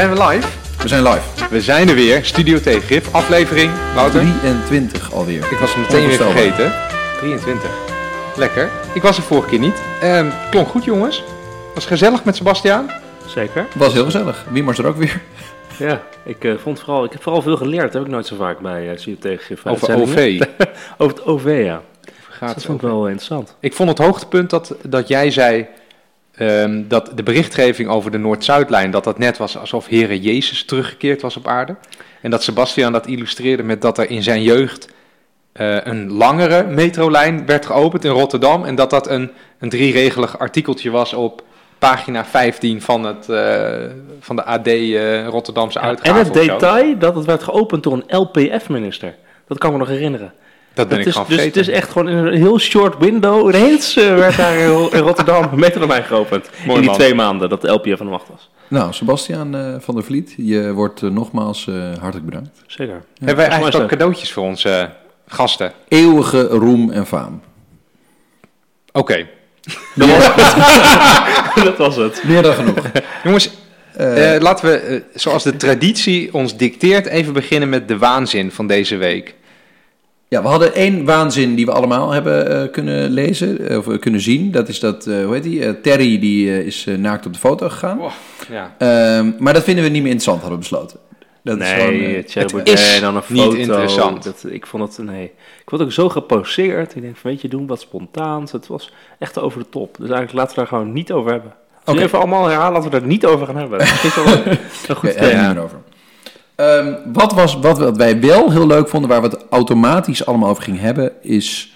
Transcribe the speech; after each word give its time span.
Zijn 0.00 0.12
we 0.12 0.24
live? 0.24 0.48
We 0.82 0.88
zijn 0.88 1.02
live. 1.02 1.48
We 1.50 1.60
zijn 1.60 1.88
er 1.88 1.94
weer. 1.94 2.24
Studio 2.24 2.58
T 2.58 2.84
Grif, 2.84 3.14
aflevering. 3.14 3.70
Wouter? 3.94 4.20
23 4.20 5.12
alweer. 5.12 5.36
Ik 5.50 5.58
was 5.58 5.74
het 5.74 5.78
meteen 5.78 6.06
weer 6.06 6.16
vergeten. 6.16 6.72
23. 7.18 7.70
Lekker. 8.36 8.70
Ik 8.94 9.02
was 9.02 9.16
er 9.16 9.22
vorige 9.22 9.48
keer 9.48 9.58
niet. 9.58 9.82
Ehm, 10.00 10.26
klonk 10.50 10.68
goed 10.68 10.84
jongens. 10.84 11.22
Was 11.74 11.86
gezellig 11.86 12.24
met 12.24 12.36
Sebastiaan. 12.36 12.90
Zeker. 13.26 13.66
Was 13.74 13.92
heel 13.92 14.04
gezellig. 14.04 14.44
Wie 14.50 14.64
was 14.64 14.78
er 14.78 14.86
ook 14.86 14.96
weer? 14.96 15.20
Ja, 15.78 16.02
ik, 16.24 16.44
eh, 16.44 16.52
vond 16.62 16.80
vooral, 16.80 17.04
ik 17.04 17.12
heb 17.12 17.22
vooral 17.22 17.42
veel 17.42 17.56
geleerd. 17.56 17.84
Dat 17.84 17.92
heb 17.92 18.02
ik 18.02 18.08
nooit 18.08 18.26
zo 18.26 18.36
vaak 18.36 18.58
bij 18.58 18.90
uh, 18.90 19.16
CUT 19.18 19.58
Over 19.64 19.94
OV. 19.94 20.40
Over 20.98 21.16
het 21.16 21.26
OV, 21.26 21.62
ja. 21.64 21.82
Gaat 22.28 22.54
dat 22.54 22.64
vond 22.64 22.82
ik 22.82 22.88
wel 22.88 23.06
interessant. 23.06 23.56
Ik 23.60 23.74
vond 23.74 23.88
het 23.88 23.98
hoogtepunt 23.98 24.50
dat, 24.50 24.74
dat 24.82 25.08
jij 25.08 25.30
zei 25.30 25.66
ehm, 26.40 26.82
dat 26.88 27.12
de 27.14 27.22
berichtgeving 27.22 27.88
over 27.88 28.10
de 28.10 28.18
Noord-Zuidlijn, 28.18 28.90
dat 28.90 29.04
dat 29.04 29.18
net 29.18 29.38
was 29.38 29.58
alsof 29.58 29.86
Here 29.86 30.20
Jezus 30.20 30.64
teruggekeerd 30.64 31.22
was 31.22 31.36
op 31.36 31.46
aarde. 31.46 31.76
En 32.20 32.30
dat 32.30 32.42
Sebastian 32.42 32.92
dat 32.92 33.06
illustreerde 33.06 33.62
met 33.62 33.82
dat 33.82 33.98
er 33.98 34.10
in 34.10 34.22
zijn 34.22 34.42
jeugd 34.42 34.88
eh, 35.52 35.76
een 35.84 36.12
langere 36.12 36.66
metrolijn 36.66 37.46
werd 37.46 37.66
geopend 37.66 38.04
in 38.04 38.10
Rotterdam. 38.10 38.64
En 38.64 38.74
dat 38.74 38.90
dat 38.90 39.08
een, 39.08 39.30
een 39.58 39.68
drieregelig 39.68 40.38
artikeltje 40.38 40.90
was 40.90 41.12
op 41.12 41.42
pagina 41.78 42.24
15 42.24 42.82
van, 42.82 43.04
het, 43.04 43.28
eh, 43.28 43.90
van 44.20 44.36
de 44.36 44.44
AD 44.44 44.66
eh, 44.66 45.26
Rotterdamse 45.26 45.78
Ja, 45.78 45.84
uitgave. 45.84 46.18
en 46.18 46.24
het 46.24 46.34
detail 46.34 46.98
dat 46.98 47.14
het 47.14 47.24
werd 47.24 47.42
geopend 47.42 47.82
door 47.82 47.92
een 47.92 48.18
LPF-minister. 48.18 49.14
Dat 49.46 49.58
kan 49.58 49.70
ik 49.70 49.76
me 49.76 49.82
nog 49.82 49.92
herinneren. 49.92 50.32
Dat 50.74 50.88
ben 50.88 50.98
Het 50.98 51.06
ik 51.06 51.12
is, 51.12 51.20
gewoon 51.20 51.36
dus 51.36 51.44
het 51.44 51.56
is 51.56 51.68
echt 51.68 51.90
gewoon 51.90 52.08
in 52.08 52.16
een 52.16 52.34
heel 52.34 52.58
short 52.58 52.98
window. 52.98 53.48
Ineens 53.54 53.96
eh, 53.96 54.14
werd 54.14 54.36
daar 54.36 54.56
in 54.58 54.66
Ro- 54.66 54.88
in 54.92 54.98
Rotterdam 55.00 55.48
een 55.52 55.58
metrolijn 55.58 56.04
geopend. 56.04 56.50
Mooi 56.66 56.74
in 56.74 56.80
die 56.80 56.90
man. 56.90 56.94
twee 56.98 57.14
maanden 57.14 57.48
dat 57.48 57.60
de 57.60 57.68
LPF 57.70 57.90
aan 58.00 58.06
de 58.06 58.12
macht 58.12 58.28
was. 58.28 58.50
Nou, 58.68 58.92
Sebastiaan 58.92 59.54
eh, 59.56 59.74
van 59.78 59.94
der 59.94 60.04
Vliet, 60.04 60.34
je 60.36 60.72
wordt 60.72 61.02
eh, 61.02 61.10
nogmaals 61.10 61.66
eh, 61.68 61.74
hartelijk 62.00 62.24
bedankt. 62.24 62.62
Zeker. 62.66 63.02
Hebben 63.18 63.36
wij 63.36 63.46
eigenlijk 63.46 63.76
ook 63.82 63.88
cadeautjes 63.88 64.32
voor 64.32 64.42
onze 64.44 64.68
eh, 64.70 64.84
gasten? 65.26 65.72
Eeuwige 65.88 66.42
roem 66.42 66.90
en 66.90 67.06
faam. 67.06 67.40
Oké. 68.92 69.26
Dat 69.94 70.08
was 70.08 70.26
het. 70.34 71.64
dat 71.64 71.76
was 71.76 71.96
het. 71.96 72.22
Meer 72.24 72.42
dan 72.42 72.54
genoeg. 72.54 72.76
Jongens, 73.24 73.50
laten 74.38 74.64
we, 74.70 75.02
zoals 75.14 75.42
de 75.42 75.56
traditie 75.56 76.34
ons 76.34 76.56
dicteert, 76.56 77.06
even 77.06 77.32
beginnen 77.32 77.68
met 77.68 77.88
de 77.88 77.98
waanzin 77.98 78.50
van 78.52 78.66
deze 78.66 78.96
week. 78.96 79.34
Ja, 80.30 80.42
we 80.42 80.48
hadden 80.48 80.74
één 80.74 81.04
waanzin 81.04 81.54
die 81.54 81.66
we 81.66 81.72
allemaal 81.72 82.10
hebben 82.10 82.62
eh, 82.62 82.70
kunnen 82.72 83.10
lezen, 83.10 83.68
eh, 83.68 83.78
of 83.78 83.88
eh, 83.88 83.98
kunnen 83.98 84.20
zien. 84.20 84.50
Dat 84.50 84.68
is 84.68 84.80
dat, 84.80 85.06
eh, 85.06 85.24
hoe 85.24 85.34
heet 85.34 85.42
die? 85.42 85.80
Terry 85.80 86.18
die 86.18 86.50
eh, 86.50 86.58
is 86.66 86.86
naakt 86.98 87.26
op 87.26 87.32
de 87.32 87.38
foto 87.38 87.68
gegaan. 87.68 88.00
Ja. 88.50 88.74
Ehm, 88.78 89.30
maar 89.38 89.52
dat 89.54 89.62
vinden 89.64 89.84
we 89.84 89.90
niet 89.90 90.02
meer 90.02 90.12
interessant, 90.12 90.40
hadden 90.40 90.58
we 90.58 90.68
besloten. 90.68 90.98
Dat 91.42 91.60
is 91.60 91.68
gewoon, 91.68 91.92
nee, 91.92 92.08
eh, 92.08 92.16
het 92.16 92.68
is 92.68 92.94
en 92.94 93.00
dan 93.00 93.16
een 93.16 93.22
niet 93.28 93.42
foto. 93.42 93.56
interessant. 93.56 94.22
Dat, 94.24 94.44
ik 94.48 94.66
vond 94.66 94.96
het, 94.96 95.06
nee. 95.06 95.24
Ik 95.62 95.70
word 95.70 95.82
ook 95.82 95.92
zo 95.92 96.08
geposeerd. 96.08 96.94
Ik 96.96 97.02
denk 97.02 97.16
van, 97.16 97.30
weet 97.30 97.40
je, 97.40 97.48
doen 97.48 97.66
wat 97.66 97.80
spontaans. 97.80 98.52
Het 98.52 98.66
was 98.66 98.92
echt 99.18 99.38
over 99.38 99.58
de 99.58 99.68
top. 99.68 99.90
Dus 99.98 100.08
eigenlijk 100.08 100.32
laten 100.32 100.50
we 100.54 100.56
daar 100.60 100.66
gewoon 100.66 100.92
niet 100.92 101.12
over 101.12 101.30
hebben. 101.32 101.52
Als 101.84 101.96
we 101.96 102.02
even 102.02 102.18
allemaal 102.18 102.46
herhalen, 102.46 102.72
laten 102.72 102.90
we 102.90 102.98
daar 102.98 103.08
niet 103.08 103.26
over 103.26 103.46
gaan 103.46 103.56
hebben. 103.56 103.78
Dat 104.02 104.04
is 104.04 104.14
wel 104.14 104.26
een, 104.26 104.48
een 104.88 104.96
goed 104.96 104.96
Oké, 104.96 105.06
hebben 105.08 105.12
we 105.12 105.18
idee. 105.18 105.28
het 105.30 105.46
niet 105.46 105.54
meer 105.54 105.62
over. 105.62 105.78
Ehm, 106.60 106.94
wat, 107.12 107.32
was, 107.32 107.58
wat, 107.58 107.78
wat 107.78 107.96
wij 107.96 108.20
wel 108.20 108.50
heel 108.50 108.66
leuk 108.66 108.88
vonden, 108.88 109.10
waar 109.10 109.20
we 109.22 109.28
het 109.28 109.46
automatisch 109.50 110.26
allemaal 110.26 110.50
over 110.50 110.62
gingen 110.62 110.80
hebben, 110.80 111.12
is... 111.22 111.72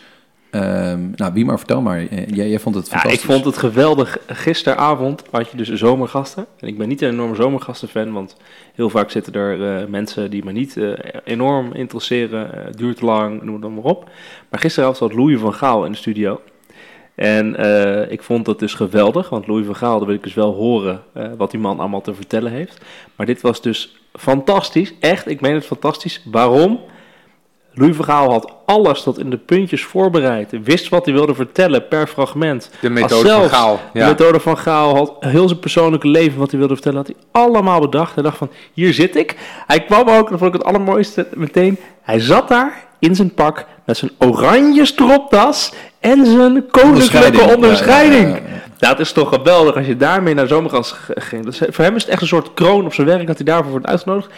ehm, 0.50 1.00
nou, 1.14 1.32
wie 1.32 1.44
maar, 1.44 1.58
vertel 1.58 1.80
maar. 1.80 1.98
Eh, 1.98 2.27
Jij, 2.28 2.48
jij 2.48 2.58
vond 2.58 2.74
het 2.74 2.84
Ja, 2.84 2.90
fantastisch. 2.90 3.20
ik 3.20 3.27
vond 3.30 3.44
het 3.44 3.56
geweldig. 3.58 4.18
Gisteravond 4.27 5.22
had 5.30 5.50
je 5.50 5.56
dus 5.56 5.72
zomergasten. 5.72 6.46
En 6.58 6.68
ik 6.68 6.78
ben 6.78 6.89
niet 6.89 7.02
een 7.02 7.11
enorme 7.11 7.34
zomergastenfan, 7.34 8.12
want 8.12 8.36
heel 8.74 8.90
vaak 8.90 9.11
zitten 9.11 9.33
er 9.33 9.80
eh, 9.80 9.86
mensen 9.89 10.30
die 10.30 10.44
me 10.44 10.52
niet 10.52 10.77
eh, 10.77 10.92
enorm 11.24 11.73
interesseren. 11.73 12.50
Het 12.50 12.77
duurt 12.78 13.00
lang, 13.00 13.42
noem 13.42 13.52
het 13.52 13.62
dan 13.62 13.74
maar 13.74 13.84
op. 13.84 14.11
Maar 14.48 14.61
gisteravond 14.61 14.96
zat 14.98 15.12
Louis 15.14 15.40
van 15.40 15.55
Gaal 15.55 15.84
in 15.84 15.92
de 15.92 15.98
studio. 15.98 16.40
En 17.14 17.56
ik 18.11 18.23
vond 18.23 18.44
dat 18.44 18.58
dus 18.58 18.74
geweldig, 18.74 19.28
want 19.28 19.46
Louis 19.46 19.67
van 19.67 19.77
Gaal, 19.77 19.96
daar 19.98 20.06
wil 20.06 20.17
ik 20.17 20.23
dus 20.23 20.34
wel 20.34 20.55
horen 20.55 21.02
wat 21.36 21.50
die 21.50 21.61
man 21.61 21.78
allemaal 21.78 22.00
te 22.00 22.14
vertellen 22.14 22.52
heeft. 22.52 22.84
Maar 23.17 23.27
dit 23.27 23.40
was 23.40 23.62
dus 23.62 23.96
fantastisch, 24.19 24.95
echt, 25.01 25.29
ik 25.29 25.41
meen 25.41 25.55
het 25.55 25.67
fantastisch. 25.67 26.23
Waarom? 26.25 26.80
Louis 27.77 27.97
van 27.97 28.05
Gaal 28.05 28.30
had 28.30 28.52
alles 28.67 29.02
tot 29.02 29.19
in 29.19 29.30
de 29.30 29.36
puntjes 29.36 29.85
voorbereid. 29.85 30.52
Wist 30.64 30.89
wat 30.89 31.05
hij 31.05 31.14
wilde 31.14 31.35
vertellen 31.35 31.89
per 31.89 32.07
fragment. 32.07 32.70
De 32.80 32.91
methode 32.91 33.29
van 33.29 33.48
Gaal. 33.48 33.80
De 33.92 34.05
methode 34.05 34.41
van 34.41 34.58
Gaal 34.58 34.97
had 34.97 35.17
heel 35.20 35.48
zijn 35.48 35.61
persoonlijke 35.61 36.08
leven, 36.08 36.39
wat 36.39 36.51
hij 36.51 36.58
wilde 36.58 36.74
vertellen, 36.74 36.98
had 36.98 37.07
hij 37.07 37.17
allemaal 37.42 37.80
bedacht. 37.80 38.14
Hij 38.14 38.23
dacht 38.23 38.36
van, 38.36 38.51
hier 38.73 38.95
zit 38.95 39.17
ik. 39.17 39.36
Hij 39.67 39.85
kwam 39.85 40.08
ook, 40.08 40.30
dat 40.30 40.39
vond 40.39 40.55
ik 40.55 40.61
het 40.61 40.64
allermooiste 40.64 41.29
meteen. 41.35 41.79
Hij 42.03 42.20
zat 42.20 42.48
daar 42.48 42.86
in 42.98 43.14
zijn 43.14 43.35
pak 43.35 43.67
met 43.86 43.97
zijn 43.97 44.11
oranje 44.19 44.85
stropdas 44.85 45.73
en 46.01 46.27
zijn 46.27 46.67
koninklijke 46.70 46.83
Onderscheiding. 46.83 47.55
onderscheiding. 47.55 48.29
Ja, 48.29 48.35
ja, 48.35 48.55
ja, 48.55 48.63
Dat 48.89 49.00
is 49.00 49.12
toch 49.12 49.28
geweldig 49.28 49.77
als 49.77 49.86
je 49.86 49.96
daarmee 49.96 50.34
naar 50.34 50.46
zomergast 50.46 50.96
ging. 51.14 51.45
Dat 51.45 51.52
is- 51.52 51.61
voor 51.74 51.84
hem 51.84 51.96
is 51.96 52.02
het 52.02 52.11
echt 52.11 52.20
een 52.20 52.27
soort 52.27 52.55
kroon 52.55 52.84
op 52.84 52.95
zijn 52.95 53.06
werk 53.06 53.27
dat 53.27 53.36
hij 53.36 53.45
daarvoor 53.46 53.70
wordt 53.70 53.86
uitgenodigd. 53.86 54.28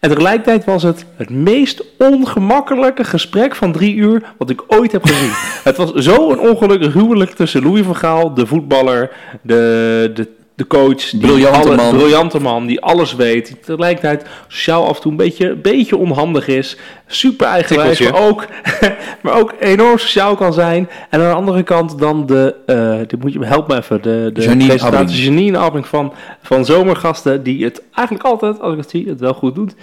En 0.00 0.10
tegelijkertijd 0.10 0.64
was 0.64 0.82
het 0.82 1.04
het 1.16 1.30
meest 1.30 1.82
ongemakkelijke 1.98 3.04
gesprek 3.04 3.54
van 3.54 3.72
drie 3.72 3.94
uur 3.94 4.22
wat 4.38 4.50
ik 4.50 4.62
ooit 4.66 4.92
heb 4.92 5.04
gezien. 5.04 5.30
het 5.64 5.76
was 5.76 5.92
zo 5.92 6.30
een 6.30 6.38
ongelukkig 6.40 6.92
huwelijk 6.92 7.30
tussen 7.30 7.62
Louis 7.62 7.84
van 7.84 7.96
Gaal, 7.96 8.34
de 8.34 8.46
voetballer, 8.46 9.10
de, 9.42 10.10
de, 10.14 10.28
de 10.56 10.66
coach. 10.66 11.10
Die 11.10 11.20
Briljante 11.20 11.58
alle- 11.68 11.76
man. 11.76 11.96
Briljante 11.96 12.40
man, 12.40 12.66
die 12.66 12.80
alles 12.80 13.14
weet. 13.14 13.46
Die 13.46 13.60
tegelijkertijd 13.60 14.26
sociaal 14.48 14.86
af 14.88 14.96
en 14.96 15.02
toe 15.02 15.10
een 15.10 15.16
beetje, 15.16 15.48
een 15.48 15.60
beetje 15.62 15.96
onhandig 15.96 16.48
is. 16.48 16.76
Super 17.06 17.46
eigenwijs, 17.46 18.00
maar 18.00 18.26
ook, 18.28 18.46
maar 19.22 19.34
ook 19.38 19.54
enorm 19.60 19.98
sociaal 19.98 20.34
kan 20.34 20.52
zijn. 20.52 20.88
En 21.10 21.20
aan 21.20 21.28
de 21.28 21.34
andere 21.36 21.62
kant 21.62 21.98
dan 21.98 22.26
de, 22.26 22.54
eh 22.66 22.98
dit 23.06 23.22
moet 23.22 23.32
je 23.32 23.38
me 23.38 23.46
helpen 23.46 23.78
even, 23.78 24.02
de, 24.02 24.30
de 24.32 24.42
Janine 24.42 24.66
presentatie. 24.68 25.22
Janine 25.22 25.58
Abbing 25.58 25.86
van, 25.86 26.12
van 26.42 26.64
Zomergasten, 26.64 27.42
die 27.42 27.64
het 27.64 27.82
eigenlijk 27.94 28.26
altijd, 28.26 28.60
als 28.60 28.72
ik 28.72 28.78
het 28.78 28.90
zie, 28.90 29.08
het 29.08 29.20
wel 29.20 29.34
goed 29.34 29.54
doet. 29.54 29.74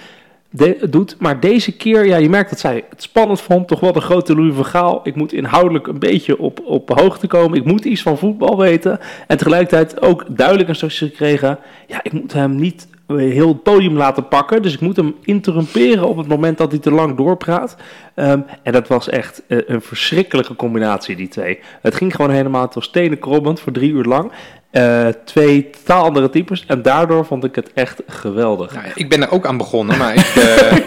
De- 0.53 0.87
doet. 0.89 1.15
Maar 1.19 1.39
deze 1.39 1.75
keer, 1.75 2.05
ja, 2.05 2.17
je 2.17 2.29
merkt 2.29 2.49
dat 2.49 2.59
zij 2.59 2.83
het 2.89 3.01
spannend 3.01 3.41
vond. 3.41 3.67
Toch 3.67 3.79
wel 3.79 3.91
de 3.91 4.01
grote 4.01 4.35
Louis 4.35 4.55
van 4.55 4.65
Gaal. 4.65 4.99
Ik 5.03 5.15
moet 5.15 5.33
inhoudelijk 5.33 5.87
een 5.87 5.99
beetje 5.99 6.39
op, 6.39 6.59
op 6.63 6.89
hoogte 6.99 7.27
komen. 7.27 7.57
Ik 7.57 7.65
moet 7.65 7.85
iets 7.85 8.01
van 8.01 8.17
voetbal 8.17 8.57
weten. 8.57 8.99
En 9.27 9.37
tegelijkertijd 9.37 10.01
ook 10.01 10.25
duidelijk 10.29 10.67
instructies 10.67 11.09
gekregen. 11.09 11.57
Ja, 11.87 11.99
ik 12.03 12.13
moet 12.13 12.33
hem 12.33 12.55
niet 12.55 12.87
heel 13.07 13.47
het 13.47 13.63
podium 13.63 13.97
laten 13.97 14.27
pakken. 14.27 14.61
Dus 14.61 14.73
ik 14.73 14.79
moet 14.79 14.95
hem 14.95 15.15
interrumperen 15.21 16.07
op 16.07 16.17
het 16.17 16.27
moment 16.27 16.57
dat 16.57 16.71
hij 16.71 16.79
te 16.79 16.91
lang 16.91 17.17
doorpraat. 17.17 17.75
Ehm, 18.15 18.39
en 18.63 18.71
dat 18.71 18.87
was 18.87 19.09
echt 19.09 19.43
eh, 19.47 19.57
een 19.65 19.81
verschrikkelijke 19.81 20.55
combinatie, 20.55 21.15
die 21.15 21.27
twee. 21.27 21.59
Het 21.81 21.95
ging 21.95 22.15
gewoon 22.15 22.31
helemaal, 22.31 22.69
was 22.73 22.85
stenen 22.85 23.19
krobbend 23.19 23.59
voor 23.59 23.71
drie 23.71 23.91
uur 23.91 24.05
lang. 24.05 24.31
Eh, 24.71 25.07
twee 25.25 25.69
totaal 25.69 26.03
andere 26.03 26.29
types. 26.29 26.63
En 26.67 26.81
daardoor 26.81 27.25
vond 27.25 27.43
ik 27.43 27.55
het 27.55 27.73
echt 27.73 28.01
geweldig. 28.07 28.73
Nou 28.73 28.85
ik 28.95 29.09
ben 29.09 29.21
er 29.21 29.31
ook 29.31 29.45
aan 29.45 29.57
begonnen, 29.57 29.97
maar 29.97 30.13
ik, 30.13 30.35
eh, 30.35 30.77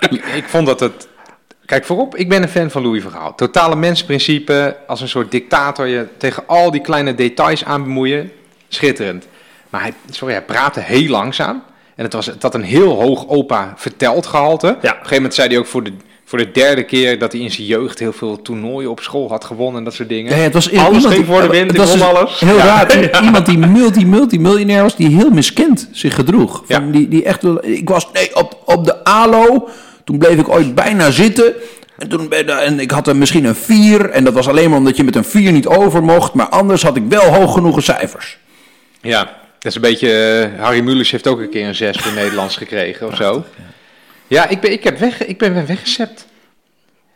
ik, 0.10 0.24
ik 0.24 0.44
vond 0.46 0.66
dat 0.66 0.80
het... 0.80 1.08
Kijk, 1.64 1.84
voorop, 1.84 2.16
ik 2.16 2.28
ben 2.28 2.42
een 2.42 2.48
fan 2.48 2.70
van 2.70 2.82
Louis 2.82 3.02
van 3.02 3.12
Gaal. 3.12 3.34
Totale 3.34 3.76
mensprincipe, 3.76 4.76
als 4.86 5.00
een 5.00 5.08
soort 5.08 5.30
dictator 5.30 5.86
je 5.86 6.06
tegen 6.16 6.42
al 6.46 6.70
die 6.70 6.80
kleine 6.80 7.14
details 7.14 7.64
aan 7.64 7.82
bemoeien. 7.82 8.32
Schitterend. 8.68 9.26
Maar 9.70 9.80
hij, 9.80 9.92
sorry, 10.10 10.34
hij 10.34 10.44
praatte 10.44 10.80
heel 10.80 11.08
langzaam. 11.08 11.62
En 11.94 12.04
het, 12.04 12.12
was, 12.12 12.26
het 12.26 12.42
had 12.42 12.54
een 12.54 12.62
heel 12.62 13.00
hoog 13.00 13.28
opa 13.28 13.72
verteld 13.76 14.26
gehalte. 14.26 14.66
Op 14.66 14.82
een 14.82 14.88
gegeven 14.90 15.14
moment 15.14 15.34
zei 15.34 15.48
hij 15.48 15.58
ook 15.58 15.66
voor 15.66 15.82
de, 15.82 15.92
voor 16.28 16.38
de 16.38 16.50
derde 16.50 16.82
keer 16.84 17.18
dat 17.18 17.32
hij 17.32 17.40
in 17.40 17.50
zijn 17.50 17.66
jeugd 17.66 17.98
heel 17.98 18.12
veel 18.12 18.42
toernooien 18.42 18.90
op 18.90 19.00
school 19.00 19.28
had 19.28 19.44
gewonnen 19.44 19.78
en 19.78 19.84
dat 19.84 19.94
soort 19.94 20.08
dingen. 20.08 20.36
Ja, 20.36 20.42
het 20.42 20.52
was 20.52 20.72
Alles 20.72 20.96
iemand 20.96 21.14
ging 21.14 21.26
voor 21.26 21.40
de 21.40 21.48
wind, 21.48 21.68
het 21.70 21.76
was 21.76 21.92
dus 21.92 22.02
alles. 22.02 22.40
Heel 22.40 22.56
Ja. 22.56 22.64
raar. 22.64 23.22
Iemand 23.24 23.46
die 23.46 23.58
multi, 23.58 24.06
multi, 24.06 24.38
miljonair 24.40 24.82
was, 24.82 24.96
die 24.96 25.08
heel 25.16 25.30
miskend 25.30 25.88
zich 25.92 26.14
gedroeg. 26.14 26.62
Van 26.66 26.84
Ja. 26.86 26.92
die, 26.92 27.08
die 27.08 27.24
echt, 27.24 27.42
ik 27.62 27.88
was 27.88 28.08
nee, 28.12 28.36
op, 28.36 28.62
op 28.64 28.84
de 28.84 29.04
ALO, 29.04 29.68
toen 30.04 30.18
bleef 30.18 30.38
ik 30.38 30.48
ooit 30.48 30.74
bijna 30.74 31.10
zitten. 31.10 31.54
En, 31.98 32.08
toen 32.08 32.32
en 32.32 32.80
ik 32.80 32.90
had 32.90 33.06
er 33.08 33.16
misschien 33.16 33.44
een 33.44 33.54
4. 33.54 34.10
En 34.10 34.24
dat 34.24 34.32
was 34.34 34.48
alleen 34.48 34.68
maar 34.70 34.78
omdat 34.78 34.96
je 34.96 35.04
met 35.04 35.16
een 35.16 35.24
4 35.24 35.52
niet 35.52 35.66
over 35.66 36.02
mocht. 36.02 36.34
Maar 36.34 36.48
anders 36.48 36.82
had 36.82 36.96
ik 36.96 37.02
wel 37.08 37.34
hoog 37.34 37.52
genoeg 37.52 37.82
cijfers. 37.82 38.38
Ja, 39.00 39.18
dat 39.58 39.64
is 39.70 39.74
een 39.74 39.80
beetje. 39.80 40.12
eh, 40.56 40.62
Harry 40.64 40.80
Mulisch 40.80 41.10
heeft 41.10 41.26
ook 41.26 41.38
een 41.40 41.50
keer 41.50 41.66
een 41.68 41.74
6 41.74 41.96
voor 41.96 42.12
Nederlands 42.22 42.56
gekregen 42.56 43.06
of 43.06 43.16
zo. 43.16 43.44
Ja, 44.26 44.48
ik 44.48 44.60
ben, 44.60 44.72
ik, 44.72 44.84
heb 44.84 44.98
weg, 44.98 45.24
ik 45.26 45.38
ben 45.38 45.66
weggezept. 45.66 46.26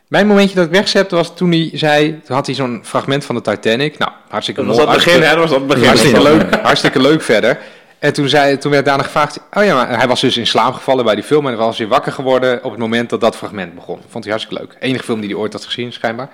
Mijn 0.07 0.27
momentje 0.27 0.55
dat 0.55 0.65
ik 0.65 0.71
wegzepte 0.71 1.15
was 1.15 1.35
toen 1.35 1.51
hij 1.51 1.69
zei. 1.73 2.21
Toen 2.25 2.35
had 2.35 2.45
hij 2.45 2.55
zo'n 2.55 2.79
fragment 2.83 3.25
van 3.25 3.35
de 3.35 3.41
Titanic. 3.41 3.97
Nou, 3.97 4.11
hartstikke 4.29 4.65
Dat 4.65 4.69
was 4.75 4.85
mooi. 4.85 4.95
het 4.97 5.05
begin, 5.05 5.21
hè? 5.21 5.29
Dat 5.35 5.49
was 5.49 5.51
het 5.51 5.67
begin. 5.67 5.83
Hartstikke 5.85 6.21
leuk, 6.21 6.55
hartstikke 6.55 7.01
leuk 7.01 7.21
verder. 7.21 7.59
En 7.99 8.13
toen, 8.13 8.29
zei, 8.29 8.57
toen 8.57 8.71
werd 8.71 8.85
daarna 8.85 9.03
gevraagd. 9.03 9.39
Oh 9.53 9.63
ja, 9.63 9.75
maar 9.75 9.97
hij 9.97 10.07
was 10.07 10.21
dus 10.21 10.37
in 10.37 10.47
slaap 10.47 10.73
gevallen 10.73 11.05
bij 11.05 11.15
die 11.15 11.23
film. 11.23 11.47
En 11.47 11.57
was 11.57 11.77
weer 11.77 11.87
wakker 11.87 12.11
geworden 12.11 12.63
op 12.63 12.71
het 12.71 12.79
moment 12.79 13.09
dat 13.09 13.21
dat 13.21 13.35
fragment 13.35 13.75
begon. 13.75 13.99
Vond 14.09 14.23
hij 14.23 14.33
hartstikke 14.33 14.63
leuk. 14.63 14.75
Enige 14.79 15.03
film 15.03 15.19
die 15.21 15.29
hij 15.29 15.39
ooit 15.39 15.53
had 15.53 15.65
gezien, 15.65 15.93
schijnbaar. 15.93 16.29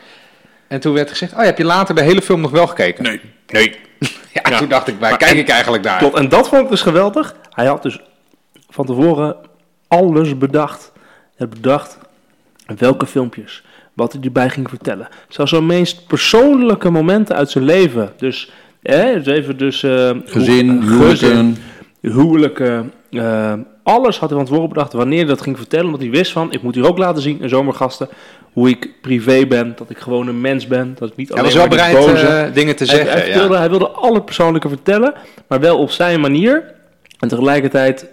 En 0.68 0.80
toen 0.80 0.94
werd 0.94 1.09
gezegd: 1.09 1.31
Oh, 1.33 1.39
ja, 1.39 1.45
heb 1.45 1.57
je 1.57 1.63
later 1.63 1.95
de 1.95 2.01
hele 2.01 2.21
film 2.21 2.41
nog 2.41 2.51
wel 2.51 2.68
gekeken? 2.68 3.03
Nee. 3.03 3.21
Nee. 3.47 3.75
ja, 4.33 4.41
Ja. 4.50 4.57
toen 4.57 4.69
dacht 4.69 4.88
ik: 4.88 4.95
Waar 5.00 5.09
Maar 5.09 5.19
kijk 5.19 5.31
en- 5.31 5.38
ik 5.38 5.50
eigenlijk 5.50 5.83
naar? 5.83 5.97
Klopt, 5.97 6.15
en 6.18 6.30
dat 6.30 6.47
vond 6.47 6.62
ik 6.63 6.69
dus 6.69 6.81
geweldig. 6.81 7.35
Hij 7.50 7.65
had 7.65 7.83
dus 7.83 8.00
van 8.69 8.85
tevoren 8.85 9.35
alles 9.87 10.37
bedacht. 10.37 10.91
Hij 11.35 11.47
had 11.47 11.49
bedacht 11.49 11.97
welke 12.77 13.05
filmpjes, 13.05 13.63
wat 13.93 14.13
hij 14.13 14.21
erbij 14.21 14.49
ging 14.49 14.69
vertellen. 14.69 15.07
Zelfs 15.27 15.51
zijn 15.51 15.65
meest 15.65 16.07
persoonlijke 16.07 16.89
momenten 16.89 17.35
uit 17.35 17.49
zijn 17.51 17.63
leven. 17.63 18.11
Dus, 18.17 18.51
hè, 18.81 19.13
dus 19.21 19.25
even 19.37 19.57
dus... 19.57 19.83
eh, 19.83 20.09
Gezin, 20.25 20.69
hoe- 20.69 20.89
huwelijken. 20.89 21.57
huwelijken, 22.01 22.91
eh, 23.11 23.53
alles 23.83 24.19
had 24.19 24.29
hij 24.29 24.37
van 24.37 24.47
tevoren 24.47 24.69
bedacht 24.69 24.93
wanneer 24.93 25.17
hij 25.19 25.27
dat 25.27 25.41
ging 25.41 25.57
vertellen. 25.57 25.89
Want 25.89 26.01
hij 26.01 26.11
wist 26.11 26.31
van, 26.31 26.51
ik 26.51 26.61
moet 26.61 26.75
hier 26.75 26.87
ook 26.87 26.97
laten 26.97 27.21
zien 27.21 27.41
in 27.41 27.49
zomergasten 27.49 28.09
hoe 28.53 28.69
ik 28.69 28.89
privé 29.01 29.45
ben, 29.47 29.73
dat 29.75 29.89
ik 29.89 29.97
gewoon 29.97 30.27
een 30.27 30.41
mens 30.41 30.67
ben, 30.67 30.95
dat 30.99 31.09
ik 31.09 31.15
niet 31.15 31.27
Hij 31.27 31.37
alleen 31.37 31.51
was 31.51 31.59
wel 31.59 31.67
bereid 31.69 31.95
boze... 31.97 32.27
eh, 32.27 32.53
dingen 32.53 32.75
te 32.75 32.83
Hij, 32.85 32.95
zeggen. 32.95 33.17
hij, 33.17 33.27
ja. 33.29 33.37
wilde, 33.39 33.57
hij 33.57 33.69
wilde 33.69 33.87
alle 33.89 34.21
persoonlijke 34.21 34.69
vertellen, 34.69 35.13
maar 35.47 35.59
wel 35.59 35.77
op 35.77 35.89
zijn 35.91 36.19
manier. 36.19 36.73
En 37.19 37.27
tegelijkertijd 37.27 38.05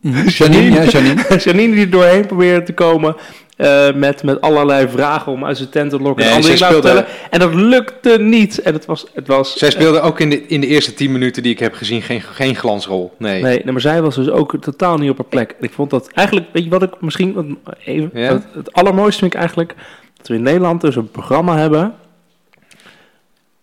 Janine, 0.00 0.30
Janine, 0.30 0.74
ja, 0.74 0.84
Janine. 0.84 1.24
Janine 1.44 1.74
die 1.74 1.84
er 1.84 1.90
doorheen 1.90 2.26
probeerde 2.26 2.62
te 2.66 2.72
komen 2.72 3.16
eh, 3.56 3.92
met, 3.94 4.22
met 4.22 4.40
allerlei 4.40 4.88
vragen 4.88 5.32
om 5.32 5.44
uit 5.44 5.56
zijn 5.56 5.68
tent 5.68 5.90
te 5.90 5.98
lokken 6.00 6.24
Nee, 6.24 6.34
en 6.34 6.42
zij 6.42 6.52
dingen 6.54 6.58
te 6.58 6.78
speelde- 6.80 6.88
vertellen. 7.02 7.30
En 7.30 7.38
dat 7.38 7.54
lukte 7.54 8.18
niet. 8.20 8.58
En 8.62 8.72
het 8.72 8.84
was, 8.86 9.06
het 9.14 9.26
was 9.26 9.58
Zij 9.58 9.70
speelde 9.70 10.00
ook 10.00 10.20
in 10.20 10.30
de, 10.30 10.46
in 10.46 10.60
de 10.60 10.66
eerste 10.66 10.94
tien 10.94 11.12
minuten 11.12 11.42
die 11.42 11.52
ik 11.52 11.58
heb 11.58 11.74
gezien 11.74 12.02
geen, 12.02 12.20
geen 12.20 12.54
glansrol. 12.56 13.14
Nee. 13.18 13.42
Nee, 13.42 13.60
nee, 13.64 13.72
maar 13.72 13.80
zij 13.80 14.02
was 14.02 14.14
dus 14.14 14.28
ook 14.30 14.56
totaal 14.60 14.96
niet 14.98 15.10
op 15.10 15.16
haar 15.16 15.26
plek. 15.26 15.50
En 15.50 15.64
ik 15.64 15.72
vond 15.72 15.90
dat 15.90 16.08
eigenlijk, 16.12 16.46
weet 16.52 16.64
je 16.64 16.70
wat 16.70 16.82
ik 16.82 17.00
misschien, 17.00 17.32
wat- 17.32 17.74
even, 17.84 18.10
Ja? 18.14 18.32
het, 18.32 18.44
het 18.54 18.72
allermooiste 18.72 19.18
vind 19.18 19.32
ik 19.32 19.38
eigenlijk, 19.38 19.74
dat 20.16 20.28
we 20.28 20.34
in 20.34 20.42
Nederland 20.42 20.80
dus 20.80 20.96
een 20.96 21.10
programma 21.10 21.56
hebben, 21.56 21.94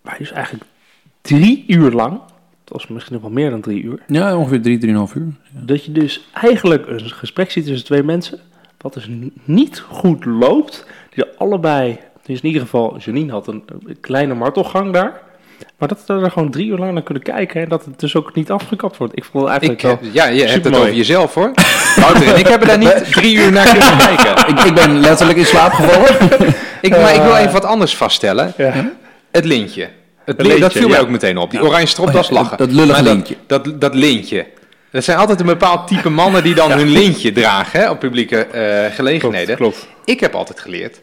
waar 0.02 0.14
je 0.18 0.24
dus 0.24 0.32
eigenlijk 0.32 0.64
drie 1.20 1.64
uur 1.66 1.90
lang, 1.90 2.20
was 2.70 2.86
misschien 2.88 3.12
nog 3.14 3.22
wel 3.22 3.30
meer 3.30 3.50
dan 3.50 3.60
drie 3.60 3.82
uur, 3.82 3.98
Ja, 4.06 4.36
ongeveer 4.36 4.62
drie, 4.62 4.78
drieënhalf 4.78 5.14
uur. 5.14 5.26
dat 5.50 5.84
je 5.84 5.92
dus 5.92 6.28
eigenlijk 6.32 6.86
een 6.86 7.00
gesprek 7.10 7.50
ziet 7.50 7.66
tussen 7.66 7.84
twee 7.86 8.02
mensen, 8.02 8.38
wat 8.78 8.94
dus 8.94 9.08
niet 9.44 9.82
goed 9.88 10.24
loopt, 10.24 10.86
die 11.14 11.24
er 11.24 11.30
allebei, 11.38 11.98
dus 12.26 12.40
in 12.40 12.46
ieder 12.46 12.62
geval, 12.62 12.96
Janine 12.98 13.32
had 13.32 13.46
een, 13.46 13.64
kleine 14.00 14.34
martelgang 14.34 14.92
daar, 14.92 15.20
maar 15.78 15.88
dat 15.88 16.02
we 16.06 16.14
er 16.14 16.30
gewoon 16.30 16.50
drie 16.50 16.66
uur 16.66 16.78
lang 16.78 16.92
naar 16.92 17.02
kunnen 17.02 17.22
kijken 17.22 17.62
en 17.62 17.68
dat 17.68 17.84
het 17.84 18.00
dus 18.00 18.16
ook 18.16 18.34
niet 18.34 18.50
afgekapt 18.50 18.96
wordt. 18.96 19.16
Ik 19.16 19.24
vond 19.24 19.42
het 19.48 19.52
eigenlijk 19.52 19.82
Ik, 19.82 19.86
wel... 19.88 19.98
heb- 20.02 20.14
ja, 20.14 20.26
je 20.26 20.44
hebt 20.44 20.64
het 20.64 20.76
over 20.76 20.92
jezelf 20.94 21.34
hoor. 21.34 21.52
Wouter 21.96 22.26
en 22.32 22.38
ik 22.38 22.46
hebben 22.46 22.68
daar 22.68 22.78
niet 22.78 23.12
drie 23.12 23.34
uur 23.36 23.52
naar 23.52 23.68
kunnen 23.70 23.96
kijken. 23.98 24.48
Ik, 24.48 24.60
ik 24.64 24.74
ben 24.74 25.00
letterlijk 25.00 25.38
in 25.38 25.44
slaap 25.46 25.72
gevallen. 25.72 26.08
Ik, 26.80 26.90
maar 26.90 27.14
ik 27.14 27.22
wil 27.22 27.34
even 27.36 27.52
wat 27.52 27.64
anders 27.64 27.96
vaststellen. 27.96 28.52
Ja. 28.56 28.90
Het 29.30 29.44
lintje. 29.44 29.88
Het 30.36 30.60
dat 30.60 30.72
viel 30.72 30.88
mij 30.88 30.96
ja. 30.96 31.02
ook 31.02 31.08
meteen 31.10 31.36
op. 31.38 31.50
Die 31.50 31.62
oranje 31.62 31.86
stropdas 31.86 32.26
Oh 32.28 32.32
ja, 32.34 32.40
lachen. 32.42 32.56
dat 32.58 32.70
lullige 32.72 33.02
Maar 33.02 33.12
lintje. 33.12 33.36
Dat, 33.46 33.64
dat, 33.64 33.80
dat 33.80 33.94
lintje. 33.94 34.46
Dat 34.90 35.04
zijn 35.04 35.18
altijd 35.18 35.40
een 35.40 35.46
bepaald 35.46 35.88
type 35.88 36.08
mannen 36.08 36.42
die 36.42 36.54
dan 36.54 36.70
hun 36.72 36.88
lintje 36.88 37.32
dragen 37.32 37.80
hè, 37.80 37.90
op 37.90 37.98
publieke 37.98 38.44
eh, 38.44 38.94
gelegenheden. 38.94 39.56
klopt. 39.56 39.88
Ik 40.04 40.20
heb 40.20 40.34
altijd 40.34 40.60
geleerd, 40.60 41.00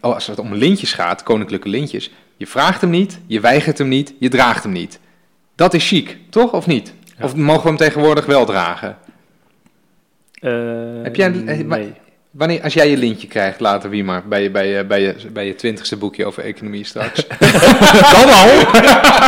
oh, 0.00 0.14
als 0.14 0.26
het 0.26 0.38
om 0.38 0.54
lintjes 0.54 0.92
gaat, 0.92 1.22
koninklijke 1.22 1.68
lintjes, 1.68 2.10
je 2.36 2.46
vraagt 2.46 2.80
hem 2.80 2.90
niet, 2.90 3.18
je 3.26 3.40
weigert 3.40 3.78
hem 3.78 3.88
niet, 3.88 4.14
je 4.18 4.28
draagt 4.28 4.62
hem 4.62 4.72
niet. 4.72 4.98
Dat 5.54 5.74
is 5.74 5.88
chic, 5.88 6.16
toch? 6.30 6.52
Of 6.52 6.66
niet? 6.66 6.92
Of 7.20 7.34
mogen 7.34 7.62
we 7.62 7.68
hem 7.68 7.76
tegenwoordig 7.76 8.26
wel 8.26 8.44
dragen? 8.44 8.96
Heb 11.02 11.16
jij 11.16 11.26
een- 11.26 11.48
eh, 11.48 11.64
maar- 11.64 11.78
nee. 11.78 11.92
Wanneer, 12.30 12.62
als 12.62 12.74
jij 12.74 12.90
je 12.90 12.96
lintje 12.96 13.26
krijgt, 13.26 13.60
later 13.60 13.90
wie 13.90 14.04
maar, 14.04 14.22
bij 14.28 14.42
je, 14.42 14.50
bij 14.50 14.68
je, 14.68 14.84
bij 14.84 15.02
je, 15.02 15.14
bij 15.32 15.46
je 15.46 15.54
twintigste 15.54 15.96
boekje 15.96 16.26
over 16.26 16.42
economie 16.42 16.84
straks. 16.84 17.26
Dan 18.14 18.28
al? 18.28 18.48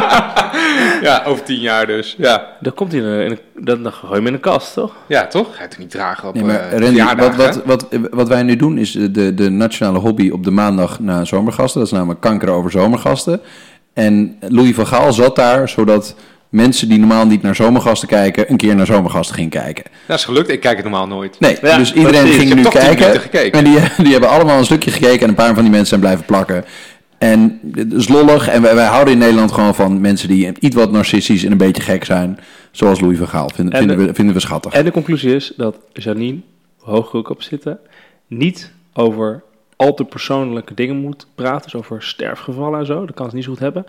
ja, 1.08 1.22
over 1.26 1.44
tien 1.44 1.60
jaar 1.60 1.86
dus. 1.86 2.14
Ja, 2.18 2.56
Dan 2.60 2.74
komt 2.74 2.92
hij 2.92 3.00
in 3.00 3.06
een, 3.06 3.38
dan, 3.64 3.82
dan 3.82 3.92
gooi 3.92 4.10
je 4.10 4.18
hem 4.18 4.26
in 4.26 4.34
een 4.34 4.40
kast, 4.40 4.72
toch? 4.74 4.94
ja 5.06 5.26
toch? 5.26 5.46
Ga 5.46 5.62
je 5.62 5.68
het 5.68 5.78
niet 5.78 5.90
dragen 5.90 6.28
op 6.28 6.34
Nee, 6.34 6.44
maar 6.44 6.68
eh, 6.68 6.78
Randy, 6.78 7.16
wat, 7.16 7.36
wat, 7.36 7.64
wat, 7.64 7.86
wat 8.10 8.28
wij 8.28 8.42
nu 8.42 8.56
doen 8.56 8.78
is 8.78 8.92
de, 8.92 9.34
de 9.34 9.50
nationale 9.50 9.98
hobby 9.98 10.30
op 10.30 10.44
de 10.44 10.50
maandag 10.50 11.00
na 11.00 11.24
zomergasten. 11.24 11.80
Dat 11.80 11.88
is 11.88 11.96
namelijk 11.96 12.20
kanker 12.20 12.50
over 12.50 12.70
zomergasten. 12.70 13.40
En 13.92 14.36
Louis 14.40 14.74
van 14.74 14.86
Gaal 14.86 15.12
zat 15.12 15.36
daar 15.36 15.68
zodat 15.68 16.14
mensen 16.52 16.88
die 16.88 16.98
normaal 16.98 17.26
niet 17.26 17.42
naar 17.42 17.54
zomergasten 17.54 18.08
kijken, 18.08 18.50
een 18.50 18.56
keer 18.56 18.74
naar 18.74 18.86
zomergasten 18.86 19.34
gingen 19.34 19.50
kijken. 19.50 19.84
Dat 20.06 20.18
is 20.18 20.24
gelukt, 20.24 20.48
ik 20.50 20.60
kijk 20.60 20.74
het 20.76 20.84
normaal 20.84 21.06
nooit. 21.06 21.40
Nee, 21.40 21.56
Ja, 21.62 21.76
dus 21.76 21.92
iedereen 21.92 22.26
ging 22.26 22.50
Ik 22.50 22.54
nu 22.56 22.62
kijken. 22.62 23.52
En 23.52 23.64
die, 23.64 23.78
die 24.04 24.12
hebben 24.12 24.28
allemaal 24.30 24.58
een 24.58 24.64
stukje 24.64 24.90
gekeken 24.90 25.20
en 25.22 25.28
een 25.28 25.34
paar 25.34 25.54
van 25.54 25.62
die 25.62 25.70
mensen 25.70 25.86
zijn 25.88 26.00
blijven 26.00 26.24
plakken. 26.24 26.64
En 27.18 27.60
het 27.72 27.92
is 27.92 28.08
lollig. 28.08 28.48
En 28.48 28.62
wij, 28.62 28.74
wij 28.74 28.86
houden 28.86 29.12
in 29.12 29.18
Nederland 29.18 29.52
gewoon 29.52 29.74
van 29.74 30.00
mensen 30.00 30.28
die 30.28 30.52
iets 30.60 30.76
wat 30.76 30.90
narcistisch 30.92 31.44
en 31.44 31.50
een 31.52 31.56
beetje 31.58 31.82
gek 31.82 32.04
zijn. 32.04 32.38
Zoals 32.70 33.00
Louis 33.00 33.18
van 33.18 33.28
Gaal. 33.28 33.50
Vinden, 33.54 33.72
En 33.74 33.78
vinden, 33.78 33.98
de- 33.98 34.04
we, 34.06 34.14
vinden 34.14 34.34
we 34.34 34.40
schattig. 34.40 34.72
En 34.72 34.84
de 34.84 34.90
conclusie 34.90 35.34
is 35.34 35.52
dat 35.56 35.76
Janine, 35.92 36.38
hoog 36.80 37.12
ook 37.14 37.28
op 37.30 37.42
zitten, 37.42 37.78
niet 38.26 38.72
over 38.94 39.42
al 39.76 39.94
te 39.94 40.04
persoonlijke 40.04 40.74
dingen 40.74 40.96
moet 40.96 41.26
praten. 41.34 41.62
Dus 41.70 41.74
over 41.80 42.02
sterfgevallen 42.02 42.78
en 42.80 42.86
zo. 42.86 43.06
Dat 43.06 43.14
kan 43.14 43.28
ze 43.30 43.34
niet 43.34 43.44
zo 43.44 43.50
goed 43.50 43.60
hebben. 43.60 43.86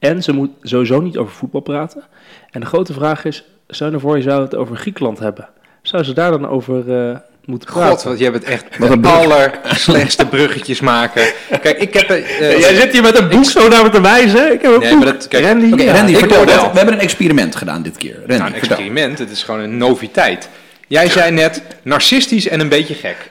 En 0.00 0.22
ze 0.22 0.32
moet 0.32 0.50
sowieso 0.62 1.00
niet 1.00 1.16
over 1.16 1.32
voetbal 1.34 1.60
praten. 1.60 2.02
En 2.50 2.60
de 2.60 2.66
grote 2.66 2.92
vraag 2.92 3.24
is, 3.24 3.44
stel 3.68 3.90
je 3.90 3.98
voor 4.00 4.16
je 4.16 4.22
zou 4.22 4.42
het 4.42 4.54
over 4.56 4.76
Griekenland 4.76 5.18
hebben. 5.18 5.48
Zou 5.82 6.04
ze 6.04 6.12
daar 6.12 6.30
dan 6.30 6.48
over 6.48 6.92
eh, 7.10 7.16
moeten 7.44 7.68
praten? 7.72 7.90
God, 7.90 8.02
wat 8.02 8.18
jij 8.18 8.32
bent 8.32 8.44
echt 8.44 8.78
Wat 8.78 8.90
een 8.90 9.00
brug. 9.00 9.12
allerslechtste 9.14 10.26
bruggetjes 10.26 10.80
maken. 10.80 11.22
Kijk, 11.62 11.78
ik 11.78 11.94
heb... 11.94 12.10
eh, 12.10 12.58
Jij 12.60 12.74
zit 12.74 12.92
hier 12.92 13.02
met 13.02 13.18
een 13.18 13.28
boek 13.28 13.44
zo 13.44 13.68
naar 13.68 13.82
me 13.82 13.90
te 13.90 14.00
wijzen. 14.00 14.52
Ik 14.52 14.62
heb 14.62 14.72
een 14.72 14.80
Nee, 14.80 14.90
boek. 14.94 15.04
maar 15.04 15.12
dat- 15.12 15.28
kijk, 15.28 15.44
Randy, 15.44 15.72
Oké, 15.72 15.82
ja. 15.82 15.92
Randy, 15.94 16.12
ik 16.12 16.18
vertel. 16.18 16.38
oordeel. 16.38 16.56
wat- 16.56 16.70
We 16.70 16.76
hebben 16.76 16.94
een 16.94 17.00
experiment 17.00 17.56
gedaan 17.56 17.82
dit 17.82 17.96
keer. 17.96 18.14
Randy, 18.14 18.32
Nou, 18.32 18.40
een 18.44 18.50
vertel. 18.58 18.68
experiment, 18.76 19.18
het 19.18 19.30
is 19.30 19.42
gewoon 19.42 19.60
een 19.60 19.76
noviteit. 19.76 20.48
Jij 20.88 21.08
zei 21.08 21.30
net 21.30 21.62
narcistisch 21.82 22.48
en 22.48 22.60
een 22.60 22.68
beetje 22.68 22.94
gek. 22.94 23.30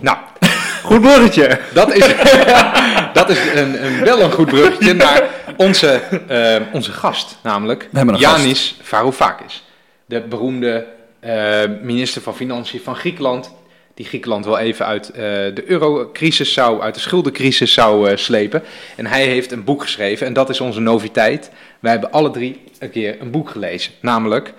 Nou, 0.00 0.16
Goed 0.82 1.00
bruggetje. 1.00 1.58
dat 1.72 1.94
is, 1.94 2.06
dat 3.12 3.30
is 3.30 3.38
een, 3.54 3.84
een, 3.84 4.04
wel 4.04 4.20
een 4.20 4.32
goed 4.32 4.46
bruggetje 4.46 4.92
naar 4.92 5.28
onze, 5.56 6.00
eh, 6.28 6.56
onze 6.72 6.92
gast, 6.92 7.38
namelijk 7.42 7.88
Yanis 8.16 8.76
Varoufakis. 8.82 9.64
De 10.06 10.20
beroemde 10.20 10.86
eh, 11.20 11.62
minister 11.82 12.22
van 12.22 12.34
Financiën 12.34 12.80
van 12.80 12.96
Griekenland, 12.96 13.52
die 13.94 14.06
Griekenland 14.06 14.44
wel 14.44 14.58
even 14.58 14.86
uit 14.86 15.10
eh, 15.10 15.18
de 15.54 15.62
eurocrisis 15.66 16.52
zou, 16.52 16.80
uit 16.80 16.94
de 16.94 17.00
schuldencrisis 17.00 17.72
zou 17.72 18.16
slepen. 18.16 18.62
En 18.96 19.06
hij 19.06 19.26
heeft 19.26 19.52
een 19.52 19.64
boek 19.64 19.82
geschreven 19.82 20.26
en 20.26 20.32
dat 20.32 20.48
is 20.48 20.60
onze 20.60 20.80
noviteit. 20.80 21.50
Wij 21.80 21.90
hebben 21.90 22.12
alle 22.12 22.30
drie 22.30 22.60
een 22.78 22.90
keer 22.90 23.16
een 23.20 23.30
boek 23.30 23.50
gelezen, 23.50 23.92
namelijk 24.00 24.52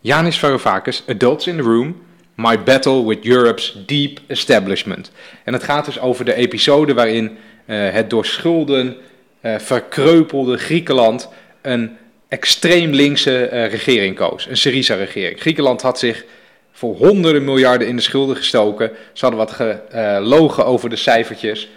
Yanis 0.00 0.38
Varoufakis, 0.38 1.02
Adults 1.06 1.46
in 1.46 1.56
the 1.56 1.62
Room, 1.62 1.96
My 2.40 2.58
Battle 2.62 3.06
with 3.06 3.24
Europe's 3.24 3.76
Deep 3.86 4.20
Establishment. 4.26 5.10
En 5.44 5.52
het 5.52 5.62
gaat 5.62 5.84
dus 5.84 6.00
over 6.00 6.24
de 6.24 6.34
episode 6.34 6.94
waarin 6.94 7.36
eh, 7.66 7.90
het 7.90 8.10
door 8.10 8.26
schulden 8.26 8.96
eh, 9.40 9.58
verkreupelde 9.58 10.56
Griekenland 10.56 11.28
een 11.62 11.96
extreem 12.28 12.90
linkse 12.90 13.46
eh, 13.46 13.70
regering 13.70 14.16
koos. 14.16 14.46
Een 14.46 14.56
Syriza-regering. 14.56 15.40
Griekenland 15.40 15.82
had 15.82 15.98
zich 15.98 16.24
voor 16.72 16.96
honderden 16.96 17.44
miljarden 17.44 17.88
in 17.88 17.96
de 17.96 18.02
schulden 18.02 18.36
gestoken. 18.36 18.90
Ze 19.12 19.26
hadden 19.26 19.46
wat 19.46 19.52
gelogen 19.90 20.66
over 20.66 20.90
de 20.90 20.96
cijfertjes. 20.96 21.68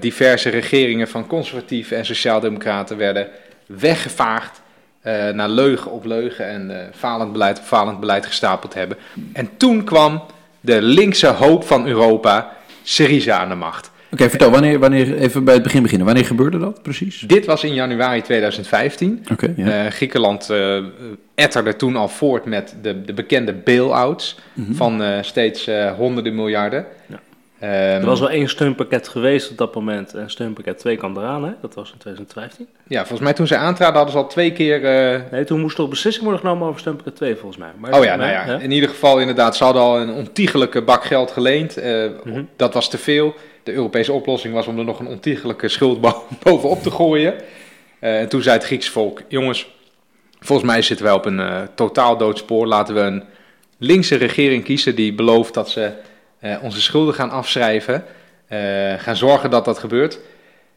Diverse 0.00 0.48
regeringen 0.48 1.08
van 1.08 1.26
conservatieven 1.26 1.96
en 1.96 2.04
sociaaldemocraten 2.04 2.96
werden 2.96 3.28
weggevaagd. 3.66 4.61
Eh, 5.02 5.28
naar 5.28 5.48
leugen 5.48 5.90
op 5.90 6.04
leugen 6.04 6.48
en 6.48 6.80
eh, 6.80 6.86
falend 6.94 7.32
beleid 7.32 7.58
op 7.58 7.64
falend 7.64 8.00
beleid 8.00 8.26
gestapeld 8.26 8.74
hebben. 8.74 8.96
En 9.32 9.48
toen 9.56 9.84
kwam 9.84 10.22
de 10.60 10.82
linkse 10.82 11.26
hoop 11.26 11.64
van 11.64 11.86
Europa, 11.86 12.52
Syriza, 12.82 13.38
aan 13.38 13.48
de 13.48 13.54
macht. 13.54 13.90
Oké, 14.12 14.28
vertel. 14.28 14.50
Wanneer, 14.50 14.78
wanneer, 14.78 15.16
even 15.16 15.44
bij 15.44 15.54
het 15.54 15.62
begin 15.62 15.82
beginnen. 15.82 16.06
Wanneer 16.06 16.24
gebeurde 16.24 16.58
dat 16.58 16.82
precies? 16.82 17.20
Dit 17.20 17.46
was 17.46 17.64
in 17.64 17.74
januari 17.74 18.22
2015. 18.22 19.24
Oké, 19.32 19.52
ja. 19.56 19.84
Eh, 19.84 19.90
Griekenland 19.90 20.50
eh 20.50 20.78
etterde 21.34 21.76
toen 21.76 21.96
al 21.96 22.08
voort 22.08 22.44
met 22.44 22.74
de, 22.82 23.02
de 23.02 23.12
bekende 23.12 23.52
bail-outs 23.52 24.38
van 24.72 25.02
eh, 25.02 25.22
steeds 25.22 25.66
eh, 25.66 25.92
honderden 25.92 26.34
miljarden. 26.34 26.86
Ja. 27.06 27.20
Ehm, 27.62 27.70
Er 27.72 28.06
was 28.06 28.20
wel 28.20 28.30
één 28.30 28.48
steunpakket 28.48 29.08
geweest 29.08 29.50
op 29.50 29.58
dat 29.58 29.74
moment. 29.74 30.14
En 30.14 30.30
steunpakket 30.30 30.78
2 30.78 30.96
kwam 30.96 31.16
eraan, 31.16 31.44
hè? 31.44 31.50
Dat 31.60 31.74
was 31.74 31.90
in 31.92 31.98
2015. 31.98 32.68
Ja, 32.86 32.98
volgens 32.98 33.20
mij 33.20 33.32
toen 33.32 33.46
zij 33.46 33.58
aantraden 33.58 33.94
hadden 33.94 34.12
ze 34.12 34.18
al 34.18 34.26
twee 34.28 34.52
keer... 34.52 34.84
eh, 34.84 35.20
Nee, 35.30 35.44
toen 35.44 35.60
moest 35.60 35.78
er 35.78 35.88
beslissing 35.88 36.24
worden 36.24 36.42
genomen 36.42 36.68
over 36.68 36.80
steunpakket 36.80 37.16
2, 37.16 37.34
volgens 37.36 37.56
mij. 37.56 37.70
Maar, 37.78 37.98
oh 37.98 38.04
ja, 38.04 38.16
nou 38.16 38.30
ja, 38.30 38.44
hè? 38.44 38.58
in 38.60 38.70
ieder 38.70 38.88
geval 38.88 39.18
inderdaad, 39.20 39.56
ze 39.56 39.64
hadden 39.64 39.82
al 39.82 40.00
een 40.00 40.10
ontiegelijke 40.12 40.82
bak 40.82 41.04
geld 41.04 41.30
geleend. 41.30 41.76
Eh, 41.76 42.04
Mhm. 42.24 42.42
Dat 42.56 42.74
was 42.74 42.90
te 42.90 42.98
veel. 42.98 43.34
De 43.62 43.72
Europese 43.72 44.12
oplossing 44.12 44.54
was 44.54 44.66
om 44.66 44.78
er 44.78 44.84
nog 44.84 45.00
een 45.00 45.06
ontiegelijke 45.06 45.68
schuld 45.68 46.00
bo- 46.00 46.22
bovenop 46.42 46.82
te 46.82 46.90
gooien. 46.90 47.34
Eh, 47.98 48.20
en 48.20 48.28
toen 48.28 48.42
zei 48.42 48.56
het 48.56 48.66
Grieks 48.66 48.88
volk, 48.88 49.22
jongens, 49.28 49.70
volgens 50.40 50.68
mij 50.70 50.82
zitten 50.82 51.06
wij 51.06 51.14
op 51.14 51.24
een 51.26 51.68
totaal 51.74 52.16
doodspoor. 52.16 52.66
Laten 52.66 52.94
we 52.94 53.00
een 53.00 53.24
linkse 53.78 54.16
regering 54.16 54.64
kiezen 54.64 54.94
die 54.94 55.14
belooft 55.14 55.54
dat 55.54 55.70
ze 55.70 55.90
onze 56.62 56.80
schulden 56.82 57.14
gaan 57.14 57.30
afschrijven. 57.30 58.04
eh, 58.48 58.58
gaan 58.98 59.16
zorgen 59.16 59.50
dat 59.50 59.64
dat 59.64 59.78
gebeurt. 59.78 60.18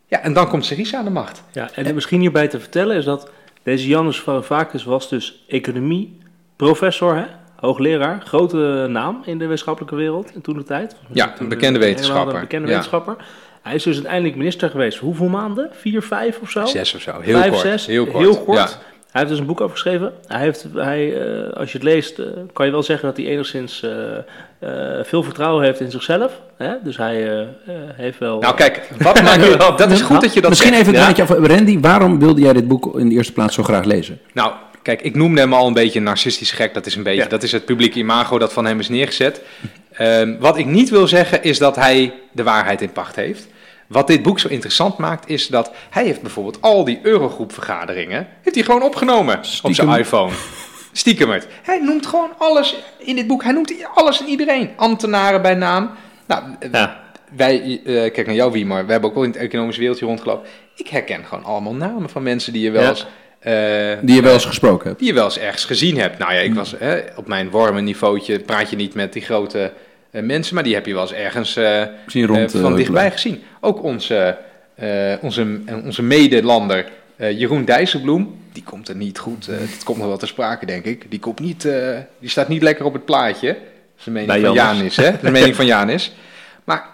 Ja, 0.07 0.21
en 0.21 0.33
dan 0.33 0.47
komt 0.49 0.65
Syriza 0.65 0.97
aan 0.97 1.03
de 1.03 1.09
macht. 1.11 1.43
Ja, 1.51 1.69
en 1.73 1.93
misschien 1.95 2.19
hierbij 2.19 2.47
te 2.47 2.59
vertellen 2.59 2.95
is 2.95 3.05
dat 3.05 3.29
deze 3.63 3.87
Janus 3.87 4.19
Varoufakis 4.19 4.83
was 4.83 5.09
dus 5.09 5.43
economie-professor, 5.47 7.15
hè? 7.15 7.23
hoogleraar, 7.55 8.21
grote 8.25 8.85
naam 8.89 9.21
in 9.25 9.37
de 9.37 9.43
wetenschappelijke 9.45 9.95
wereld 9.95 10.31
in 10.35 10.41
toen 10.41 10.57
de 10.57 10.63
tijd. 10.63 10.95
Ja, 11.13 11.33
een 11.39 11.47
bekende 11.49 11.79
de- 11.79 11.85
wetenschapper. 11.85 12.33
Een 12.35 12.41
bekende 12.41 12.67
Ja. 12.67 12.73
wetenschapper. 12.73 13.15
Hij 13.61 13.75
is 13.75 13.83
dus 13.83 13.95
uiteindelijk 13.95 14.35
minister 14.35 14.69
geweest. 14.69 14.97
Hoeveel 14.97 15.27
maanden? 15.27 15.69
Vier, 15.73 16.01
vijf 16.01 16.39
of 16.41 16.49
zo? 16.49 16.65
Zes 16.65 16.95
of 16.95 17.01
zo. 17.01 17.19
Heel 17.21 17.37
Vijf, 17.39 17.49
kort. 17.51 17.61
zes. 17.61 17.85
Heel 17.85 18.05
kort. 18.37 18.57
Ja. 18.57 18.69
Hij 19.15 19.23
heeft 19.23 19.35
dus 19.35 19.43
een 19.45 19.49
boek 19.53 19.61
over 19.61 19.75
geschreven. 19.77 20.13
Hij 20.27 20.39
heeft, 20.39 20.65
hij, 20.73 21.21
eh, 21.21 21.53
als 21.53 21.71
je 21.71 21.77
het 21.77 21.87
leest, 21.87 22.19
eh, 22.19 22.25
kan 22.53 22.65
je 22.65 22.71
wel 22.71 22.83
zeggen 22.83 23.07
dat 23.07 23.17
hij 23.17 23.25
enigszins 23.25 23.83
eh, 23.83 24.17
eh, 24.59 25.05
veel 25.05 25.23
vertrouwen 25.23 25.63
heeft 25.63 25.79
in 25.79 25.91
zichzelf. 25.91 26.31
Hè? 26.57 26.71
Dus 26.83 26.97
hij 26.97 27.47
heeft 27.93 28.19
wel... 28.19 28.39
Nou 28.39 28.55
kijk, 28.55 28.81
wat 28.99 29.21
maakt, 29.21 29.77
dat 29.77 29.91
is 29.91 30.01
goed 30.01 30.21
dat 30.21 30.33
je 30.33 30.41
dat 30.41 30.49
Misschien 30.49 30.69
zegt. 30.73 30.81
even 30.81 30.93
een 30.95 30.99
Ja. 31.01 31.07
beetje 31.07 31.21
af. 31.23 31.29
Randy, 31.29 31.79
waarom 31.79 32.19
wilde 32.19 32.41
jij 32.41 32.53
dit 32.53 32.67
boek 32.67 32.99
in 32.99 33.09
de 33.09 33.15
eerste 33.15 33.33
plaats 33.33 33.55
zo 33.55 33.63
graag 33.63 33.83
lezen? 33.85 34.19
Nou, 34.33 34.51
kijk, 34.81 35.01
ik 35.01 35.15
noemde 35.15 35.41
hem 35.41 35.53
al 35.53 35.67
een 35.67 35.73
beetje 35.73 35.99
een 35.99 36.05
narcistisch 36.05 36.51
gek. 36.51 36.73
Dat 36.73 36.85
is 36.85 36.95
een 36.95 37.03
beetje, 37.03 37.21
Ja. 37.23 37.27
dat 37.27 37.43
is 37.43 37.51
het 37.51 37.65
publieke 37.65 37.99
imago 37.99 38.37
dat 38.39 38.53
van 38.53 38.65
hem 38.65 38.79
is 38.79 38.89
neergezet. 38.89 39.41
Ehm, 39.91 40.35
wat 40.39 40.57
ik 40.57 40.65
niet 40.65 40.89
wil 40.89 41.07
zeggen 41.07 41.43
is 41.43 41.57
dat 41.57 41.75
hij 41.75 42.13
de 42.31 42.43
waarheid 42.43 42.81
in 42.81 42.91
pacht 42.91 43.15
heeft. 43.15 43.47
Wat 43.87 44.07
dit 44.07 44.23
boek 44.23 44.39
zo 44.39 44.47
interessant 44.47 44.97
maakt 44.97 45.29
is 45.29 45.47
dat 45.47 45.71
hij 45.89 46.03
heeft 46.03 46.21
bijvoorbeeld 46.21 46.61
al 46.61 46.83
die 46.83 46.99
Eurogroep-vergaderingen 47.03 48.27
heeft 48.41 48.55
hij 48.55 48.65
gewoon 48.65 48.83
opgenomen 48.83 49.37
op 49.37 49.43
Stiekem. 49.45 49.73
zijn 49.73 49.99
iPhone. 49.99 50.31
Stiekemert. 50.91 51.47
Hij 51.63 51.79
noemt 51.79 52.05
gewoon 52.05 52.29
alles 52.37 52.75
in 52.97 53.15
dit 53.15 53.27
boek. 53.27 53.43
Hij 53.43 53.51
noemt 53.53 53.73
alles 53.93 54.19
en 54.21 54.27
iedereen. 54.27 54.69
Ambtenaren 54.75 55.41
bij 55.41 55.53
naam. 55.55 55.89
Nou, 56.25 56.43
Ja. 56.71 57.03
wij, 57.35 57.81
eh, 57.85 57.93
kijk 57.93 58.25
naar 58.25 58.35
jou 58.35 58.51
Wiemar, 58.51 58.85
we 58.85 58.91
hebben 58.91 59.09
ook 59.09 59.15
wel 59.15 59.23
in 59.25 59.31
het 59.31 59.39
economische 59.39 59.81
wereldje 59.81 60.05
rondgelopen. 60.05 60.47
Ik 60.75 60.87
herken 60.87 61.25
gewoon 61.25 61.43
allemaal 61.43 61.73
namen 61.73 62.09
van 62.09 62.23
mensen 62.23 62.53
die 62.53 62.61
je 62.61 62.71
wel 62.71 62.89
eens... 62.89 63.05
eh, 63.39 63.53
Die 64.01 64.15
je 64.15 64.21
wel 64.21 64.33
eens 64.33 64.45
gesproken 64.45 64.87
hebt. 64.87 64.99
die 64.99 65.07
je 65.07 65.13
wel 65.13 65.23
eens 65.25 65.37
ergens 65.39 65.65
gezien 65.65 65.97
hebt. 65.97 66.17
Nou 66.17 66.33
ja, 66.33 66.39
ik 66.39 66.53
was 66.53 66.75
hè, 66.79 66.99
op 67.15 67.27
mijn 67.27 67.49
warme 67.49 67.81
niveautje, 67.81 68.39
praat 68.39 68.69
je 68.69 68.75
niet 68.75 68.93
met 68.93 69.13
die 69.13 69.21
grote 69.21 69.73
mensen, 70.21 70.55
maar 70.55 70.63
die 70.63 70.73
heb 70.73 70.85
je 70.85 70.93
wel 70.93 71.01
eens 71.01 71.13
ergens 71.13 71.55
eh, 71.55 71.81
rond, 72.13 72.53
eh, 72.55 72.61
van 72.61 72.71
eh, 72.71 72.77
dichtbij 72.77 73.11
gezien. 73.11 73.41
Ook 73.61 73.83
onze, 73.83 74.37
eh, 74.75 75.13
onze, 75.21 75.59
eh, 75.65 75.75
onze 75.85 76.03
medelander 76.03 76.85
eh, 77.15 77.39
Jeroen 77.39 77.65
Dijsselbloem, 77.65 78.35
die 78.51 78.63
komt 78.63 78.87
er 78.89 78.95
niet 78.95 79.19
goed, 79.19 79.47
eh 79.47 79.57
dat 79.59 79.83
komt 79.83 79.97
nog 79.97 80.07
wel 80.07 80.17
ter 80.17 80.27
sprake 80.27 80.65
denk 80.65 80.85
ik. 80.85 81.05
Die, 81.11 81.19
komt 81.19 81.39
niet, 81.39 81.65
eh, 81.65 81.97
die 82.19 82.29
staat 82.29 82.47
niet 82.47 82.61
lekker 82.61 82.85
op 82.85 82.93
het 82.93 83.05
plaatje. 83.05 83.47
Dat 83.47 83.57
is 83.97 84.03
de 84.03 84.11
mening 84.11 84.31
Bij 84.31 84.41
van. 84.41 84.53
Janis, 84.53 84.95
hè? 84.95 85.11
De 85.21 85.31
mening 85.31 85.55
van 85.55 85.65
Janis. 85.65 86.15
Maar 86.63 86.85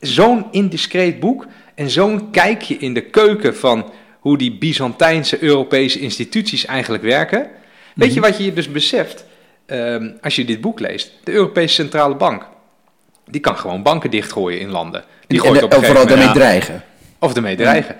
zo'n 0.00 0.46
indiscreet 0.50 1.20
boek 1.20 1.46
en 1.74 1.90
zo'n 1.90 2.30
kijkje 2.30 2.76
in 2.76 2.94
de 2.94 3.00
keuken 3.00 3.56
van 3.56 3.92
hoe 4.20 4.38
die 4.38 4.52
Byzantijnse 4.58 5.42
Europese 5.42 6.00
instituties 6.00 6.66
eigenlijk 6.66 7.02
werken. 7.02 7.48
Weet 7.94 8.06
Mhm. 8.08 8.14
je 8.14 8.20
wat 8.20 8.36
je 8.38 8.44
je 8.44 8.52
dus 8.52 8.70
beseft 8.70 9.24
ehm, 9.66 10.10
als 10.20 10.36
je 10.36 10.44
dit 10.44 10.60
boek 10.60 10.80
leest? 10.80 11.12
De 11.24 11.32
Europese 11.32 11.74
Centrale 11.74 12.14
Bank, 12.14 12.46
die 13.30 13.40
kan 13.40 13.56
gewoon 13.56 13.82
banken 13.82 14.10
dichtgooien 14.10 14.60
in 14.60 14.68
landen. 14.70 15.04
Die 15.26 15.40
gooit 15.40 15.58
en, 15.58 15.64
op 15.64 15.72
en 15.72 15.84
vooral 15.84 16.06
daarmee 16.06 16.30
dreigen. 16.30 16.82
of 17.18 17.34
ermee 17.34 17.56
dreigen. 17.56 17.96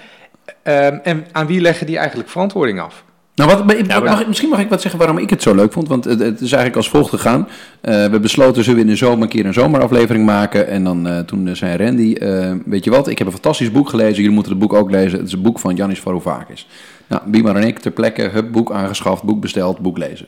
Ehm, 0.63 0.99
en 1.03 1.27
aan 1.33 1.47
wie 1.47 1.61
leggen 1.61 1.87
die 1.87 1.99
eigenlijk 1.99 2.29
verantwoording 2.29 2.81
af? 2.81 3.05
Nou, 3.35 3.51
wat, 3.51 3.65
mag 4.05 4.21
ik- 4.21 4.27
misschien 4.27 4.49
mag 4.49 4.61
ik 4.61 4.69
wat 4.69 4.81
zeggen 4.81 4.99
waarom 5.01 5.19
ik 5.19 5.31
het 5.31 5.43
zo 5.43 5.55
leuk 5.55 5.73
vond. 5.73 5.89
Want 5.89 6.05
het, 6.05 6.19
het 6.21 6.35
is 6.41 6.53
eigenlijk 6.53 6.77
als 6.77 6.89
volgt 6.89 7.11
gegaan. 7.11 7.49
Eh, 7.81 8.07
we 8.07 8.21
besloten, 8.21 8.65
zullen 8.65 8.79
we 8.79 8.85
in 8.85 8.91
de 8.91 8.97
zomer 8.97 9.23
een 9.23 9.29
keer 9.29 9.47
een 9.47 9.53
zomeraflevering 9.53 10.25
maken. 10.25 10.69
En 10.69 10.85
dan 10.85 11.07
eh, 11.09 11.19
toen 11.19 11.49
eh, 11.49 11.55
zei 11.55 11.85
Randy, 11.85 12.17
weet 12.65 12.85
je 12.85 12.91
wat, 12.91 13.09
ik 13.09 13.19
heb 13.19 13.27
een 13.27 13.33
fantastisch 13.33 13.71
boek 13.73 13.89
gelezen. 13.89 14.15
Jullie 14.15 14.31
moeten 14.31 14.53
het 14.53 14.61
boek 14.61 14.73
ook 14.73 14.91
lezen. 14.91 15.19
Het 15.19 15.27
is 15.27 15.33
een 15.33 15.43
boek 15.43 15.59
van 15.59 15.75
Janis 15.77 16.01
Varoufakis. 16.01 16.67
Nou, 17.07 17.23
Bimar 17.27 17.57
en 17.57 17.67
ik 17.67 17.79
ter 17.79 17.91
plekke, 17.91 18.23
hup, 18.23 18.53
boek 18.53 18.73
aangeschaft, 18.73 19.23
boek 19.23 19.41
besteld, 19.41 19.79
boek 19.79 19.99
lezen. 19.99 20.27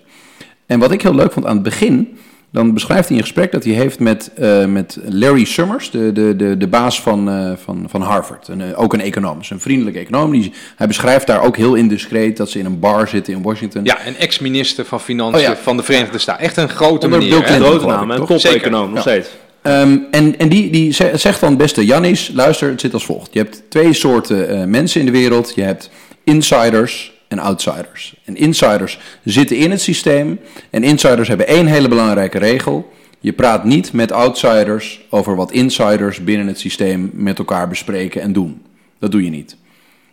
En 0.66 0.78
wat 0.78 0.90
ik 0.92 1.02
heel 1.02 1.14
leuk 1.14 1.32
vond 1.32 1.46
aan 1.46 1.54
het 1.54 1.62
begin, 1.62 2.18
dan 2.52 2.74
beschrijft 2.74 3.08
hij 3.08 3.16
een 3.16 3.22
gesprek 3.22 3.52
dat 3.52 3.64
hij 3.64 3.72
heeft 3.72 3.98
met, 3.98 4.30
eh, 4.36 4.64
met 4.64 4.98
Larry 5.08 5.44
Summers, 5.44 5.90
de, 5.90 6.12
de, 6.12 6.36
de, 6.36 6.56
de 6.56 6.66
baas 6.66 7.00
van, 7.02 7.30
eh, 7.30 7.52
van, 7.64 7.84
van 7.88 8.02
Harvard. 8.02 8.48
En, 8.48 8.60
eh, 8.60 8.80
ook 8.82 8.92
een 8.92 9.00
econoom, 9.00 9.38
dus 9.38 9.50
een 9.50 9.60
vriendelijke 9.60 9.98
econoom. 9.98 10.30
Die, 10.30 10.52
hij 10.76 10.86
beschrijft 10.86 11.26
daar 11.26 11.42
ook 11.42 11.56
heel 11.56 11.74
indiscreet 11.74 12.36
dat 12.36 12.50
ze 12.50 12.58
in 12.58 12.64
een 12.64 12.78
bar 12.80 13.08
zitten 13.08 13.32
in 13.34 13.42
Washington. 13.42 13.84
Ja, 13.84 14.06
een 14.06 14.16
ex-minister 14.16 14.84
van 14.84 15.00
Financiën 15.00 15.40
Oh 15.50 15.54
ja. 15.54 15.56
van 15.62 15.76
de 15.76 15.82
Verenigde 15.82 16.18
Staten. 16.18 16.44
Echt 16.44 16.56
een 16.56 16.68
grote 16.68 17.08
meneer. 17.08 17.42
Clinton. 17.42 17.66
grote 17.68 17.86
naam, 17.86 18.10
een 18.10 18.26
top-econoom 18.26 18.90
nog 18.92 19.00
steeds. 19.00 19.28
Ehm, 19.62 19.98
en 20.10 20.38
en 20.38 20.48
die, 20.48 20.70
die 20.70 20.92
ze- 20.92 21.10
zegt 21.14 21.40
dan, 21.40 21.56
beste 21.56 21.84
Jannis, 21.84 22.30
luister, 22.34 22.70
het 22.70 22.80
zit 22.80 22.92
als 22.94 23.04
volgt. 23.04 23.28
Je 23.32 23.38
hebt 23.38 23.62
twee 23.68 23.92
soorten 23.92 24.48
eh, 24.48 24.64
mensen 24.64 25.00
in 25.00 25.06
de 25.06 25.12
wereld. 25.12 25.52
Je 25.54 25.62
hebt 25.62 25.90
insiders 26.24 27.11
en 27.32 27.38
outsiders. 27.38 28.14
En 28.24 28.36
insiders 28.36 28.98
zitten 29.24 29.56
in 29.56 29.70
het 29.70 29.80
systeem. 29.80 30.38
En 30.70 30.82
insiders 30.84 31.28
hebben 31.28 31.46
één 31.46 31.66
hele 31.66 31.88
belangrijke 31.88 32.38
regel. 32.38 32.92
Je 33.20 33.32
praat 33.32 33.64
niet 33.64 33.92
met 33.92 34.12
outsiders 34.12 35.00
over 35.10 35.36
wat 35.36 35.52
insiders 35.52 36.24
binnen 36.24 36.46
het 36.46 36.58
systeem 36.58 37.10
met 37.14 37.38
elkaar 37.38 37.68
bespreken 37.68 38.20
en 38.22 38.32
doen. 38.32 38.62
Dat 38.98 39.10
doe 39.10 39.24
je 39.24 39.30
niet. 39.30 39.56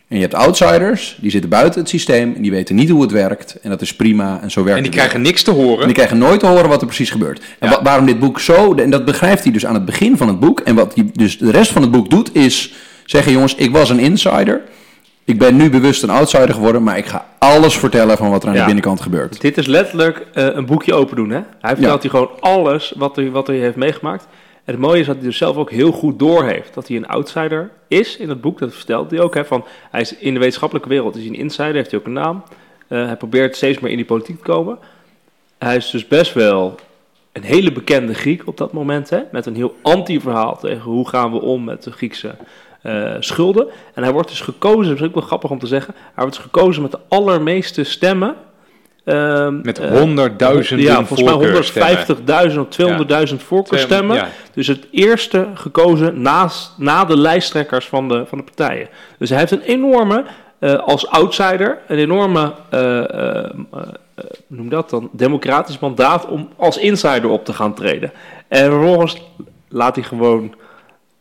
En 0.08 0.16
je 0.16 0.22
hebt 0.22 0.34
outsiders, 0.34 1.18
die 1.20 1.30
zitten 1.30 1.50
buiten 1.50 1.80
het 1.80 1.88
systeem 1.88 2.32
en 2.36 2.42
die 2.42 2.50
weten 2.50 2.74
niet 2.74 2.88
hoe 2.90 3.02
het 3.02 3.10
werkt. 3.10 3.58
En 3.62 3.70
dat 3.70 3.80
is 3.80 3.94
prima 3.94 4.38
en 4.42 4.50
zo 4.50 4.62
werkt 4.64 4.76
En 4.76 4.82
die 4.82 4.92
het 4.92 5.00
krijgen 5.00 5.22
niks 5.22 5.42
te 5.42 5.50
horen. 5.50 5.78
En 5.80 5.84
die 5.86 5.94
krijgen 5.94 6.18
nooit 6.18 6.40
te 6.40 6.46
horen 6.46 6.68
wat 6.68 6.80
er 6.80 6.86
precies 6.86 7.10
gebeurt. 7.10 7.40
En 7.58 7.68
Ja. 7.68 7.76
wa- 7.76 7.82
waarom 7.82 8.06
dit 8.06 8.18
boek 8.18 8.40
zo, 8.40 8.74
en 8.74 8.90
dat 8.90 9.04
begrijpt 9.04 9.42
hij 9.42 9.52
dus 9.52 9.66
aan 9.66 9.74
het 9.74 9.84
begin 9.84 10.16
van 10.16 10.28
het 10.28 10.40
boek. 10.40 10.60
En 10.60 10.74
wat 10.74 10.94
hij 10.94 11.10
dus 11.12 11.38
de 11.38 11.50
rest 11.50 11.72
van 11.72 11.82
het 11.82 11.90
boek 11.90 12.10
doet, 12.10 12.34
is 12.34 12.72
zeggen: 13.04 13.32
jongens, 13.32 13.54
ik 13.54 13.70
was 13.70 13.90
een 13.90 13.98
insider. 13.98 14.60
Ik 15.30 15.38
ben 15.38 15.56
nu 15.56 15.70
bewust 15.70 16.02
een 16.02 16.10
outsider 16.10 16.54
geworden, 16.54 16.82
maar 16.82 16.98
ik 16.98 17.06
ga 17.06 17.26
alles 17.38 17.76
vertellen 17.78 18.16
van 18.16 18.30
wat 18.30 18.42
er 18.42 18.48
aan 18.48 18.54
Ja. 18.54 18.60
de 18.60 18.66
binnenkant 18.66 19.00
gebeurt. 19.00 19.40
Dit 19.40 19.58
is 19.58 19.66
letterlijk 19.66 20.26
eh, 20.32 20.46
een 20.52 20.66
boekje 20.66 20.94
open 20.94 21.16
doen. 21.16 21.30
Hè? 21.30 21.40
Hij 21.60 21.74
vertelt 21.74 22.02
hier 22.02 22.10
gewoon 22.10 22.30
alles 22.40 22.92
wat 22.96 23.16
hij, 23.16 23.30
wat 23.30 23.46
hij 23.46 23.56
heeft 23.56 23.76
meegemaakt. 23.76 24.26
En 24.64 24.72
het 24.74 24.78
mooie 24.78 25.00
is 25.00 25.06
dat 25.06 25.16
hij 25.16 25.24
dus 25.24 25.36
zelf 25.36 25.56
ook 25.56 25.70
heel 25.70 25.92
goed 25.92 26.18
doorheeft. 26.18 26.74
Dat 26.74 26.88
hij 26.88 26.96
een 26.96 27.06
outsider 27.08 27.70
is 27.88 28.16
in 28.16 28.28
het 28.28 28.40
boek. 28.40 28.58
Dat 28.58 28.74
vertelt 28.74 29.10
hij 29.10 29.20
ook. 29.20 29.34
Hè, 29.34 29.44
van, 29.44 29.64
hij 29.90 30.00
is 30.00 30.16
in 30.16 30.32
de 30.34 30.38
wetenschappelijke 30.40 30.88
wereld 30.88 31.14
is 31.16 31.20
hij 31.20 31.30
een 31.30 31.38
insider. 31.38 31.74
Heeft 31.74 31.90
hij 31.90 32.00
ook 32.00 32.06
een 32.06 32.12
naam. 32.12 32.42
Eh, 32.88 33.06
hij 33.06 33.16
probeert 33.16 33.56
steeds 33.56 33.78
meer 33.78 33.90
in 33.90 33.96
die 33.96 34.06
politiek 34.06 34.36
te 34.36 34.42
komen. 34.50 34.78
Hij 35.58 35.76
is 35.76 35.90
dus 35.90 36.06
best 36.08 36.32
wel 36.34 36.74
een 37.32 37.42
hele 37.42 37.72
bekende 37.72 38.14
Griek 38.14 38.42
op 38.46 38.56
dat 38.56 38.72
moment. 38.72 39.10
Hè, 39.10 39.20
met 39.32 39.46
een 39.46 39.56
heel 39.56 39.74
anti-verhaal 39.82 40.58
tegen 40.58 40.82
hoe 40.82 41.08
gaan 41.08 41.32
we 41.32 41.40
om 41.40 41.64
met 41.64 41.82
de 41.82 41.90
Griekse 41.92 42.34
eh, 42.82 43.14
schulden. 43.18 43.66
En 43.94 44.02
hij 44.02 44.12
wordt 44.12 44.28
dus 44.28 44.40
gekozen, 44.40 44.88
dat 44.88 45.00
is 45.00 45.06
ook 45.06 45.14
wel 45.14 45.22
grappig 45.22 45.50
om 45.50 45.58
te 45.58 45.66
zeggen. 45.66 45.94
Hij 45.96 46.12
wordt 46.14 46.34
dus 46.34 46.44
gekozen 46.44 46.82
met 46.82 46.90
de 46.90 46.98
allermeeste 47.08 47.84
stemmen. 47.84 48.34
ehm, 49.04 49.60
Met 49.62 49.78
eh, 49.78 49.90
honderdduizenden 49.90 50.86
ja, 50.86 50.94
volgens 50.94 51.22
mij 51.22 51.32
voorkeurstemmen. 51.32 52.52
150.000 52.52 52.58
of 52.58 52.66
200.000 53.30 53.36
voorkeurstemmen. 53.36 54.16
Ja. 54.16 54.28
Dus 54.54 54.66
het 54.66 54.86
eerste 54.90 55.46
gekozen 55.54 56.22
naast, 56.22 56.72
na 56.76 57.04
de 57.04 57.16
lijsttrekkers 57.16 57.86
van 57.86 58.08
de, 58.08 58.24
van 58.26 58.38
de 58.38 58.44
partijen. 58.44 58.88
Dus 59.18 59.28
hij 59.30 59.38
heeft 59.38 59.52
een 59.52 59.62
enorme, 59.62 60.24
eh, 60.58 60.74
als 60.74 61.08
outsider, 61.08 61.78
een 61.88 61.98
enorme, 61.98 62.52
noem 64.46 64.68
dat 64.68 64.90
dan, 64.90 65.08
democratisch 65.12 65.78
mandaat 65.78 66.26
om 66.26 66.48
als 66.56 66.78
insider 66.78 67.28
op 67.28 67.44
te 67.44 67.52
gaan 67.52 67.74
treden. 67.74 68.12
En 68.48 68.70
vervolgens 68.70 69.16
laat 69.68 69.94
hij 69.94 70.04
gewoon, 70.04 70.54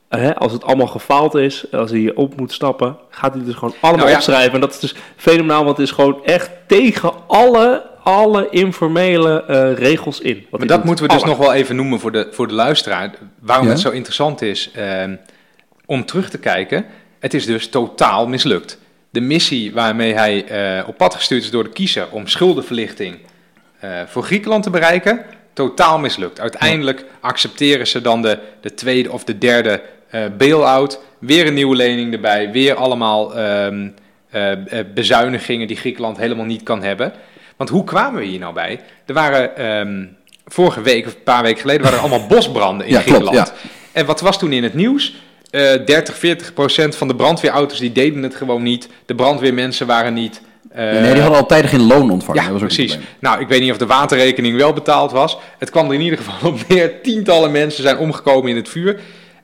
hè, 0.10 0.36
als 0.36 0.52
het 0.52 0.64
allemaal 0.64 0.88
gefaald 0.88 1.36
is, 1.36 1.66
als 1.72 1.92
hij 1.92 2.14
op 2.16 2.40
moet 2.40 2.52
stappen, 2.52 2.98
gaat 3.10 3.34
hij 3.34 3.44
dus 3.44 3.54
gewoon 3.56 3.74
allemaal 3.80 3.98
Nou 4.00 4.10
ja. 4.10 4.16
opschrijven. 4.16 4.54
En 4.54 4.60
dat 4.60 4.74
is 4.74 4.80
dus 4.80 4.96
fenomenaal, 5.16 5.64
want 5.64 5.78
het 5.78 5.88
is 5.88 5.94
gewoon 5.94 6.26
echt 6.26 6.50
tegen 6.68 7.12
alle, 7.28 7.84
alle 8.04 8.48
informele 8.50 9.44
eh, 9.44 9.74
regels 9.74 10.20
in. 10.20 10.46
Maar 10.50 10.60
dat 10.60 10.70
doet. 10.78 10.86
moeten 10.86 11.06
we 11.06 11.12
dus 11.14 11.22
Alle. 11.22 11.32
nog 11.32 11.40
wel 11.40 11.54
even 11.54 11.76
noemen 11.76 12.00
voor 12.00 12.12
de, 12.12 12.28
voor 12.32 12.48
de 12.48 12.54
luisteraar. 12.54 13.14
Waarom 13.40 13.66
Ja? 13.66 13.72
het 13.72 13.82
zo 13.82 13.90
interessant 13.90 14.42
is 14.42 14.72
ehm, 14.74 15.16
om 15.86 16.06
terug 16.06 16.30
te 16.30 16.38
kijken. 16.38 16.86
Het 17.20 17.34
is 17.34 17.46
dus 17.46 17.70
totaal 17.70 18.28
mislukt. 18.28 18.78
De 19.10 19.22
missie 19.22 19.74
waarmee 19.74 20.14
hij 20.14 20.46
eh, 20.46 20.88
op 20.88 20.98
pad 20.98 21.16
gestuurd 21.16 21.44
is 21.44 21.52
door 21.52 21.64
de 21.64 21.70
kiezer 21.70 22.08
om 22.12 22.28
schuldenverlichting 22.28 23.18
eh, 23.80 23.90
voor 24.08 24.24
Griekenland 24.24 24.64
te 24.64 24.70
bereiken, 24.70 25.26
totaal 25.54 26.00
mislukt. 26.00 26.40
Uiteindelijk 26.40 27.06
accepteren 27.20 27.88
ze 27.88 28.02
dan 28.02 28.22
de, 28.22 28.40
de 28.62 28.74
tweede 28.74 29.12
of 29.12 29.24
de 29.24 29.38
derde 29.38 29.82
eh 30.10 30.22
bail-out. 30.38 31.00
Weer 31.20 31.48
een 31.48 31.54
nieuwe 31.54 31.76
lening 31.76 32.14
erbij. 32.14 32.52
Weer 32.52 32.76
allemaal 32.76 33.36
ehm, 33.36 33.88
eh, 34.30 34.52
eh, 34.52 34.86
bezuinigingen 34.94 35.68
die 35.68 35.78
Griekenland 35.78 36.18
helemaal 36.18 36.46
niet 36.46 36.64
kan 36.64 36.84
hebben. 36.84 37.14
Want 37.58 37.70
hoe 37.70 37.84
kwamen 37.84 38.20
we 38.20 38.26
hier 38.26 38.40
nou 38.40 38.54
bij? 38.54 38.80
Er 39.06 39.14
waren 39.14 39.56
ehm, 39.58 40.06
vorige 40.46 40.82
week 40.82 41.06
of 41.06 41.14
een 41.14 41.24
paar 41.24 41.44
weken 41.44 41.62
geleden 41.62 41.82
waren 41.82 41.98
er 41.98 42.04
allemaal 42.04 42.28
bosbranden 42.36 42.88
in 42.88 42.94
Ja, 42.94 43.02
klopt, 43.02 43.18
Griekenland. 43.18 43.54
En 43.92 44.06
wat 44.06 44.22
was 44.22 44.40
toen 44.40 44.52
in 44.52 44.64
het 44.64 44.74
nieuws? 44.74 45.16
Eh 45.50 45.86
30, 45.86 46.18
40 46.18 46.54
procent 46.54 46.96
van 46.96 47.08
de 47.08 47.16
brandweerauto's 47.16 47.80
die 47.80 47.92
deden 47.92 48.24
het 48.24 48.36
gewoon 48.36 48.64
niet. 48.64 48.90
De 49.06 49.16
brandweermensen 49.16 49.88
waren 49.88 50.14
niet. 50.14 50.42
nee, 50.76 51.14
die 51.14 51.22
hadden 51.22 51.40
al 51.40 51.46
tijden 51.46 51.70
geen 51.70 51.88
loon 51.88 52.12
ontvangen. 52.12 52.42
ja, 52.42 52.50
dat 52.50 52.54
was 52.60 52.70
ook 52.70 52.76
precies. 52.76 52.98
Nou, 53.20 53.42
ik 53.42 53.48
weet 53.48 53.62
niet 53.62 53.72
of 53.72 53.78
de 53.78 53.86
waterrekening 53.86 54.58
wel 54.58 54.74
betaald 54.74 55.12
was. 55.12 55.38
Het 55.58 55.70
kwam 55.70 55.88
er 55.88 55.94
in 55.94 56.02
ieder 56.02 56.18
geval 56.18 56.50
op 56.52 56.60
neer. 56.68 57.02
Tientallen 57.02 57.52
mensen 57.52 57.84
zijn 57.84 57.98
omgekomen 57.98 58.50
in 58.50 58.56
het 58.56 58.70
vuur. 58.70 59.00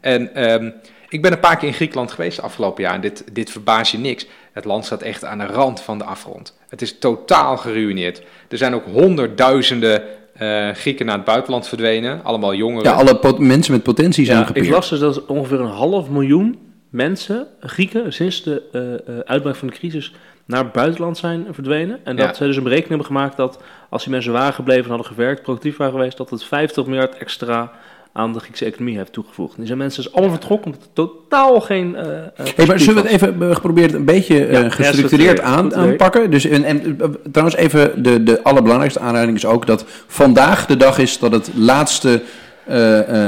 En 0.06 0.36
ehm, 0.36 0.70
ik 1.10 1.22
ben 1.22 1.32
een 1.32 1.40
paar 1.40 1.58
keer 1.58 1.68
in 1.68 1.74
Griekenland 1.74 2.12
geweest 2.12 2.36
de 2.36 2.42
afgelopen 2.44 2.84
jaar. 2.84 2.94
En 2.94 3.02
dit, 3.02 3.24
dit 3.36 3.50
verbaast 3.52 3.92
je 3.92 3.98
niks. 3.98 4.26
Het 4.52 4.66
land 4.66 4.86
staat 4.86 5.02
echt 5.02 5.26
aan 5.26 5.38
de 5.38 5.46
rand 5.46 5.82
van 5.82 5.98
de 5.98 6.04
afgrond. 6.04 6.58
Het 6.70 6.82
is 6.82 7.00
totaal 7.00 7.58
geruineerd. 7.58 8.22
Er 8.50 8.58
zijn 8.58 8.74
ook 8.76 8.86
honderdduizenden 8.86 10.02
eh, 10.34 10.70
Grieken 10.72 11.06
naar 11.06 11.16
het 11.16 11.26
buitenland 11.26 11.68
verdwenen. 11.68 12.24
Allemaal 12.24 12.54
jongeren. 12.54 12.84
Ja, 12.84 12.92
alle 12.98 13.16
pot- 13.16 13.40
mensen 13.40 13.74
met 13.74 13.84
potentie 13.84 14.26
zijn 14.26 14.38
Ja, 14.40 14.50
ik 14.54 14.70
las 14.70 14.90
dus 14.90 15.00
dat 15.00 15.26
ongeveer 15.26 15.60
een 15.60 15.66
half 15.66 16.10
miljoen 16.10 16.60
mensen, 16.90 17.48
Grieken, 17.60 18.14
sinds 18.14 18.44
de 18.44 18.62
eh, 18.72 18.94
eh, 18.94 19.20
uitbraak 19.26 19.56
van 19.56 19.68
de 19.68 19.74
crisis 19.74 20.14
naar 20.46 20.64
het 20.64 20.72
buitenland 20.72 21.18
zijn 21.18 21.46
verdwenen. 21.52 22.00
En 22.04 22.16
dat 22.16 22.26
Ja. 22.26 22.34
zij 22.34 22.48
dus 22.48 22.56
een 22.56 22.64
berekening 22.64 23.02
hebben 23.02 23.18
gemaakt 23.18 23.38
dat 23.38 23.64
als 23.90 24.04
die 24.04 24.12
mensen 24.12 24.32
waren 24.32 24.54
gebleven 24.54 24.84
en 24.84 24.90
hadden 24.90 25.08
gewerkt, 25.08 25.42
productief 25.42 25.78
waren 25.78 25.94
geweest, 25.94 26.18
dat 26.18 26.30
het 26.30 26.44
50 26.44 26.86
miljard 26.86 27.18
extra 27.18 27.72
aan 28.18 28.34
de 28.34 28.40
Griekse 28.40 28.66
economie 28.66 28.98
heeft 28.98 29.14
toegevoegd. 29.14 29.56
Die 29.58 29.66
zijn 29.66 29.78
mensen 29.78 30.04
dus 30.04 30.14
allemaal 30.14 30.32
vertrokken 30.32 30.66
omdat 30.72 30.88
er 30.88 30.94
totaal 30.94 31.62
geen... 31.62 31.96
eh, 31.96 32.18
eh, 32.18 32.30
Hey, 32.56 32.66
maar 32.66 32.80
zullen 32.80 33.04
we 33.04 33.10
het 33.10 33.22
even 33.22 33.56
geprobeerd 33.56 33.94
een 33.94 34.06
beetje 34.06 34.46
eh, 34.46 34.52
Ja, 34.52 34.70
gestructureerd 34.70 34.96
gestructureerd. 34.96 35.42
aan, 35.42 35.76
aanpakken? 35.76 36.32
Dus, 36.32 36.46
en, 36.46 36.64
en 36.64 36.98
trouwens 37.32 37.58
even, 37.58 38.04
de, 38.04 38.24
de 38.24 38.44
allerbelangrijkste 38.44 39.00
aanleiding 39.00 39.38
is 39.38 39.46
ook 39.46 39.66
dat 39.68 39.86
vandaag 40.08 40.66
de 40.66 40.78
dag 40.78 40.98
is 40.98 41.20
dat 41.20 41.32
het 41.32 41.50
laatste 41.56 42.22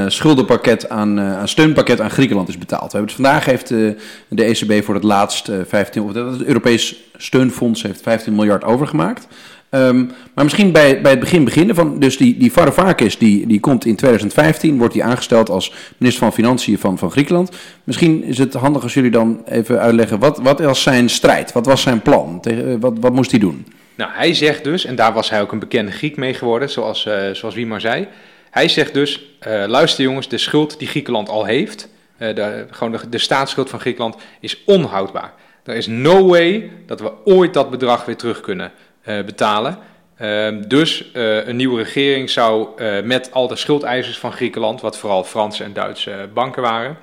schuldenpakket 0.07 0.89
aan, 0.89 1.19
aan 1.19 1.47
steunpakket 1.47 2.01
aan 2.01 2.09
Griekenland 2.11 2.47
is 2.49 2.57
betaald. 2.57 2.91
We 2.91 2.97
hebben 2.97 3.15
het, 3.15 3.21
vandaag 3.21 3.45
heeft 3.45 3.67
de 4.27 4.43
ECB 4.43 4.83
voor 4.85 4.93
het 4.93 5.03
laatst 5.03 5.47
eh, 5.47 5.55
15, 5.67 6.01
of 6.01 6.13
het 6.13 6.43
Europees 6.43 6.95
steunfonds 7.17 7.81
heeft 7.81 8.01
15 8.01 8.35
miljard 8.35 8.63
overgemaakt. 8.63 9.27
Ehm, 9.69 10.05
maar 10.33 10.43
misschien 10.43 10.71
bij, 10.71 11.01
bij 11.01 11.11
het 11.11 11.19
begin 11.19 11.43
beginnen 11.43 11.75
van, 11.75 11.99
dus 11.99 12.17
die, 12.17 12.37
die 12.37 12.51
Varoufakis, 12.51 13.17
die, 13.17 13.47
die 13.47 13.59
komt 13.59 13.85
in 13.85 13.95
2015, 13.95 14.77
wordt 14.77 14.93
hij 14.93 15.03
aangesteld 15.03 15.49
als 15.49 15.73
minister 15.97 16.23
van 16.23 16.33
Financiën 16.33 16.77
van, 16.79 16.97
van 16.97 17.11
Griekenland. 17.11 17.55
Misschien 17.83 18.23
is 18.23 18.37
het 18.37 18.53
handig 18.53 18.83
als 18.83 18.93
jullie 18.93 19.11
dan 19.11 19.41
even 19.45 19.79
uitleggen, 19.79 20.19
wat, 20.19 20.37
wat 20.37 20.59
was 20.59 20.81
zijn 20.81 21.09
strijd? 21.09 21.51
Wat 21.51 21.65
was 21.65 21.81
zijn 21.81 22.01
plan? 22.01 22.39
Tegen, 22.41 22.71
eh, 22.71 22.75
wat, 22.79 22.93
wat 22.99 23.13
moest 23.13 23.31
hij 23.31 23.39
doen? 23.39 23.65
Nou, 23.95 24.11
hij 24.13 24.33
zegt 24.33 24.63
dus, 24.63 24.85
en 24.85 24.95
daar 24.95 25.13
was 25.13 25.29
hij 25.29 25.41
ook 25.41 25.51
een 25.51 25.59
bekende 25.59 25.91
Griek 25.91 26.17
mee 26.17 26.33
geworden, 26.33 26.69
zoals, 26.69 27.05
eh 27.05 27.29
zoals 27.31 27.55
wie 27.55 27.65
maar 27.65 27.81
zei. 27.81 28.07
Hij 28.49 28.67
zegt 28.67 28.93
dus, 28.93 29.35
eh, 29.39 29.63
luister 29.67 30.03
jongens, 30.03 30.29
de 30.29 30.37
schuld 30.37 30.79
die 30.79 30.87
Griekenland 30.87 31.29
al 31.29 31.45
heeft, 31.45 31.89
gewoon 32.69 32.91
de, 32.91 33.09
de 33.09 33.17
staatsschuld 33.17 33.69
van 33.69 33.79
Griekenland, 33.79 34.15
is 34.39 34.63
onhoudbaar. 34.65 35.33
Er 35.63 35.75
is 35.75 35.87
no 35.87 36.27
way 36.27 36.71
dat 36.85 36.99
we 36.99 37.11
ooit 37.25 37.53
dat 37.53 37.69
bedrag 37.69 38.05
weer 38.05 38.15
terug 38.15 38.41
kunnen 38.41 38.71
betalen. 39.25 39.77
Ehm, 40.17 40.61
dus 40.67 41.11
eh, 41.11 41.47
een 41.47 41.55
nieuwe 41.55 41.83
regering 41.83 42.29
zou 42.29 42.67
eh, 42.77 43.03
met 43.03 43.31
al 43.31 43.47
de 43.47 43.55
schuldeisers 43.55 44.17
van 44.17 44.31
Griekenland, 44.31 44.81
wat 44.81 44.97
vooral 44.97 45.23
Franse 45.23 45.63
en 45.63 45.73
Duitse 45.73 46.29
banken 46.33 46.61
waren, 46.61 46.97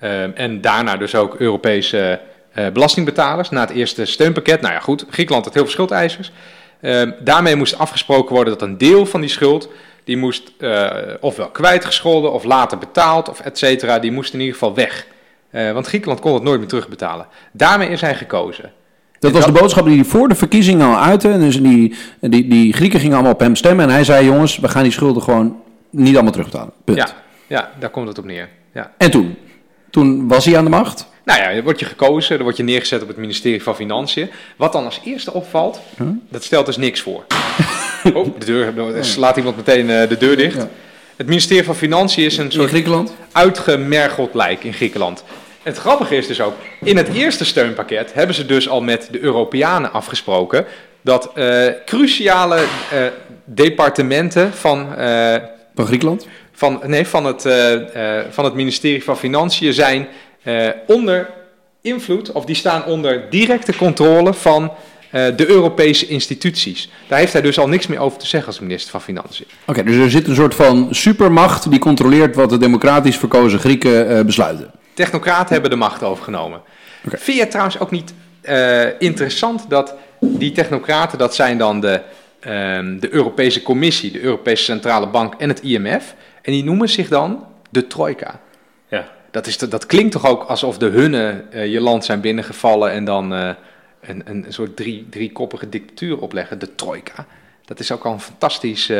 ehm, 0.00 0.30
en 0.34 0.60
daarna 0.60 0.96
dus 0.96 1.14
ook 1.14 1.34
Europese 1.34 2.20
eh, 2.52 2.68
belastingbetalers 2.68 3.50
na 3.50 3.60
het 3.60 3.70
eerste 3.70 4.04
steunpakket. 4.04 4.60
Nou 4.60 4.74
ja, 4.74 4.80
goed, 4.80 5.06
Griekenland 5.10 5.44
had 5.44 5.54
heel 5.54 5.62
veel 5.62 5.72
schuldeisers. 5.72 6.32
Ehm, 6.80 7.10
daarmee 7.20 7.56
moest 7.56 7.78
afgesproken 7.78 8.34
worden 8.34 8.58
dat 8.58 8.68
een 8.68 8.78
deel 8.78 9.06
van 9.06 9.20
die 9.20 9.30
schuld, 9.30 9.68
die 10.04 10.16
moest 10.16 10.52
eh, 10.58 10.90
ofwel 11.20 11.48
kwijtgescholden 11.48 12.32
of 12.32 12.44
later 12.44 12.78
betaald 12.78 13.28
of 13.28 13.40
et 13.40 13.58
cetera, 13.58 13.98
die 13.98 14.12
moest 14.12 14.32
in 14.32 14.38
ieder 14.38 14.54
geval 14.54 14.74
weg. 14.74 15.06
Eh, 15.50 15.72
want 15.72 15.86
Griekenland 15.86 16.20
kon 16.20 16.34
het 16.34 16.42
nooit 16.42 16.58
meer 16.58 16.68
terugbetalen. 16.68 17.26
Daarmee 17.52 17.88
is 17.88 18.00
hij 18.00 18.14
gekozen. 18.14 18.72
Dat 19.20 19.32
was 19.32 19.44
de 19.44 19.52
boodschap 19.52 19.84
die 19.86 19.94
hij 19.94 20.04
voor 20.04 20.28
de 20.28 20.34
verkiezingen 20.34 20.86
al 20.86 20.98
uitte. 20.98 21.28
En 21.28 21.40
Dus 21.40 21.62
die, 21.62 21.94
die, 22.20 22.48
die 22.48 22.72
Grieken 22.72 23.00
gingen 23.00 23.14
allemaal 23.14 23.32
op 23.32 23.40
hem 23.40 23.56
stemmen. 23.56 23.84
En 23.84 23.90
hij 23.92 24.04
zei, 24.04 24.24
jongens, 24.26 24.58
we 24.58 24.68
gaan 24.68 24.82
die 24.82 24.92
schulden 24.92 25.22
gewoon 25.22 25.56
niet 25.90 26.14
allemaal 26.14 26.32
terugbetalen. 26.32 26.72
Punt. 26.84 26.98
Ja, 26.98 27.08
ja, 27.46 27.70
daar 27.78 27.90
komt 27.90 28.08
het 28.08 28.18
op 28.18 28.24
neer. 28.24 28.48
Ja. 28.74 28.92
En 28.98 29.10
toen? 29.10 29.36
Toen 29.90 30.28
was 30.28 30.44
hij 30.44 30.56
aan 30.56 30.64
de 30.64 30.70
macht. 30.70 31.08
Nou 31.24 31.40
ja, 31.42 31.54
dan 31.54 31.62
word 31.62 31.80
je 31.80 31.84
gekozen, 31.86 32.34
dan 32.36 32.44
word 32.44 32.56
je 32.56 32.62
neergezet 32.62 33.02
op 33.02 33.08
het 33.08 33.16
ministerie 33.16 33.62
van 33.62 33.74
Financiën. 33.74 34.30
Wat 34.56 34.72
dan 34.72 34.84
als 34.84 35.00
eerste 35.04 35.32
opvalt, 35.32 35.80
dat 36.28 36.44
stelt 36.44 36.66
dus 36.66 36.76
niks 36.76 37.00
voor. 37.00 37.24
oh, 38.14 38.26
de 38.38 38.44
deur, 38.44 38.74
slaat 39.04 39.36
iemand 39.36 39.56
meteen 39.56 39.90
eh, 39.90 40.08
de 40.08 40.16
deur 40.16 40.36
dicht. 40.36 40.56
Ja. 40.56 40.68
Het 41.16 41.26
ministerie 41.28 41.64
van 41.64 41.74
Financiën 41.74 42.24
is 42.24 42.36
een 42.38 42.44
In 42.44 42.52
soort 42.52 42.68
Griekenland. 42.68 43.14
uitgemergeld 43.32 44.34
lijk 44.34 44.64
in 44.64 44.72
Griekenland. 44.72 45.24
Het 45.62 45.76
grappige 45.76 46.16
is 46.16 46.26
dus 46.26 46.40
ook, 46.40 46.54
in 46.84 46.96
het 46.96 47.08
eerste 47.08 47.44
steunpakket 47.44 48.12
hebben 48.14 48.34
ze 48.34 48.46
dus 48.46 48.68
al 48.68 48.80
met 48.80 49.08
de 49.10 49.20
Europeanen 49.20 49.92
afgesproken 49.92 50.66
dat 51.00 51.30
eh, 51.34 51.66
cruciale 51.84 52.56
eh, 52.56 52.66
departementen 53.44 54.52
van, 54.52 54.96
eh, 54.96 55.36
Van 55.74 55.86
Griekenland. 55.86 56.26
van, 56.52 56.80
nee, 56.86 57.06
van, 57.06 57.24
het, 57.24 57.42
van 58.30 58.44
het 58.44 58.54
ministerie 58.54 59.04
van 59.04 59.16
Financiën 59.16 59.72
zijn 59.72 60.08
onder 60.86 61.28
invloed, 61.80 62.32
of 62.32 62.44
die 62.44 62.54
staan 62.54 62.84
onder 62.84 63.24
directe 63.30 63.76
controle 63.76 64.34
van 64.34 64.72
de 65.10 65.48
Europese 65.48 66.06
instituties. 66.06 66.90
Daar 67.08 67.18
heeft 67.18 67.32
hij 67.32 67.42
dus 67.42 67.58
al 67.58 67.68
niks 67.68 67.86
meer 67.86 67.98
over 67.98 68.18
te 68.18 68.26
zeggen 68.26 68.48
als 68.48 68.60
minister 68.60 68.90
van 68.90 69.00
Financiën. 69.00 69.46
Oké, 69.66 69.82
dus 69.82 69.96
er 69.96 70.10
zit 70.10 70.28
een 70.28 70.34
soort 70.34 70.54
van 70.54 70.88
supermacht 70.90 71.70
die 71.70 71.78
controleert 71.78 72.34
wat 72.34 72.50
de 72.50 72.58
democratisch 72.58 73.16
verkozen 73.16 73.58
Grieken 73.58 74.26
besluiten. 74.26 74.70
Technocraten 74.94 75.52
hebben 75.52 75.70
de 75.70 75.76
macht 75.76 76.02
overgenomen. 76.02 76.60
Oké. 77.04 77.18
Vind 77.18 77.36
je 77.36 77.42
het 77.42 77.50
trouwens 77.50 77.78
ook 77.78 77.90
niet 77.90 78.14
eh, 78.40 79.00
interessant 79.00 79.70
dat 79.70 79.94
die 80.20 80.52
technocraten, 80.52 81.18
dat 81.18 81.34
zijn 81.34 81.58
dan 81.58 81.80
de, 81.80 82.00
ehm, 82.40 82.98
de 82.98 83.12
Europese 83.12 83.62
Commissie, 83.62 84.12
de 84.12 84.20
Europese 84.20 84.64
Centrale 84.64 85.06
Bank 85.06 85.34
en 85.34 85.48
het 85.48 85.62
IMF, 85.62 86.14
en 86.42 86.52
die 86.52 86.64
noemen 86.64 86.88
zich 86.88 87.08
dan 87.08 87.46
de 87.70 87.86
Trojka. 87.86 88.40
Ja. 88.88 89.08
Dat, 89.30 89.46
is, 89.46 89.58
dat 89.58 89.86
klinkt 89.86 90.12
toch 90.12 90.26
ook 90.26 90.42
alsof 90.44 90.78
de 90.78 90.86
hunnen 90.86 91.52
eh, 91.52 91.72
je 91.72 91.80
land 91.80 92.04
zijn 92.04 92.20
binnengevallen 92.20 92.90
en 92.90 93.04
dan 93.04 93.34
eh, 93.34 93.50
een, 94.00 94.22
een 94.24 94.46
soort 94.48 94.76
drie, 94.76 95.06
driekoppige 95.10 95.68
dictatuur 95.68 96.18
opleggen, 96.18 96.58
de 96.58 96.74
Trojka. 96.74 97.26
Dat 97.64 97.80
is 97.80 97.92
ook 97.92 98.04
al 98.04 98.12
een 98.12 98.20
fantastisch... 98.20 98.92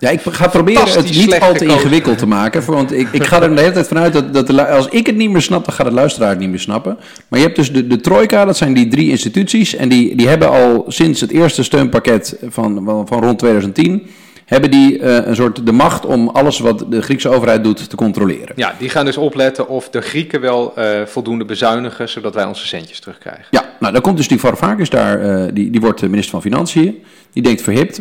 Ja, 0.00 0.08
ik 0.10 0.20
ga 0.20 0.48
proberen 0.48 0.92
het 0.92 1.10
niet 1.10 1.40
al 1.40 1.54
te 1.54 1.64
ingewikkeld 1.64 2.18
te 2.18 2.26
maken. 2.26 2.64
Want 2.64 2.92
ik, 2.92 3.08
ik 3.12 3.24
ga 3.24 3.42
er 3.42 3.54
de 3.54 3.60
hele 3.60 3.72
tijd 3.72 3.86
vanuit 3.86 4.12
dat, 4.12 4.34
dat 4.34 4.46
de, 4.46 4.66
als 4.66 4.88
ik 4.88 5.06
het 5.06 5.16
niet 5.16 5.30
meer 5.30 5.42
snap, 5.42 5.64
dan 5.64 5.74
gaat 5.74 5.86
de 5.86 5.92
luisteraar 5.92 6.28
het 6.28 6.38
niet 6.38 6.48
meer 6.48 6.60
snappen. 6.60 6.98
Maar 7.28 7.38
je 7.38 7.44
hebt 7.44 7.56
dus 7.56 7.72
de, 7.72 7.86
de 7.86 8.00
trojka, 8.00 8.44
dat 8.44 8.56
zijn 8.56 8.72
die 8.72 8.88
drie 8.88 9.10
instituties. 9.10 9.74
En 9.76 9.88
die, 9.88 10.16
die 10.16 10.28
hebben 10.28 10.50
al 10.50 10.84
sinds 10.88 11.20
het 11.20 11.30
eerste 11.30 11.62
steunpakket 11.62 12.36
van, 12.48 12.82
van, 12.84 13.06
van 13.06 13.22
rond 13.22 13.38
2010... 13.38 14.06
hebben 14.50 14.70
die 14.70 14.98
eh, 14.98 15.26
een 15.26 15.34
soort 15.34 15.66
de 15.66 15.72
macht 15.72 16.06
om 16.06 16.28
alles 16.28 16.58
wat 16.58 16.84
de 16.88 17.02
Griekse 17.02 17.28
overheid 17.28 17.64
doet 17.64 17.90
te 17.90 17.96
controleren. 17.96 18.52
ja, 18.56 18.74
die 18.78 18.88
gaan 18.88 19.04
dus 19.04 19.16
opletten 19.16 19.68
of 19.68 19.88
de 19.88 20.00
Grieken 20.00 20.40
wel 20.40 20.76
eh, 20.76 21.06
voldoende 21.06 21.44
bezuinigen, 21.44 22.08
zodat 22.08 22.34
wij 22.34 22.44
onze 22.44 22.66
centjes 22.66 23.00
terugkrijgen. 23.00 23.44
Ja, 23.50 23.64
nou 23.80 23.92
dan 23.92 24.02
komt 24.02 24.16
dus 24.16 24.28
die 24.28 24.40
Varoufakis 24.40 24.90
daar, 24.90 25.20
eh, 25.20 25.48
die, 25.52 25.70
die 25.70 25.80
wordt 25.80 26.02
minister 26.02 26.30
van 26.30 26.42
Financiën. 26.42 27.04
Die 27.32 27.42
denkt 27.42 27.62
verhipt, 27.62 27.98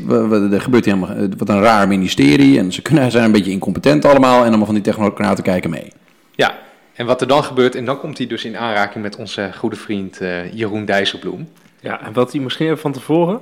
er 0.52 0.62
gebeurt 0.62 0.86
hier 0.86 0.96
helemaal, 0.96 1.28
wat 1.38 1.50
een 1.50 1.62
raar 1.62 1.88
ministerie. 1.88 2.58
En 2.58 2.72
ze 2.72 2.82
kunnen, 2.82 3.12
zijn 3.12 3.24
een 3.24 3.32
beetje 3.32 3.52
incompetent 3.52 4.06
allemaal 4.06 4.40
en 4.40 4.48
allemaal 4.48 4.66
van 4.66 4.76
die 4.76 4.84
technocraten 4.84 5.44
kijken 5.44 5.70
mee. 5.70 5.92
Ja, 6.36 6.58
en 6.94 7.06
wat 7.06 7.22
er 7.22 7.28
dan 7.28 7.44
gebeurt, 7.44 7.76
en 7.76 7.86
dan 7.86 8.00
komt 8.00 8.18
hij 8.18 8.28
dus 8.28 8.46
in 8.46 8.58
aanraking 8.58 9.04
met 9.04 9.16
onze 9.16 9.52
goede 9.58 9.76
vriend 9.76 10.22
eh, 10.22 10.54
Jeroen 10.54 10.86
Dijsselbloem. 10.86 11.50
Ja, 11.82 12.02
en 12.02 12.14
wat 12.14 12.32
hij 12.32 12.42
misschien 12.42 12.66
even 12.66 12.80
van 12.80 12.92
tevoren... 12.92 13.40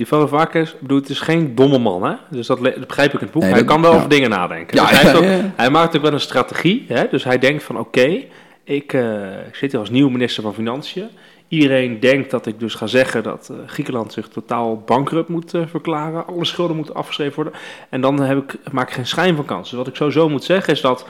Die 0.00 0.08
Varoufakis, 0.08 0.74
bedoel, 0.78 0.98
het 0.98 1.08
is 1.08 1.20
geen 1.20 1.54
domme 1.54 1.78
man, 1.78 2.02
hè? 2.04 2.14
Dus 2.30 2.46
dat, 2.46 2.60
begrijp 2.60 3.12
ik 3.14 3.20
in 3.20 3.26
het 3.26 3.30
boek. 3.30 3.42
Nee, 3.42 3.50
hij 3.50 3.60
dat- 3.60 3.68
kan 3.68 3.82
wel 3.82 3.90
ja. 3.90 3.96
over 3.96 4.08
dingen 4.08 4.30
nadenken. 4.30 4.76
Ja, 4.76 4.88
Dus 4.88 5.00
hij, 5.00 5.14
ook- 5.14 5.42
hij 5.56 5.70
maakt 5.70 5.96
ook 5.96 6.02
wel 6.02 6.12
een 6.12 6.20
strategie, 6.20 6.84
hè? 6.88 7.08
Dus 7.10 7.24
hij 7.24 7.38
denkt 7.38 7.62
van, 7.62 7.78
oké, 7.78 8.22
ik, 8.64 8.92
eh, 8.92 9.46
ik 9.48 9.54
zit 9.54 9.70
hier 9.70 9.80
als 9.80 9.90
nieuwe 9.90 10.10
minister 10.10 10.42
van 10.42 10.54
Financiën. 10.54 11.08
Iedereen 11.48 12.00
denkt 12.00 12.30
dat 12.30 12.46
ik 12.46 12.58
dus 12.60 12.74
ga 12.74 12.86
zeggen 12.86 13.22
dat 13.22 13.48
eh, 13.52 13.56
Griekenland 13.66 14.12
zich 14.12 14.28
totaal 14.28 14.82
bankrupt 14.86 15.28
moet 15.28 15.54
eh, 15.54 15.62
verklaren. 15.70 16.26
Alle 16.26 16.44
schulden 16.44 16.76
moeten 16.76 16.94
afgeschreven 16.94 17.34
worden. 17.34 17.52
En 17.88 18.00
dan 18.00 18.20
heb 18.20 18.38
ik, 18.38 18.72
maak 18.72 18.88
ik 18.88 18.94
geen 18.94 19.06
schijn 19.06 19.36
van 19.36 19.44
kans. 19.44 19.68
Dus 19.68 19.78
wat 19.78 19.88
ik 19.88 19.96
sowieso 19.96 20.28
moet 20.28 20.44
zeggen 20.44 20.72
is 20.72 20.80
dat 20.80 21.06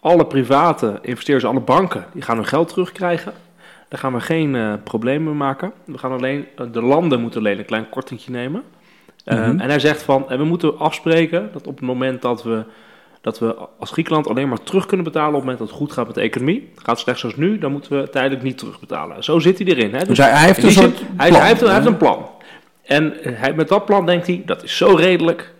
alle 0.00 0.26
private 0.26 0.98
investeerders, 1.02 1.50
alle 1.50 1.60
banken, 1.60 2.04
die 2.12 2.22
gaan 2.22 2.36
hun 2.36 2.46
geld 2.46 2.68
terugkrijgen. 2.68 3.32
Daar 3.90 4.00
gaan 4.00 4.12
we 4.12 4.20
geen 4.20 4.54
eh, 4.56 4.72
problemen 4.84 5.24
mee 5.24 5.34
maken. 5.34 5.72
We 5.84 5.98
gaan 5.98 6.12
alleen, 6.12 6.46
eh, 6.56 6.66
de 6.72 6.82
landen 6.82 7.20
moeten 7.20 7.40
alleen 7.40 7.58
een 7.58 7.64
klein 7.64 7.88
kortingje 7.88 8.30
nemen. 8.30 8.62
Eh, 9.24 9.38
Mhm. 9.38 9.60
En 9.60 9.68
hij 9.68 9.78
zegt 9.78 10.02
van, 10.02 10.30
en 10.30 10.38
we 10.38 10.44
moeten 10.44 10.78
afspreken 10.78 11.48
dat 11.52 11.66
op 11.66 11.76
het 11.76 11.84
moment 11.86 12.22
dat 12.22 12.42
we, 12.42 12.64
dat 13.20 13.38
we 13.38 13.56
als 13.78 13.90
Griekenland 13.90 14.28
alleen 14.28 14.48
maar 14.48 14.62
terug 14.62 14.86
kunnen 14.86 15.04
betalen 15.06 15.28
op 15.28 15.34
het 15.34 15.42
moment 15.44 15.58
dat 15.58 15.68
het 15.68 15.76
goed 15.78 15.92
gaat 15.92 16.06
met 16.06 16.14
de 16.14 16.20
economie. 16.20 16.70
Gaat 16.76 16.86
het 16.86 16.98
slecht 16.98 17.18
zoals 17.18 17.36
nu, 17.36 17.58
dan 17.58 17.72
moeten 17.72 18.00
we 18.00 18.08
tijdelijk 18.10 18.42
niet 18.42 18.58
terugbetalen. 18.58 19.24
Zo 19.24 19.38
zit 19.38 19.58
hij 19.58 19.66
erin. 19.66 19.94
Hè? 19.94 20.04
Dus 20.04 20.18
hij, 20.18 20.30
hij 20.30 20.46
heeft 20.46 20.62
een 20.62 20.70
zin- 20.70 20.92
plan, 20.92 21.06
hij, 21.16 21.46
heeft, 21.46 21.60
hij 21.60 21.74
heeft 21.74 21.86
een 21.86 21.96
plan. 21.96 22.28
En 22.84 23.14
hij, 23.22 23.52
met 23.54 23.68
dat 23.68 23.84
plan 23.84 24.06
denkt 24.06 24.26
hij, 24.26 24.42
dat 24.46 24.62
is 24.62 24.76
zo 24.76 24.94
redelijk. 24.94 25.52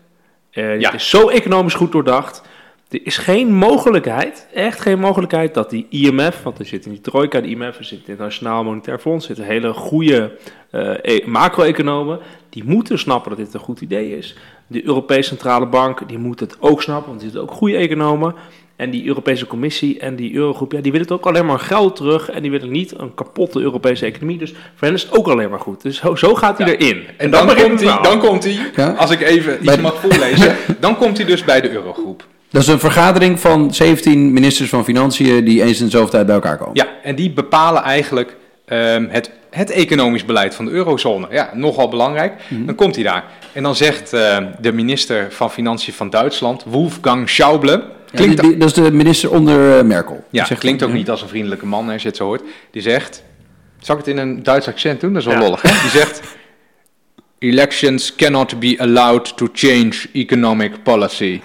Eh, 0.50 0.80
Ja. 0.80 0.90
Het 0.90 1.00
is 1.00 1.08
zo 1.10 1.28
economisch 1.28 1.74
goed 1.74 1.92
doordacht. 1.92 2.42
Er 2.90 3.00
is 3.02 3.16
geen 3.18 3.54
mogelijkheid, 3.54 4.46
echt 4.54 4.80
geen 4.80 4.98
mogelijkheid, 4.98 5.54
dat 5.54 5.70
die 5.70 5.86
IMF, 5.90 6.42
want 6.42 6.58
er 6.58 6.64
zit 6.66 6.84
in 6.84 6.90
die 6.90 7.00
trojka, 7.00 7.40
de 7.40 7.48
IMF, 7.48 7.78
er 7.78 7.84
zit 7.84 7.98
het 7.98 8.08
Internationaal 8.08 8.64
Monetair 8.64 8.98
Fonds, 8.98 9.28
er 9.28 9.34
zitten 9.34 9.54
hele 9.54 9.72
goede 9.72 10.36
eh, 10.70 10.90
e- 11.02 11.22
macro-economen, 11.26 12.18
die 12.48 12.64
moeten 12.64 12.98
snappen 12.98 13.30
dat 13.30 13.38
dit 13.38 13.54
een 13.54 13.60
goed 13.60 13.80
idee 13.80 14.16
is. 14.16 14.36
De 14.66 14.84
Europese 14.86 15.28
Centrale 15.28 15.66
Bank, 15.66 16.08
die 16.08 16.18
moet 16.18 16.40
het 16.40 16.56
ook 16.60 16.82
snappen, 16.82 17.08
want 17.08 17.16
er 17.20 17.24
zitten 17.24 17.42
ook 17.42 17.50
goede 17.50 17.76
economen. 17.76 18.34
En 18.76 18.90
die 18.90 19.06
Europese 19.06 19.46
Commissie 19.46 19.98
en 19.98 20.16
die 20.16 20.34
Eurogroep, 20.34 20.72
ja, 20.72 20.80
die 20.80 20.92
willen 20.92 21.06
het 21.06 21.16
ook 21.16 21.26
alleen 21.26 21.46
maar 21.46 21.58
geld 21.58 21.96
terug. 21.96 22.30
En 22.30 22.42
die 22.42 22.50
willen 22.50 22.70
niet 22.70 22.98
een 22.98 23.14
kapotte 23.14 23.60
Europese 23.60 24.06
economie. 24.06 24.38
Dus 24.38 24.50
voor 24.50 24.86
hen 24.86 24.92
is 24.94 25.02
het 25.02 25.16
ook 25.18 25.26
alleen 25.28 25.50
maar 25.50 25.60
goed. 25.60 25.82
Dus 25.82 25.96
zo, 25.96 26.14
zo 26.14 26.34
gaat 26.34 26.58
hij 26.58 26.66
Ja. 26.66 26.72
erin. 26.76 27.02
En 27.16 27.30
dan, 27.30 27.46
komt 27.46 27.80
hij, 27.82 27.98
dan 28.02 28.18
komt 28.18 28.44
hij, 28.44 28.58
Ja. 28.76 28.90
als 28.92 29.10
ik 29.10 29.20
even 29.20 29.58
iets 29.62 29.76
mag 29.80 30.00
voorlezen, 30.00 30.56
dan 30.80 30.96
komt 30.96 31.16
hij 31.16 31.26
dus 31.26 31.44
bij 31.44 31.60
de 31.60 31.70
Eurogroep. 31.70 32.26
Dat 32.50 32.62
is 32.62 32.68
een 32.68 32.78
vergadering 32.80 33.40
van 33.40 33.74
17 33.74 34.32
ministers 34.32 34.68
van 34.68 34.84
Financiën 34.84 35.44
die 35.44 35.62
eens 35.62 35.78
in 35.78 35.84
de 35.84 35.90
zoveel 35.90 36.08
tijd 36.10 36.26
bij 36.26 36.34
elkaar 36.34 36.56
komen. 36.58 36.74
Ja, 36.74 36.86
en 37.02 37.14
die 37.14 37.30
bepalen 37.30 37.82
eigenlijk 37.82 38.36
ehm, 38.66 39.06
het, 39.08 39.30
het 39.50 39.70
economisch 39.70 40.24
beleid 40.24 40.54
van 40.54 40.64
de 40.64 40.70
eurozone. 40.70 41.26
Ja, 41.30 41.50
nogal 41.54 41.88
belangrijk. 41.88 42.32
Dan 42.48 42.74
komt 42.74 42.94
hij 42.94 43.04
daar. 43.04 43.24
En 43.52 43.62
dan 43.62 43.76
zegt 43.76 44.12
eh, 44.12 44.36
de 44.60 44.72
minister 44.72 45.26
van 45.32 45.50
Financiën 45.50 45.92
van 45.94 46.10
Duitsland, 46.10 46.64
Wolfgang 46.66 47.28
Schäuble... 47.30 47.98
Ja, 48.12 48.16
Klinkt, 48.16 48.40
die- 48.40 48.48
die- 48.50 48.58
dat 48.58 48.68
is 48.68 48.74
de 48.74 48.90
minister 48.92 49.30
onder 49.30 49.78
eh, 49.78 49.84
Merkel. 49.84 50.24
ja, 50.30 50.44
Zegt 50.44 50.60
klinkt 50.60 50.82
ook 50.82 50.88
ja. 50.88 50.94
niet 50.94 51.10
als 51.10 51.22
een 51.22 51.28
vriendelijke 51.28 51.66
man 51.66 51.88
als 51.90 52.02
je 52.02 52.08
het 52.08 52.16
zo 52.16 52.24
hoort. 52.24 52.42
Die 52.70 52.82
zegt, 52.82 53.22
zal 53.78 53.98
ik 53.98 54.04
het 54.04 54.14
in 54.14 54.20
een 54.20 54.42
Duits 54.42 54.68
accent 54.68 55.00
doen? 55.00 55.12
Dat 55.12 55.22
is 55.22 55.28
wel 55.28 55.36
Ja. 55.36 55.42
lollig. 55.42 55.62
Hè? 55.62 55.68
Die 55.68 55.90
zegt, 55.90 56.20
elections 57.38 58.14
cannot 58.16 58.58
be 58.60 58.74
allowed 58.78 59.36
to 59.36 59.48
change 59.52 59.92
economic 60.12 60.82
policy. 60.82 61.40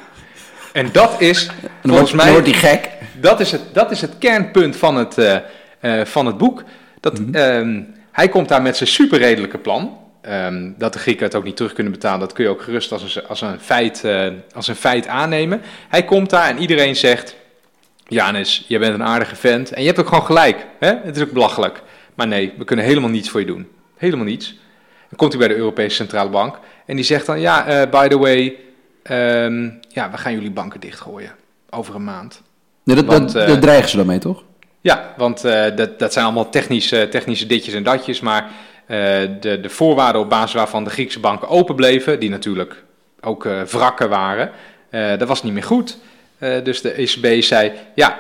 En 0.76 0.90
dat 0.92 1.22
is, 1.22 1.48
En 1.48 1.70
volgens 1.82 2.12
wordt, 2.12 2.14
mij... 2.14 2.32
wordt 2.32 2.48
hij 2.48 2.56
gek. 2.56 2.90
Dat 3.14 3.40
is 3.40 3.52
het, 3.52 3.62
dat 3.74 3.92
is 3.92 4.02
het 4.02 4.18
kernpunt 4.20 4.76
van 4.76 4.96
het, 4.96 5.18
eh, 5.18 5.36
eh, 5.80 6.06
van 6.06 6.26
het 6.26 6.38
boek. 6.38 6.64
Dat, 7.00 7.20
ehm, 7.32 7.82
hij 8.12 8.30
komt 8.30 8.48
daar 8.50 8.62
met 8.62 8.78
zijn 8.78 8.90
superredelijke 8.90 9.58
plan. 9.58 9.98
Ehm, 10.22 10.72
dat 10.78 10.94
de 10.94 11.00
Grieken 11.00 11.26
het 11.26 11.36
ook 11.36 11.44
niet 11.44 11.56
terug 11.56 11.74
kunnen 11.74 11.94
betalen, 11.94 12.20
dat 12.20 12.34
kun 12.34 12.44
je 12.44 12.50
ook 12.50 12.62
gerust 12.62 12.92
als 12.92 13.16
een, 13.16 13.28
als 13.28 13.42
een, 13.42 13.60
feit, 13.60 14.04
eh, 14.04 14.28
als 14.54 14.68
een 14.68 14.76
feit 14.76 15.08
aannemen. 15.08 15.62
Hij 15.90 16.04
komt 16.04 16.30
daar 16.30 16.50
en 16.50 16.58
iedereen 16.58 16.96
zegt: 16.96 17.36
Janus, 18.08 18.66
je 18.68 18.80
bent 18.80 18.94
een 18.94 19.04
aardige 19.04 19.36
vent. 19.36 19.72
En 19.72 19.82
je 19.82 19.88
hebt 19.88 20.00
ook 20.00 20.08
gewoon 20.08 20.26
gelijk. 20.26 20.66
Hè? 20.80 20.94
Het 21.04 21.16
is 21.16 21.24
ook 21.24 21.32
belachelijk. 21.32 21.82
Maar 22.16 22.28
nee, 22.28 22.54
we 22.58 22.64
kunnen 22.64 22.86
helemaal 22.86 23.10
niets 23.10 23.30
voor 23.30 23.40
je 23.40 23.46
doen. 23.46 23.68
Helemaal 23.98 24.26
niets. 24.26 24.48
Dan 25.10 25.18
komt 25.18 25.32
hij 25.32 25.40
bij 25.40 25.50
de 25.50 25.56
Europese 25.56 25.96
Centrale 25.96 26.30
Bank 26.30 26.60
en 26.86 26.96
die 26.96 27.06
zegt 27.06 27.26
dan: 27.26 27.40
Ja, 27.40 27.88
by 27.88 28.08
the 28.08 28.18
way, 28.18 28.56
ehm, 29.06 29.70
ja, 29.90 30.12
we 30.12 30.18
gaan 30.18 30.34
jullie 30.34 30.52
banken 30.52 30.80
dichtgooien. 30.80 31.32
Over 31.70 31.96
een 31.96 32.04
maand. 32.04 32.42
Nee, 32.84 32.96
dat, 32.96 33.06
Want, 33.06 33.34
dat, 33.34 33.42
eh, 33.42 33.48
dat 33.48 33.62
dreigen 33.62 33.90
ze 33.90 33.98
daarmee, 33.98 34.20
toch? 34.20 34.44
Ja, 34.82 35.14
want 35.18 35.44
eh, 35.44 35.76
dat, 35.76 36.00
dat 36.00 36.14
zijn 36.14 36.26
allemaal 36.26 36.50
technische, 36.50 37.08
technische 37.12 37.46
ditjes 37.46 37.74
en 37.74 37.84
datjes. 37.84 38.20
Maar 38.20 38.50
eh, 38.86 38.98
de, 39.40 39.60
de 39.62 39.70
voorwaarden 39.70 40.22
op 40.22 40.30
basis 40.30 40.54
waarvan 40.54 40.84
de 40.84 40.90
Griekse 40.90 41.20
banken 41.20 41.48
open 41.48 41.76
bleven, 41.76 42.20
die 42.20 42.30
natuurlijk 42.30 42.84
ook 43.22 43.44
wrakken 43.44 44.10
waren, 44.10 44.52
dat 45.18 45.28
was 45.28 45.44
niet 45.44 45.54
meer 45.54 45.64
goed. 45.64 45.98
Dus 46.40 46.82
de 46.82 46.92
ECB 46.92 47.42
zei, 47.44 47.72
ja, 47.96 48.20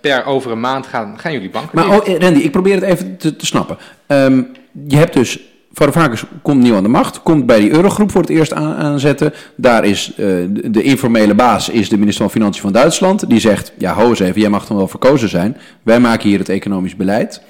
per 0.00 0.24
over 0.24 0.50
een 0.50 0.60
maand 0.60 0.86
gaan, 0.86 1.18
gaan 1.18 1.32
jullie 1.32 1.50
banken 1.50 1.70
Maar 1.72 1.90
dicht. 1.90 2.08
oh, 2.08 2.20
Randy, 2.20 2.40
ik 2.40 2.50
probeer 2.50 2.74
het 2.74 2.82
even 2.82 3.16
te, 3.16 3.36
te 3.36 3.46
snappen. 3.46 3.78
Ehm, 4.06 4.42
je 4.88 4.96
hebt 4.96 5.12
dus, 5.12 5.38
Varoufakis 5.74 6.24
komt 6.42 6.62
nieuw 6.62 6.76
aan 6.76 6.82
de 6.82 6.88
macht, 6.88 7.22
komt 7.22 7.46
bij 7.46 7.60
die 7.60 7.70
eurogroep 7.70 8.10
voor 8.10 8.20
het 8.20 8.30
eerst 8.30 8.52
aan, 8.52 8.74
aanzetten. 8.74 9.32
Daar 9.56 9.84
is 9.84 10.12
eh, 10.16 10.26
de, 10.48 10.82
informele 10.82 11.34
baas, 11.34 11.68
is 11.68 11.88
de 11.88 11.98
minister 11.98 12.24
van 12.24 12.32
Financiën 12.32 12.62
van 12.62 12.72
Duitsland. 12.72 13.28
Die 13.28 13.40
zegt, 13.40 13.72
ja 13.78 13.94
ho 13.94 14.08
eens 14.08 14.20
even, 14.20 14.40
jij 14.40 14.50
mag 14.50 14.66
dan 14.66 14.76
wel 14.76 14.88
verkozen 14.88 15.28
zijn. 15.28 15.56
Wij 15.82 16.00
maken 16.00 16.28
hier 16.28 16.38
het 16.38 16.48
economisch 16.48 16.96
beleid. 16.96 17.42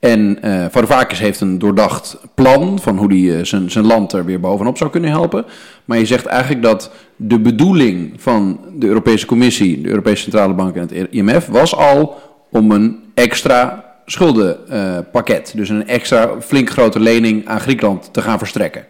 En 0.00 0.42
eh 0.42 0.64
Varoufakis 0.70 1.18
heeft 1.18 1.40
een 1.40 1.58
doordacht 1.58 2.18
plan 2.34 2.78
van 2.80 2.98
hoe 2.98 3.12
hij 3.12 3.44
zijn, 3.44 3.70
zijn 3.70 3.86
land 3.86 4.12
er 4.12 4.24
weer 4.24 4.40
bovenop 4.40 4.76
zou 4.76 4.90
kunnen 4.90 5.10
helpen. 5.10 5.44
Maar 5.84 5.98
je 5.98 6.06
zegt 6.06 6.26
eigenlijk 6.26 6.62
dat 6.62 6.90
de 7.16 7.40
bedoeling 7.40 8.12
van 8.16 8.60
de 8.74 8.86
Europese 8.86 9.26
Commissie, 9.26 9.80
de 9.80 9.88
Europese 9.88 10.22
Centrale 10.22 10.54
Bank 10.54 10.74
en 10.74 10.80
het 10.80 11.10
IMF 11.10 11.46
was 11.46 11.76
al 11.76 12.16
om 12.50 12.70
een 12.70 12.98
extra 13.14 13.87
schuldenpakket, 14.10 15.52
dus 15.56 15.68
een 15.68 15.86
extra 15.86 16.40
flink 16.40 16.70
grote 16.70 17.00
lening 17.00 17.46
aan 17.48 17.60
Griekenland 17.60 18.12
te 18.12 18.22
gaan 18.22 18.38
verstrekken. 18.38 18.86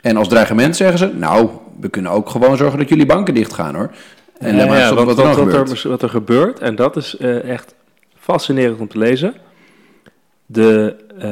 En 0.00 0.16
als 0.16 0.28
dreigement 0.28 0.76
zeggen 0.76 0.98
ze, 0.98 1.10
nou, 1.14 1.48
we 1.80 1.88
kunnen 1.88 2.12
ook 2.12 2.28
gewoon 2.28 2.56
zorgen 2.56 2.78
dat 2.78 2.88
jullie 2.88 3.06
banken 3.06 3.34
dicht 3.34 3.52
gaan 3.52 3.74
hoor. 3.74 3.90
En 4.38 4.50
Ja, 4.50 4.56
let 4.56 4.68
maar 4.68 4.78
ja, 4.78 4.94
wat, 4.94 5.04
wat 5.04 5.18
er 5.18 5.24
dan 5.24 5.34
wat, 5.34 5.44
gebeurt. 5.44 5.82
er, 5.82 5.90
wat 5.90 6.02
er 6.02 6.08
gebeurt, 6.08 6.58
en 6.58 6.74
dat 6.74 6.96
is 6.96 7.16
eh, 7.16 7.50
echt 7.50 7.74
fascinerend 8.18 8.80
om 8.80 8.88
te 8.88 8.98
lezen. 8.98 9.34
De 10.46 10.96
eh, 11.18 11.30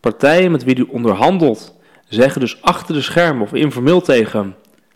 partijen 0.00 0.50
met 0.50 0.64
wie 0.64 0.78
u 0.78 0.86
onderhandelt, 0.88 1.74
zeggen 2.08 2.40
dus 2.40 2.62
achter 2.62 2.94
de 2.94 3.02
schermen 3.02 3.42
of 3.42 3.52
informeel 3.52 4.00
tegen 4.00 4.40
hem, 4.40 4.54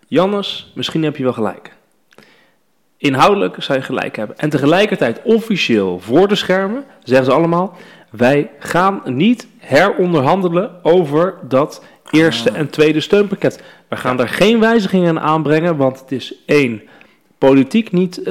Jannes, 0.09 0.73
misschien 0.75 1.03
heb 1.03 1.17
je 1.17 1.23
wel 1.23 1.33
gelijk. 1.33 1.76
Inhoudelijk 2.99 3.63
zou 3.63 3.79
je 3.79 3.85
gelijk 3.85 4.17
hebben. 4.17 4.39
En 4.39 4.51
tegelijkertijd 4.51 5.21
officieel 5.25 5.99
voor 6.01 6.29
de 6.29 6.35
schermen 6.35 6.85
zeggen 7.05 7.27
ze 7.27 7.33
allemaal, 7.33 7.77
wij 8.11 8.51
gaan 8.59 9.03
niet 9.05 9.47
heronderhandelen 9.59 10.71
over 10.83 11.35
dat 11.49 11.85
eerste 12.11 12.51
en 12.51 12.71
tweede 12.71 13.01
steunpakket. 13.01 13.63
We 13.89 13.97
gaan 13.97 14.17
daar 14.17 14.29
geen 14.29 14.61
wijzigingen 14.61 15.09
aan 15.09 15.21
aanbrengen, 15.21 15.77
want 15.77 16.01
het 16.01 16.13
is 16.13 16.35
één, 16.47 16.83
politiek 17.39 17.93
niet 17.93 18.19
eh, 18.19 18.25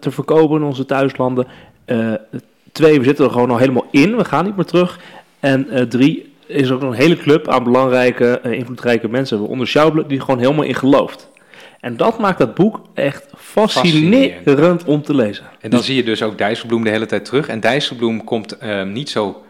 te 0.00 0.10
verkopen 0.10 0.56
in 0.56 0.66
onze 0.66 0.86
thuislanden. 0.86 1.46
Eh, 1.84 2.12
twee, 2.72 2.98
we 2.98 3.04
zitten 3.04 3.24
er 3.24 3.30
gewoon 3.30 3.50
al 3.50 3.58
helemaal 3.58 3.86
in, 3.90 4.16
we 4.16 4.24
gaan 4.24 4.44
niet 4.44 4.56
meer 4.56 4.64
terug. 4.64 5.00
En 5.40 5.70
eh, 5.70 5.82
drie, 5.82 6.32
is 6.46 6.68
er 6.68 6.74
ook 6.74 6.82
een 6.82 6.92
hele 6.92 7.16
club 7.16 7.48
aan 7.48 7.64
belangrijke, 7.64 8.40
invloedrijke 8.42 9.08
mensen, 9.08 9.38
waaronder 9.38 9.66
Schauble, 9.66 10.06
die 10.06 10.20
gewoon 10.20 10.38
helemaal 10.38 10.64
in 10.64 10.74
gelooft. 10.74 11.27
En 11.80 11.96
dat 11.96 12.18
maakt 12.18 12.38
dat 12.38 12.54
boek 12.54 12.80
echt 12.94 13.26
fascinerend 13.36 14.84
om 14.84 15.02
te 15.02 15.14
lezen. 15.14 15.44
En 15.60 15.70
dan 15.70 15.82
zie 15.82 15.96
je 15.96 16.02
dus 16.02 16.22
ook 16.22 16.38
Dijsselbloem 16.38 16.84
de 16.84 16.90
hele 16.90 17.06
tijd 17.06 17.24
terug. 17.24 17.48
En 17.48 17.60
Dijsselbloem 17.60 18.24
komt 18.24 18.58
ehm, 18.58 18.92
niet 18.92 19.10
zo... 19.10 19.42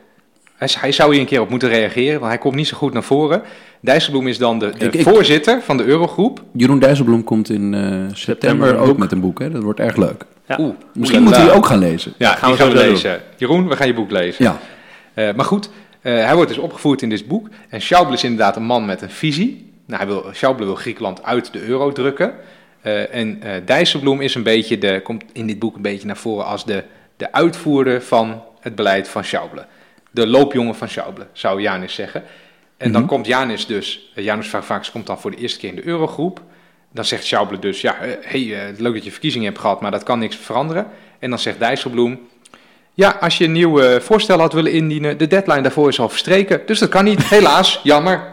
Hij, 0.56 0.68
hij 0.80 0.92
zou 0.92 1.10
hier 1.12 1.20
een 1.20 1.26
keer 1.26 1.40
op 1.40 1.50
moeten 1.50 1.68
reageren, 1.68 2.18
want 2.20 2.32
hij 2.32 2.40
komt 2.40 2.54
niet 2.54 2.66
zo 2.66 2.76
goed 2.76 2.92
naar 2.92 3.02
voren. 3.02 3.42
Dijsselbloem 3.80 4.26
is 4.26 4.38
dan 4.38 4.58
de, 4.58 4.70
de 4.78 4.84
Ik- 4.84 4.94
ik- 4.94 5.02
voorzitter 5.08 5.62
van 5.62 5.76
de 5.76 5.84
Eurogroep. 5.84 6.42
Jeroen 6.52 6.78
Dijsselbloem 6.78 7.24
komt 7.24 7.50
in 7.50 7.74
eh, 7.74 8.00
september, 8.12 8.76
ook 8.78 8.86
boek. 8.86 8.98
met 8.98 9.12
een 9.12 9.20
boek. 9.20 9.38
Hè? 9.38 9.50
Dat 9.50 9.62
wordt 9.62 9.80
erg 9.80 9.96
leuk. 9.96 10.24
Ja. 10.48 10.56
Oeh, 10.60 10.74
Misschien 10.94 11.22
moeten 11.22 11.40
we 11.42 11.46
die 11.48 11.56
ook 11.56 11.66
gaan 11.66 11.78
lezen. 11.78 12.12
Ja, 12.18 12.28
gaan 12.28 12.56
gaan 12.56 12.68
we 12.68 12.76
gaan 12.76 12.88
lezen. 12.88 13.20
Jeroen, 13.36 13.68
we 13.68 13.76
gaan 13.76 13.86
je 13.86 13.94
boek 13.94 14.10
lezen. 14.10 14.44
Ja. 14.44 14.58
Eh, 15.14 15.34
maar 15.34 15.44
goed, 15.44 15.70
eh, 16.00 16.12
hij 16.12 16.34
wordt 16.34 16.48
dus 16.50 16.58
opgevoerd 16.58 17.02
in 17.02 17.08
dit 17.08 17.26
boek. 17.28 17.48
En 17.68 17.80
Schauble 17.80 18.14
is 18.14 18.24
inderdaad 18.24 18.56
een 18.56 18.62
man 18.64 18.86
met 18.86 19.02
een 19.02 19.10
visie. 19.10 19.67
Nou, 19.88 20.02
hij 20.02 20.06
wil, 20.06 20.30
Schauble 20.32 20.64
wil 20.64 20.74
Griekenland 20.74 21.22
uit 21.22 21.52
de 21.52 21.62
euro 21.62 21.92
drukken. 21.92 22.34
Eh, 22.80 23.14
en 23.14 23.42
eh 23.42 23.52
Dijsselbloem 23.64 24.20
is 24.20 24.34
een 24.34 24.42
beetje 24.42 24.78
de, 24.78 25.00
komt 25.02 25.24
in 25.32 25.46
dit 25.46 25.58
boek 25.58 25.76
een 25.76 25.82
beetje 25.82 26.06
naar 26.06 26.16
voren 26.16 26.46
als 26.46 26.64
de, 26.64 26.84
de 27.16 27.32
uitvoerder 27.32 28.02
van 28.02 28.42
het 28.60 28.74
beleid 28.74 29.08
van 29.08 29.24
Schauble. 29.24 29.66
De 30.10 30.26
loopjongen 30.26 30.74
van 30.74 30.88
Schauble, 30.88 31.26
zou 31.32 31.60
Janis 31.60 31.94
zeggen. 31.94 32.22
En 32.76 32.92
dan 32.92 33.00
Mhm. 33.00 33.10
komt 33.10 33.26
Janis 33.26 33.66
dus, 33.66 34.12
uh, 34.14 34.24
Janus 34.24 34.48
Varoufakis 34.48 34.90
komt 34.90 35.06
dan 35.06 35.18
voor 35.20 35.30
de 35.30 35.36
eerste 35.36 35.58
keer 35.58 35.68
in 35.68 35.74
de 35.76 35.86
eurogroep. 35.86 36.40
Dan 36.92 37.04
zegt 37.04 37.24
Schauble 37.24 37.58
dus, 37.58 37.80
ja, 37.80 37.98
eh, 38.00 38.10
hey, 38.20 38.68
eh, 38.68 38.78
leuk 38.78 38.94
dat 38.94 39.04
je 39.04 39.10
verkiezingen 39.10 39.46
hebt 39.48 39.60
gehad, 39.60 39.80
maar 39.80 39.90
dat 39.90 40.02
kan 40.02 40.18
niks 40.18 40.36
veranderen. 40.36 40.86
En 41.18 41.30
dan 41.30 41.38
zegt 41.38 41.58
Dijsselbloem, 41.58 42.20
ja, 42.94 43.10
als 43.20 43.38
je 43.38 43.44
een 43.44 43.52
nieuw 43.52 43.80
eh, 43.80 44.00
voorstel 44.00 44.38
had 44.38 44.52
willen 44.52 44.72
indienen, 44.72 45.18
de 45.18 45.26
deadline 45.26 45.62
daarvoor 45.62 45.88
is 45.88 46.00
al 46.00 46.08
verstreken. 46.08 46.62
Dus 46.66 46.78
dat 46.78 46.88
kan 46.88 47.04
niet, 47.04 47.24
helaas, 47.28 47.80
jammer. 47.82 48.28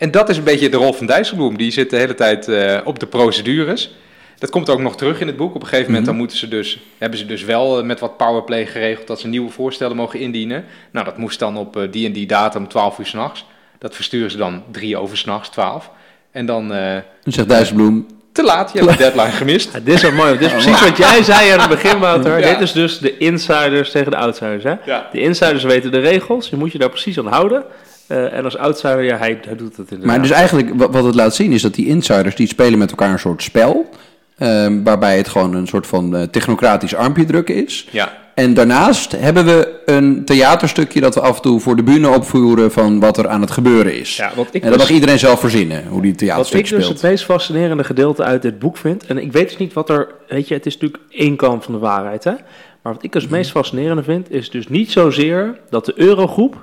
En 0.00 0.10
dat 0.10 0.28
is 0.28 0.36
een 0.36 0.44
beetje 0.44 0.68
de 0.68 0.76
rol 0.76 0.92
van 0.92 1.06
Dijsselbloem. 1.06 1.56
Die 1.56 1.70
zit 1.70 1.90
de 1.90 1.96
hele 1.96 2.14
tijd 2.14 2.48
eh, 2.48 2.78
op 2.84 2.98
de 2.98 3.06
procedures. 3.06 3.90
Dat 4.38 4.50
komt 4.50 4.70
ook 4.70 4.80
nog 4.80 4.96
terug 4.96 5.20
in 5.20 5.26
het 5.26 5.36
boek. 5.36 5.54
Op 5.54 5.62
een 5.62 5.68
gegeven 5.68 5.86
moment 5.86 6.02
Mhm. 6.02 6.10
dan 6.10 6.20
moeten 6.20 6.36
ze 6.38 6.48
dus, 6.48 6.78
hebben 6.98 7.18
ze 7.18 7.26
dus 7.26 7.42
wel 7.44 7.78
eh, 7.78 7.84
met 7.84 8.00
wat 8.00 8.16
powerplay 8.16 8.66
geregeld 8.66 9.06
dat 9.06 9.20
ze 9.20 9.28
nieuwe 9.28 9.50
voorstellen 9.50 9.96
mogen 9.96 10.18
indienen. 10.20 10.64
Nou, 10.90 11.04
dat 11.04 11.16
moest 11.18 11.38
dan 11.38 11.56
op 11.56 11.76
eh, 11.76 11.82
die 11.90 12.06
en 12.06 12.12
die 12.12 12.26
datum 12.26 12.68
12 12.68 12.98
uur 12.98 13.06
s'nachts. 13.06 13.44
Dat 13.78 13.94
versturen 13.94 14.30
ze 14.30 14.36
dan 14.36 14.62
drie 14.70 14.96
over 14.96 15.16
s'nachts, 15.16 15.48
12. 15.48 15.90
En 16.32 16.46
dan 16.46 16.72
eh, 16.74 16.92
Dan 17.22 17.32
zegt 17.32 17.48
Dijsselbloem, 17.48 18.06
te 18.32 18.42
laat, 18.42 18.72
je 18.72 18.78
hebt 18.78 18.90
de 18.90 18.96
deadline 18.98 19.30
gemist. 19.30 19.72
Ja, 19.72 19.80
dit 19.80 19.94
is 19.94 20.02
wel 20.02 20.12
mooi. 20.12 20.32
Dit 20.38 20.40
is 20.40 20.52
precies 20.64 20.80
wat 20.88 20.96
jij 20.96 21.22
zei 21.22 21.50
aan 21.50 21.60
het 21.60 21.68
begin, 21.68 21.98
Wouter. 21.98 22.38
Ja. 22.40 22.50
Dit 22.52 22.60
is 22.60 22.72
dus 22.72 22.98
de 22.98 23.18
insiders 23.18 23.90
tegen 23.90 24.10
de 24.10 24.16
outsiders. 24.16 24.64
Hè? 24.64 24.74
Ja. 24.84 25.08
De 25.12 25.20
insiders 25.20 25.64
weten 25.64 25.90
de 25.90 25.98
regels. 25.98 26.48
Je 26.48 26.56
moet 26.56 26.72
je 26.72 26.78
daar 26.78 26.88
precies 26.88 27.18
aan 27.18 27.26
houden. 27.26 27.64
Eh, 28.10 28.32
en 28.32 28.44
als 28.44 28.56
outsider, 28.56 29.02
ja, 29.02 29.16
hij, 29.16 29.38
hij 29.46 29.56
doet 29.56 29.76
het 29.76 29.90
inderdaad. 29.90 30.06
Maar 30.06 30.20
dus 30.22 30.30
eigenlijk 30.30 30.70
wa- 30.74 30.90
wat 30.90 31.04
het 31.04 31.14
laat 31.14 31.34
zien 31.34 31.52
is 31.52 31.62
dat 31.62 31.74
die 31.74 31.86
insiders 31.86 32.34
die 32.34 32.46
spelen 32.46 32.78
met 32.78 32.90
elkaar 32.90 33.12
een 33.12 33.18
soort 33.18 33.42
spel. 33.42 33.88
ehm, 34.38 34.82
waarbij 34.82 35.16
het 35.16 35.28
gewoon 35.28 35.54
een 35.54 35.66
soort 35.66 35.86
van 35.86 36.16
eh, 36.16 36.22
technocratisch 36.22 36.94
armpje 36.94 37.24
drukken 37.24 37.54
is. 37.64 37.88
Ja, 37.90 38.18
En 38.34 38.54
daarnaast 38.54 39.12
hebben 39.12 39.44
we 39.44 39.80
een 39.86 40.24
theaterstukje 40.24 41.00
dat 41.00 41.14
we 41.14 41.20
af 41.20 41.36
en 41.36 41.42
toe 41.42 41.60
voor 41.60 41.76
de 41.76 41.82
bühne 41.82 42.08
opvoeren 42.08 42.72
van 42.72 43.00
wat 43.00 43.18
er 43.18 43.28
aan 43.28 43.40
het 43.40 43.50
gebeuren 43.50 43.98
is. 43.98 44.16
ja, 44.16 44.32
wat 44.36 44.46
ik 44.52 44.62
en 44.62 44.68
dat 44.70 44.78
dus- 44.78 44.88
mag 44.88 44.96
iedereen 44.96 45.18
zelf 45.18 45.40
verzinnen, 45.40 45.86
hoe 45.88 46.00
die 46.02 46.10
Wat 46.10 46.18
theaterstuk 46.18 46.58
ik 46.60 46.68
dus 46.68 46.84
speelt. 46.84 47.00
het 47.02 47.10
meest 47.10 47.24
fascinerende 47.24 47.84
gedeelte 47.84 48.22
uit 48.22 48.42
dit 48.42 48.58
boek 48.58 48.76
vind, 48.76 49.06
en 49.06 49.18
ik 49.18 49.32
weet 49.32 49.48
dus 49.48 49.56
niet 49.58 49.72
wat 49.72 49.90
er, 49.90 50.08
weet 50.28 50.48
je, 50.48 50.54
het 50.54 50.66
is 50.66 50.72
natuurlijk 50.78 51.02
één 51.12 51.36
kant 51.36 51.64
van 51.64 51.72
de 51.74 51.80
waarheid, 51.80 52.24
hè. 52.24 52.32
Maar 52.82 52.92
wat 52.94 53.04
ik 53.04 53.12
dus 53.12 53.22
het 53.22 53.30
meest 53.30 53.50
fascinerende 53.50 54.02
vind, 54.02 54.30
is 54.30 54.50
dus 54.50 54.68
niet 54.68 54.90
zozeer 54.90 55.58
dat 55.70 55.84
de 55.84 55.92
eurogroep, 55.96 56.56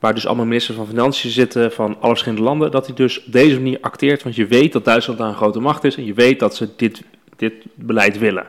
waar 0.00 0.14
dus 0.14 0.26
allemaal 0.26 0.46
ministers 0.46 0.76
van 0.76 0.86
Financiën 0.86 1.30
zitten 1.30 1.72
van 1.72 1.96
alle 2.00 2.10
verschillende 2.10 2.44
landen, 2.44 2.70
dat 2.70 2.86
die 2.86 2.94
dus 2.94 3.24
op 3.24 3.32
deze 3.32 3.54
manier 3.54 3.78
acteert, 3.80 4.22
want 4.22 4.34
je 4.34 4.46
weet 4.46 4.72
dat 4.72 4.84
Duitsland 4.84 5.18
daar 5.18 5.28
een 5.28 5.34
grote 5.34 5.60
macht 5.60 5.84
is 5.84 5.96
en 5.96 6.04
je 6.04 6.14
weet 6.14 6.38
dat 6.38 6.56
ze 6.56 6.68
dit, 6.76 7.02
dit 7.36 7.52
beleid 7.74 8.18
willen. 8.18 8.46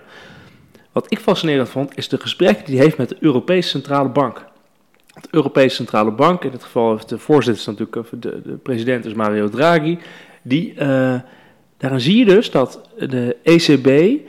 Wat 0.92 1.06
ik 1.10 1.20
fascinerend 1.20 1.70
vond, 1.70 1.98
is 1.98 2.10
de 2.10 2.20
gesprekken 2.20 2.66
die 2.66 2.76
hij 2.76 2.86
heeft 2.86 2.98
met 2.98 3.10
de 3.10 3.18
Europese 3.20 3.70
Centrale 3.70 4.10
Bank. 4.10 4.46
De 5.22 5.28
Europese 5.32 5.76
Centrale 5.76 6.12
Bank, 6.12 6.44
in 6.44 6.52
dit 6.52 6.64
geval 6.64 6.92
heeft 6.92 7.10
de 7.10 7.18
voorzitter 7.18 7.72
natuurlijk, 7.72 8.22
de, 8.22 8.42
de 8.44 8.54
president 8.64 9.06
is 9.06 9.14
Mario 9.14 9.50
Draghi. 9.50 9.98
Die, 10.42 10.74
eh 10.74 11.16
daarin 11.78 12.00
zie 12.00 12.18
je 12.18 12.26
dus 12.26 12.52
dat 12.52 12.90
de 12.98 13.38
ECB 13.44 14.20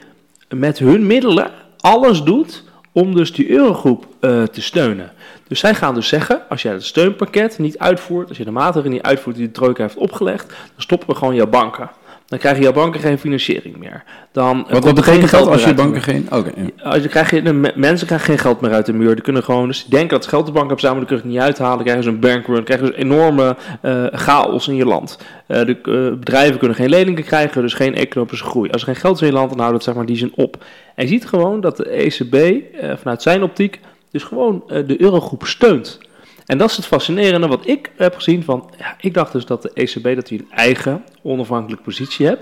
met 0.49 0.79
hun 0.79 1.07
middelen 1.07 1.51
alles 1.79 2.23
doet 2.23 2.63
om 2.93 3.15
dus 3.15 3.33
die 3.33 3.49
eurogroep 3.49 4.07
eh, 4.19 4.43
te 4.43 4.61
steunen. 4.61 5.11
Dus 5.47 5.59
zij 5.59 5.75
gaan 5.75 5.93
dus 5.93 6.07
zeggen, 6.07 6.49
als 6.49 6.61
jij 6.61 6.73
het 6.73 6.83
steunpakket 6.83 7.59
niet 7.59 7.77
uitvoert, 7.77 8.29
als 8.29 8.37
je 8.37 8.43
de 8.43 8.51
maatregelen 8.51 8.95
niet 8.95 9.05
uitvoert 9.05 9.35
die 9.35 9.45
de 9.45 9.51
trojka 9.51 9.83
heeft 9.83 9.95
opgelegd, 9.95 10.47
dan 10.47 10.57
stoppen 10.77 11.09
we 11.09 11.15
gewoon 11.15 11.35
jouw 11.35 11.47
banken. 11.47 11.89
Dan 12.33 12.41
krijgen 12.41 12.63
jouw 12.63 12.73
banken 12.73 12.99
geen 12.99 13.19
financiering 13.19 13.77
meer. 13.77 14.03
Dan 14.31 14.57
Wat, 14.57 14.67
komt 14.69 14.83
wat 14.83 15.05
geen 15.05 15.19
betekent 15.19 15.31
dat 15.31 15.47
als 15.47 15.63
je 15.63 15.73
banken 15.73 16.01
geen... 16.01 16.27
Oké, 16.31 16.51
ja. 16.55 16.89
als 16.89 17.03
je 17.03 17.09
krijg 17.09 17.29
je, 17.31 17.41
de 17.41 17.53
me- 17.53 17.73
mensen 17.75 18.07
krijgen 18.07 18.27
geen 18.27 18.37
geld 18.37 18.61
meer 18.61 18.71
uit 18.71 18.85
de 18.85 18.93
muur. 18.93 19.13
Die 19.13 19.23
kunnen 19.23 19.43
gewoon, 19.43 19.67
dus 19.67 19.85
denken 19.85 20.09
dat 20.09 20.23
ze 20.23 20.29
geld 20.29 20.45
de 20.45 20.51
bank 20.51 20.69
hebben 20.69 20.89
maar 20.89 20.99
die 20.99 21.07
kunnen 21.07 21.25
het 21.25 21.33
niet 21.33 21.43
uithalen. 21.43 21.75
Dan 21.75 21.83
krijgen 21.83 22.03
ze 22.03 22.09
een 22.09 22.19
bankrun, 22.19 22.63
krijgen 22.63 22.87
ze 22.87 22.95
enorme 22.95 23.55
eh, 23.81 24.05
chaos 24.11 24.67
in 24.67 24.75
je 24.75 24.85
land. 24.85 25.17
Eh, 25.47 25.65
de 25.65 25.77
eh, 25.83 26.19
bedrijven 26.19 26.57
kunnen 26.57 26.77
geen 26.77 26.89
leningen 26.89 27.23
krijgen, 27.23 27.61
dus 27.61 27.73
geen 27.73 27.95
economische 27.95 28.45
groei. 28.45 28.69
Als 28.69 28.81
er 28.81 28.87
geen 28.87 29.01
geld 29.01 29.15
is 29.15 29.21
in 29.21 29.27
je 29.27 29.33
land, 29.33 29.49
dan 29.49 29.59
houdt 29.59 29.73
het 29.73 29.83
zeg 29.83 29.95
maar 29.95 30.05
die 30.05 30.17
zin 30.17 30.31
op. 30.35 30.63
En 30.95 31.03
je 31.03 31.09
ziet 31.09 31.25
gewoon 31.25 31.61
dat 31.61 31.77
de 31.77 31.89
ECB 31.89 32.33
eh, 32.33 32.91
vanuit 32.97 33.21
zijn 33.21 33.43
optiek 33.43 33.79
dus 34.13 34.23
gewoon 34.23 34.63
eh, 34.67 34.87
de 34.87 35.01
eurogroep 35.01 35.45
steunt. 35.45 35.99
En 36.45 36.57
dat 36.57 36.69
is 36.69 36.75
het 36.75 36.85
fascinerende 36.85 37.47
wat 37.47 37.67
ik 37.67 37.91
heb 37.95 38.15
gezien 38.15 38.43
van, 38.43 38.69
ja, 38.77 38.95
ik 38.99 39.13
dacht 39.13 39.31
dus 39.31 39.45
dat 39.45 39.61
de 39.61 39.71
ECB 39.73 40.15
dat 40.15 40.29
hij 40.29 40.37
een 40.37 40.51
eigen 40.51 41.03
onafhankelijke 41.21 41.83
positie 41.83 42.25
hebt. 42.25 42.41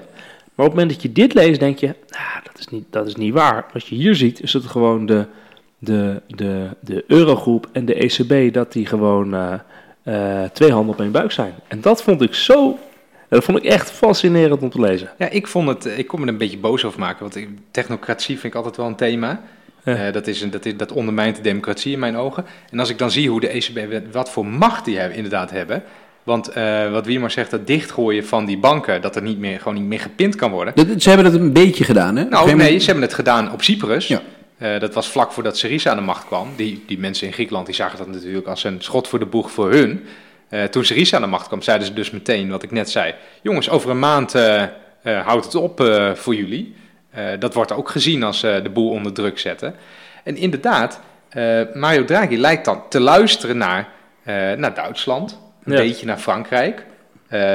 Maar 0.55 0.65
op 0.65 0.71
het 0.71 0.81
moment 0.81 0.89
dat 0.89 1.01
je 1.01 1.11
dit 1.11 1.33
leest, 1.33 1.59
denk 1.59 1.77
je, 1.77 1.87
nou, 1.87 2.43
dat, 2.43 2.59
is 2.59 2.67
niet, 2.67 2.85
dat 2.89 3.07
is 3.07 3.15
niet 3.15 3.33
waar. 3.33 3.65
Wat 3.73 3.87
je 3.87 3.95
hier 3.95 4.15
ziet, 4.15 4.41
is 4.41 4.51
dat 4.51 4.65
gewoon 4.65 5.05
de, 5.05 5.25
de, 5.77 6.21
de, 6.27 6.69
de 6.79 7.03
eurogroep 7.07 7.69
en 7.71 7.85
de 7.85 7.93
ECB, 7.93 8.53
dat 8.53 8.71
die 8.73 8.85
gewoon 8.85 9.33
eh, 9.33 9.53
eh, 10.03 10.49
twee 10.49 10.71
handen 10.71 10.93
op 10.93 11.01
één 11.01 11.11
buik 11.11 11.31
zijn. 11.31 11.53
En 11.67 11.81
dat 11.81 12.03
vond 12.03 12.21
ik 12.21 12.33
zo, 12.33 12.79
dat 13.29 13.43
vond 13.43 13.57
ik 13.57 13.63
echt 13.63 13.91
fascinerend 13.91 14.61
om 14.61 14.69
te 14.69 14.81
lezen. 14.81 15.09
Ja, 15.17 15.29
ik 15.29 15.47
vond 15.47 15.67
het, 15.67 15.85
ik 15.97 16.07
kon 16.07 16.19
me 16.19 16.25
er 16.25 16.31
een 16.31 16.37
beetje 16.37 16.57
boos 16.57 16.85
over 16.85 16.99
maken, 16.99 17.29
want 17.29 17.47
technocratie 17.71 18.39
vind 18.39 18.53
ik 18.53 18.55
altijd 18.55 18.77
wel 18.77 18.87
een 18.87 18.95
thema. 18.95 19.41
Ja. 19.83 19.95
Eh, 19.95 20.13
dat, 20.13 20.27
is 20.27 20.41
een, 20.41 20.49
dat, 20.51 20.65
is, 20.65 20.77
dat 20.77 20.91
ondermijnt 20.91 21.35
de 21.35 21.41
democratie 21.41 21.93
in 21.93 21.99
mijn 21.99 22.17
ogen. 22.17 22.45
En 22.71 22.79
als 22.79 22.89
ik 22.89 22.97
dan 22.97 23.11
zie 23.11 23.29
hoe 23.29 23.39
de 23.39 23.47
ECB, 23.47 23.79
wat 24.11 24.29
voor 24.31 24.45
macht 24.45 24.85
die 24.85 24.97
hebben, 24.97 25.15
inderdaad 25.17 25.51
hebben. 25.51 25.83
Want 26.23 26.47
eh, 26.47 26.91
wat 26.91 27.05
Wiemer 27.05 27.31
zegt, 27.31 27.51
dat 27.51 27.67
dichtgooien 27.67 28.25
van 28.25 28.45
die 28.45 28.57
banken, 28.57 29.01
dat 29.01 29.15
er 29.15 29.21
niet 29.21 29.39
meer, 29.39 29.57
gewoon 29.59 29.73
niet 29.73 29.83
meer 29.87 29.99
gepind 29.99 30.35
kan 30.35 30.51
worden. 30.51 30.73
Dat- 30.75 31.01
Ze 31.01 31.09
hebben 31.09 31.31
dat 31.31 31.41
een 31.41 31.53
beetje 31.53 31.83
gedaan, 31.83 32.15
hè? 32.15 32.23
Nou, 32.23 32.45
nee, 32.45 32.55
moment- 32.55 32.79
ze 32.79 32.85
hebben 32.85 33.03
het 33.05 33.13
gedaan 33.13 33.51
op 33.51 33.61
Cyprus. 33.63 34.07
Ja. 34.07 34.21
Eh, 34.57 34.79
dat 34.79 34.93
was 34.93 35.07
vlak 35.09 35.31
voordat 35.31 35.57
Syriza 35.57 35.89
aan 35.91 35.97
de 35.97 36.03
macht 36.03 36.25
kwam. 36.25 36.47
Die, 36.55 36.83
die 36.87 36.99
mensen 36.99 37.27
in 37.27 37.33
Griekenland 37.33 37.65
die 37.65 37.75
zagen 37.75 37.97
dat 37.97 38.07
natuurlijk 38.07 38.47
als 38.47 38.63
een 38.63 38.77
schot 38.81 39.07
voor 39.07 39.19
de 39.19 39.25
boeg 39.25 39.51
voor 39.51 39.71
hun. 39.71 40.05
Toen 40.71 40.85
Syriza 40.85 41.15
aan 41.15 41.21
de 41.21 41.27
macht 41.27 41.47
kwam, 41.47 41.61
zeiden 41.61 41.87
ze 41.87 41.93
dus 41.93 42.11
meteen 42.11 42.49
wat 42.49 42.63
ik 42.63 42.71
net 42.71 42.89
zei. 42.89 43.13
Jongens, 43.41 43.69
over 43.69 43.89
een 43.89 43.99
maand 43.99 44.33
houdt 45.03 45.45
het 45.45 45.55
op 45.55 45.79
voor 46.15 46.35
jullie. 46.35 46.75
Eh, 47.11 47.25
dat 47.39 47.53
wordt 47.53 47.71
ook 47.71 47.89
gezien 47.89 48.23
als 48.23 48.43
eh, 48.43 48.63
de 48.63 48.69
boel 48.69 48.89
onder 48.89 49.13
druk 49.13 49.39
zetten. 49.39 49.75
En 50.23 50.37
inderdaad, 50.37 50.99
eh, 51.29 51.61
Mario 51.73 52.05
Draghi 52.05 52.37
lijkt 52.37 52.65
dan 52.65 52.81
te 52.89 52.99
luisteren 52.99 53.57
naar, 53.57 53.87
naar 54.57 54.73
Duitsland, 54.73 55.39
een 55.63 55.73
Ja. 55.73 55.79
beetje 55.79 56.05
naar 56.05 56.17
Frankrijk. 56.17 56.85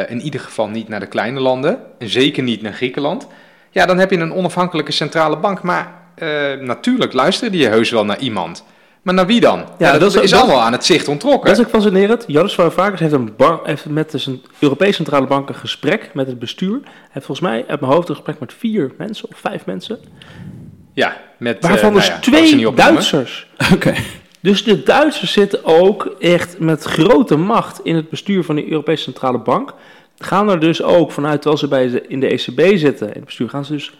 In 0.08 0.20
ieder 0.20 0.40
geval 0.40 0.68
niet 0.68 0.88
naar 0.88 1.00
de 1.00 1.06
kleine 1.06 1.40
landen. 1.40 1.80
En 1.98 2.08
zeker 2.08 2.42
niet 2.42 2.62
naar 2.62 2.72
Griekenland. 2.72 3.26
Ja, 3.70 3.86
dan 3.86 3.98
heb 3.98 4.10
je 4.10 4.18
een 4.18 4.32
onafhankelijke 4.34 4.92
centrale 4.92 5.36
bank. 5.36 5.62
Maar 5.62 5.92
natuurlijk 6.60 7.12
luisteren 7.12 7.52
die 7.52 7.66
heus 7.66 7.90
wel 7.90 8.04
naar 8.04 8.18
iemand. 8.18 8.64
Maar 9.06 9.14
naar 9.14 9.26
wie 9.26 9.40
dan? 9.40 9.64
Ja, 9.78 9.90
dat, 9.90 10.00
dat 10.00 10.14
is- 10.14 10.22
is, 10.22 10.30
dat- 10.30 10.40
allemaal 10.40 10.60
aan 10.60 10.72
het 10.72 10.84
zicht 10.84 11.08
ontrokken. 11.08 11.48
Dat 11.48 11.58
is 11.58 11.64
ook 11.64 11.70
fascinerend. 11.70 12.24
Joris 12.26 12.54
Varoufakis 12.54 13.00
heeft, 13.00 13.12
een 13.12 13.36
bank, 13.36 13.66
heeft 13.66 13.84
met 13.84 14.10
de 14.10 14.38
Europese 14.58 14.92
Centrale 14.92 15.26
Bank 15.26 15.48
een 15.48 15.54
gesprek 15.54 16.10
met 16.14 16.26
het 16.26 16.38
bestuur. 16.38 16.80
Hij 16.82 16.92
heeft 17.10 17.26
volgens 17.26 17.40
mij 17.48 17.64
uit 17.68 17.80
mijn 17.80 17.92
hoofd 17.92 18.08
een 18.08 18.14
gesprek 18.14 18.40
met 18.40 18.52
vier 18.52 18.92
mensen 18.98 19.28
of 19.28 19.38
vijf 19.38 19.66
mensen. 19.66 19.98
Ja, 20.92 21.16
met, 21.38 21.56
Waarvan 21.60 21.88
eh, 21.88 21.94
dus 21.94 22.08
nou 22.08 22.18
ja, 22.18 22.24
ze 22.24 22.48
twee. 22.50 22.72
Duitsers. 22.74 23.46
Oké. 23.74 23.94
Dus 24.40 24.64
de 24.64 24.82
Duitsers 24.82 25.32
zitten 25.32 25.64
ook 25.64 26.16
echt 26.18 26.58
met 26.58 26.82
grote 26.82 27.36
macht 27.36 27.80
in 27.84 27.94
het 27.96 28.08
bestuur 28.10 28.44
van 28.44 28.54
de 28.56 28.70
Europese 28.70 29.02
Centrale 29.02 29.38
Bank. 29.38 29.74
Gaan 30.18 30.50
er 30.50 30.60
dus 30.60 30.82
ook 30.82 31.12
vanuit, 31.12 31.40
terwijl 31.42 31.60
ze 31.60 31.68
bij 31.68 31.88
de, 31.88 32.06
in 32.08 32.20
de 32.20 32.26
ECB 32.28 32.76
zitten, 32.78 33.06
in 33.06 33.12
het 33.14 33.24
bestuur, 33.24 33.48
gaan 33.48 33.64
ze 33.64 33.72
dus 33.72 33.92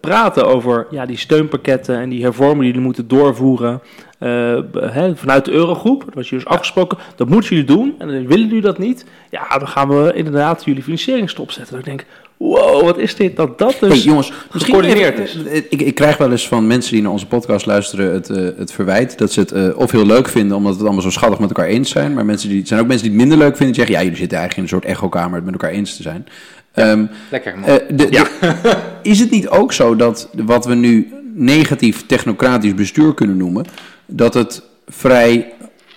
praten 0.00 0.46
over 0.46 0.86
ja, 0.90 1.06
die 1.06 1.16
steunpakketten 1.18 1.98
en 1.98 2.08
die 2.08 2.22
hervormingen 2.22 2.58
die 2.60 2.66
jullie 2.68 2.84
moeten 2.86 3.08
doorvoeren. 3.08 3.80
Eh, 4.22 4.58
hè, 4.94 5.16
vanuit 5.16 5.44
de 5.44 5.50
eurogroep, 5.50 6.04
dat 6.04 6.14
was 6.14 6.28
je 6.28 6.34
dus 6.34 6.44
afgesproken, 6.46 6.98
dat 7.16 7.28
moeten 7.28 7.50
jullie 7.50 7.64
doen. 7.76 7.94
En 7.98 8.06
dan 8.08 8.26
willen 8.26 8.46
jullie 8.46 8.60
dat 8.60 8.78
niet, 8.78 9.04
ja, 9.30 9.58
dan 9.58 9.68
gaan 9.68 9.88
we 9.88 10.12
inderdaad 10.14 10.64
jullie 10.64 10.82
financiering 10.82 11.30
stopzetten. 11.30 11.70
Dat 11.76 11.80
ik 11.80 11.84
denk, 11.88 12.04
wow, 12.36 12.82
wat 12.84 12.98
is 12.98 13.14
dit? 13.16 13.36
Dat 13.36 13.58
dat 13.58 13.76
dus 13.80 13.88
Hey, 13.88 13.98
jongens, 13.98 14.32
misschien 14.52 14.74
gecoördineerd 14.74 15.18
even- 15.18 15.46
eh, 15.46 15.56
Ik, 15.56 15.82
ik 15.82 15.94
krijg 15.94 16.16
wel 16.16 16.30
eens 16.30 16.48
van 16.48 16.66
mensen 16.66 16.92
die 16.92 17.02
naar 17.02 17.10
onze 17.12 17.26
podcast 17.26 17.66
luisteren 17.66 18.12
het, 18.12 18.30
eh, 18.30 18.48
het 18.56 18.72
verwijt 18.72 19.18
dat 19.18 19.32
ze 19.32 19.40
het 19.40 19.52
eh, 19.52 19.68
of 19.78 19.90
heel 19.90 20.06
leuk 20.06 20.28
vinden 20.28 20.56
omdat 20.56 20.72
het 20.72 20.82
allemaal 20.82 21.02
zo 21.02 21.10
schattig 21.10 21.38
met 21.38 21.48
elkaar 21.48 21.66
eens 21.66 21.90
zijn, 21.90 22.14
maar 22.14 22.24
mensen 22.24 22.48
die, 22.48 22.66
zijn 22.66 22.80
ook 22.80 22.86
mensen 22.86 23.08
die 23.08 23.16
het 23.18 23.28
minder 23.28 23.46
leuk 23.46 23.56
vinden 23.56 23.74
die 23.74 23.84
zeggen, 23.84 23.94
ja, 23.94 24.02
jullie 24.02 24.18
zitten 24.18 24.38
eigenlijk 24.38 24.68
in 24.68 24.76
een 24.76 24.82
soort 24.82 24.92
echokamer 24.94 25.34
het 25.34 25.44
met 25.44 25.52
elkaar 25.52 25.70
eens 25.70 25.96
te 25.96 26.02
zijn. 26.02 26.26
Ehm, 26.72 27.04
Lekker 27.30 27.58
man. 27.58 27.68
eh, 27.68 27.74
de- 27.96 28.08
de- 28.08 28.76
is 29.02 29.18
het 29.20 29.30
niet 29.30 29.48
ook 29.48 29.72
zo 29.72 29.96
dat 29.96 30.28
wat 30.46 30.66
we 30.66 30.74
nu 30.74 31.12
negatief 31.34 32.06
technocratisch 32.06 32.74
bestuur 32.74 33.14
kunnen 33.14 33.36
noemen, 33.36 33.64
dat 34.06 34.34
het 34.34 34.62
vrij 34.86 35.52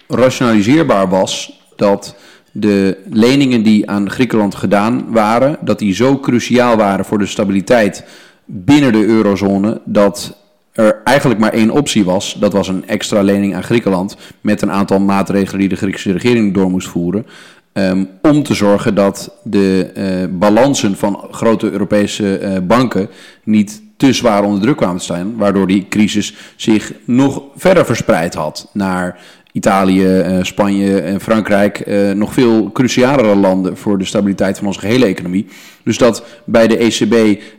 rationaliseerbaar 0.08 1.10
was 1.10 1.62
dat 1.76 2.16
de 2.52 2.98
leningen 3.10 3.64
die 3.64 3.90
aan 3.90 4.10
Griekenland 4.10 4.56
gedaan 4.56 5.12
waren, 5.12 5.58
dat 5.62 5.80
die 5.80 5.94
zo 5.94 6.20
cruciaal 6.20 6.76
waren 6.76 7.06
voor 7.06 7.20
de 7.20 7.26
stabiliteit 7.26 8.06
binnen 8.46 8.92
de 8.92 9.06
eurozone, 9.06 9.82
dat 9.86 10.38
er 10.72 11.02
eigenlijk 11.04 11.40
maar 11.40 11.54
één 11.54 11.70
optie 11.70 12.06
was. 12.06 12.38
Dat 12.40 12.54
was 12.54 12.68
een 12.68 12.88
extra 12.88 13.22
lening 13.22 13.56
aan 13.56 13.64
Griekenland 13.64 14.18
met 14.42 14.62
een 14.62 14.72
aantal 14.72 15.00
maatregelen 15.00 15.60
die 15.60 15.70
de 15.70 15.76
Griekse 15.76 16.12
regering 16.12 16.54
door 16.54 16.70
moest 16.70 16.88
voeren. 16.88 17.26
ehm, 17.74 18.04
om 18.22 18.44
te 18.44 18.54
zorgen 18.54 18.96
dat 18.96 19.40
de 19.44 19.92
eh, 19.94 20.04
balansen 20.30 20.96
van 20.96 21.28
grote 21.32 21.72
Europese 21.72 22.38
eh, 22.38 22.58
banken 22.68 23.10
niet 23.44 23.82
te 23.98 24.14
zwaar 24.14 24.44
onder 24.44 24.62
druk 24.62 24.78
kwamen 24.78 24.98
te 24.98 25.04
staan. 25.04 25.38
Waardoor 25.38 25.68
die 25.68 25.86
crisis 25.90 26.36
zich 26.56 26.94
nog 27.06 27.42
verder 27.56 27.86
verspreid 27.86 28.34
had 28.34 28.70
naar 28.74 29.20
Italië, 29.56 30.06
eh, 30.06 30.38
Spanje 30.42 31.02
en 31.02 31.22
Frankrijk. 31.22 31.80
eh, 31.80 32.12
nog 32.12 32.34
veel 32.34 32.72
crucialere 32.72 33.36
landen 33.36 33.78
voor 33.78 33.98
de 33.98 34.06
stabiliteit 34.06 34.58
van 34.58 34.68
onze 34.68 34.80
gehele 34.80 35.06
economie. 35.06 35.48
Dus 35.84 35.98
dat 35.98 36.24
bij 36.46 36.68
de 36.68 36.84
ECB, 36.84 37.14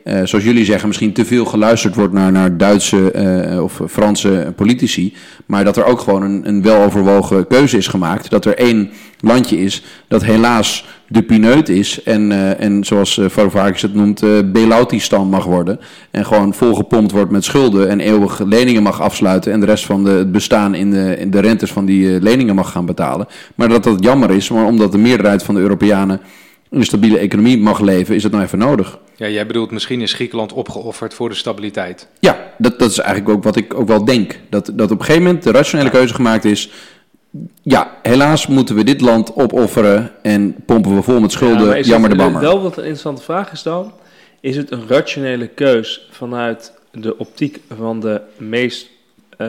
eh, 0.04 0.20
zoals 0.24 0.44
jullie 0.44 0.64
zeggen, 0.64 0.88
misschien 0.88 1.12
te 1.12 1.24
veel 1.24 1.44
geluisterd 1.44 1.94
wordt 1.94 2.12
naar, 2.12 2.32
naar 2.32 2.56
Duitse 2.56 3.58
of 3.62 3.80
Franse 3.88 4.52
politici. 4.56 5.14
Maar 5.46 5.64
dat 5.64 5.76
er 5.76 5.84
ook 5.84 6.00
gewoon 6.00 6.22
een, 6.22 6.48
een 6.48 6.62
weloverwogen 6.62 7.46
keuze 7.46 7.76
is 7.76 7.86
gemaakt. 7.86 8.30
Dat 8.30 8.44
er 8.44 8.56
één 8.56 8.90
landje 9.20 9.58
is 9.58 9.82
dat 10.08 10.24
helaas 10.24 10.84
de 11.08 11.22
pineut 11.22 11.68
is. 11.68 12.02
En, 12.02 12.32
eh, 12.32 12.60
en 12.60 12.84
zoals 12.84 13.16
uh, 13.16 13.28
Varoufakis 13.28 13.82
het 13.82 13.94
noemt, 13.94 14.20
Belautistan 14.52 15.28
mag 15.28 15.44
worden. 15.44 15.80
En 16.10 16.26
gewoon 16.26 16.54
volgepompt 16.54 17.12
wordt 17.12 17.30
met 17.30 17.44
schulden 17.44 17.88
en 17.88 18.00
eeuwig 18.00 18.38
leningen 18.44 18.82
mag 18.82 19.00
afsluiten. 19.00 19.52
En 19.52 19.60
de 19.60 19.66
rest 19.66 19.86
van 19.86 20.04
de, 20.04 20.10
het 20.10 20.32
bestaan 20.32 20.74
in 20.74 20.90
de, 20.90 21.16
in 21.18 21.30
de 21.30 21.40
rentes 21.40 21.72
van 21.72 21.84
die 21.84 22.20
leningen 22.20 22.54
mag 22.54 22.70
gaan 22.70 22.86
betalen. 22.86 23.26
Maar 23.54 23.68
dat 23.68 23.84
dat 23.84 24.04
jammer 24.04 24.30
is, 24.30 24.50
maar 24.50 24.64
omdat 24.64 24.92
de 24.92 24.98
meerderheid 24.98 25.42
van 25.42 25.54
de 25.54 25.60
Europeanen 25.60 26.20
een 26.70 26.84
stabiele 26.84 27.18
economie 27.18 27.58
mag 27.58 27.80
leven, 27.80 28.14
is 28.14 28.22
het 28.22 28.32
nou 28.32 28.44
even 28.44 28.58
nodig. 28.58 28.98
Ja, 29.16 29.28
jij 29.28 29.46
bedoelt 29.46 29.70
misschien 29.70 30.00
is 30.00 30.12
Griekenland 30.12 30.52
opgeofferd 30.52 31.14
voor 31.14 31.28
de 31.28 31.34
stabiliteit. 31.34 32.08
Ja, 32.20 32.52
dat, 32.58 32.78
dat 32.78 32.90
is 32.90 32.98
eigenlijk 32.98 33.36
ook 33.36 33.44
wat 33.44 33.56
ik 33.56 33.74
ook 33.74 33.88
wel 33.88 34.04
denk. 34.04 34.40
Dat, 34.50 34.70
dat 34.74 34.90
op 34.90 34.98
een 34.98 35.04
gegeven 35.04 35.26
moment 35.26 35.42
de 35.42 35.50
rationele 35.50 35.90
keuze 35.90 36.14
gemaakt 36.14 36.44
is. 36.44 36.70
Ja, 37.62 37.90
helaas 38.02 38.46
moeten 38.46 38.74
we 38.74 38.84
dit 38.84 39.00
land 39.00 39.34
opofferen 39.34 40.10
en 40.22 40.54
pompen 40.66 40.94
we 40.94 41.02
vol 41.02 41.20
met 41.20 41.32
schulden. 41.32 41.76
is 41.76 41.86
Jammer 41.86 42.10
de 42.10 42.16
bammer. 42.16 42.40
Wel 42.40 42.62
wat 42.62 42.72
een 42.72 42.82
interessante 42.82 43.22
vraag 43.22 43.52
is 43.52 43.62
dan, 43.62 43.92
is 44.40 44.56
het 44.56 44.70
een 44.70 44.88
rationele 44.88 45.46
keus 45.46 46.08
vanuit 46.10 46.72
de 46.92 47.18
optiek 47.18 47.60
van 47.76 48.00
de 48.00 48.20
meest 48.36 48.90
eh, 49.36 49.48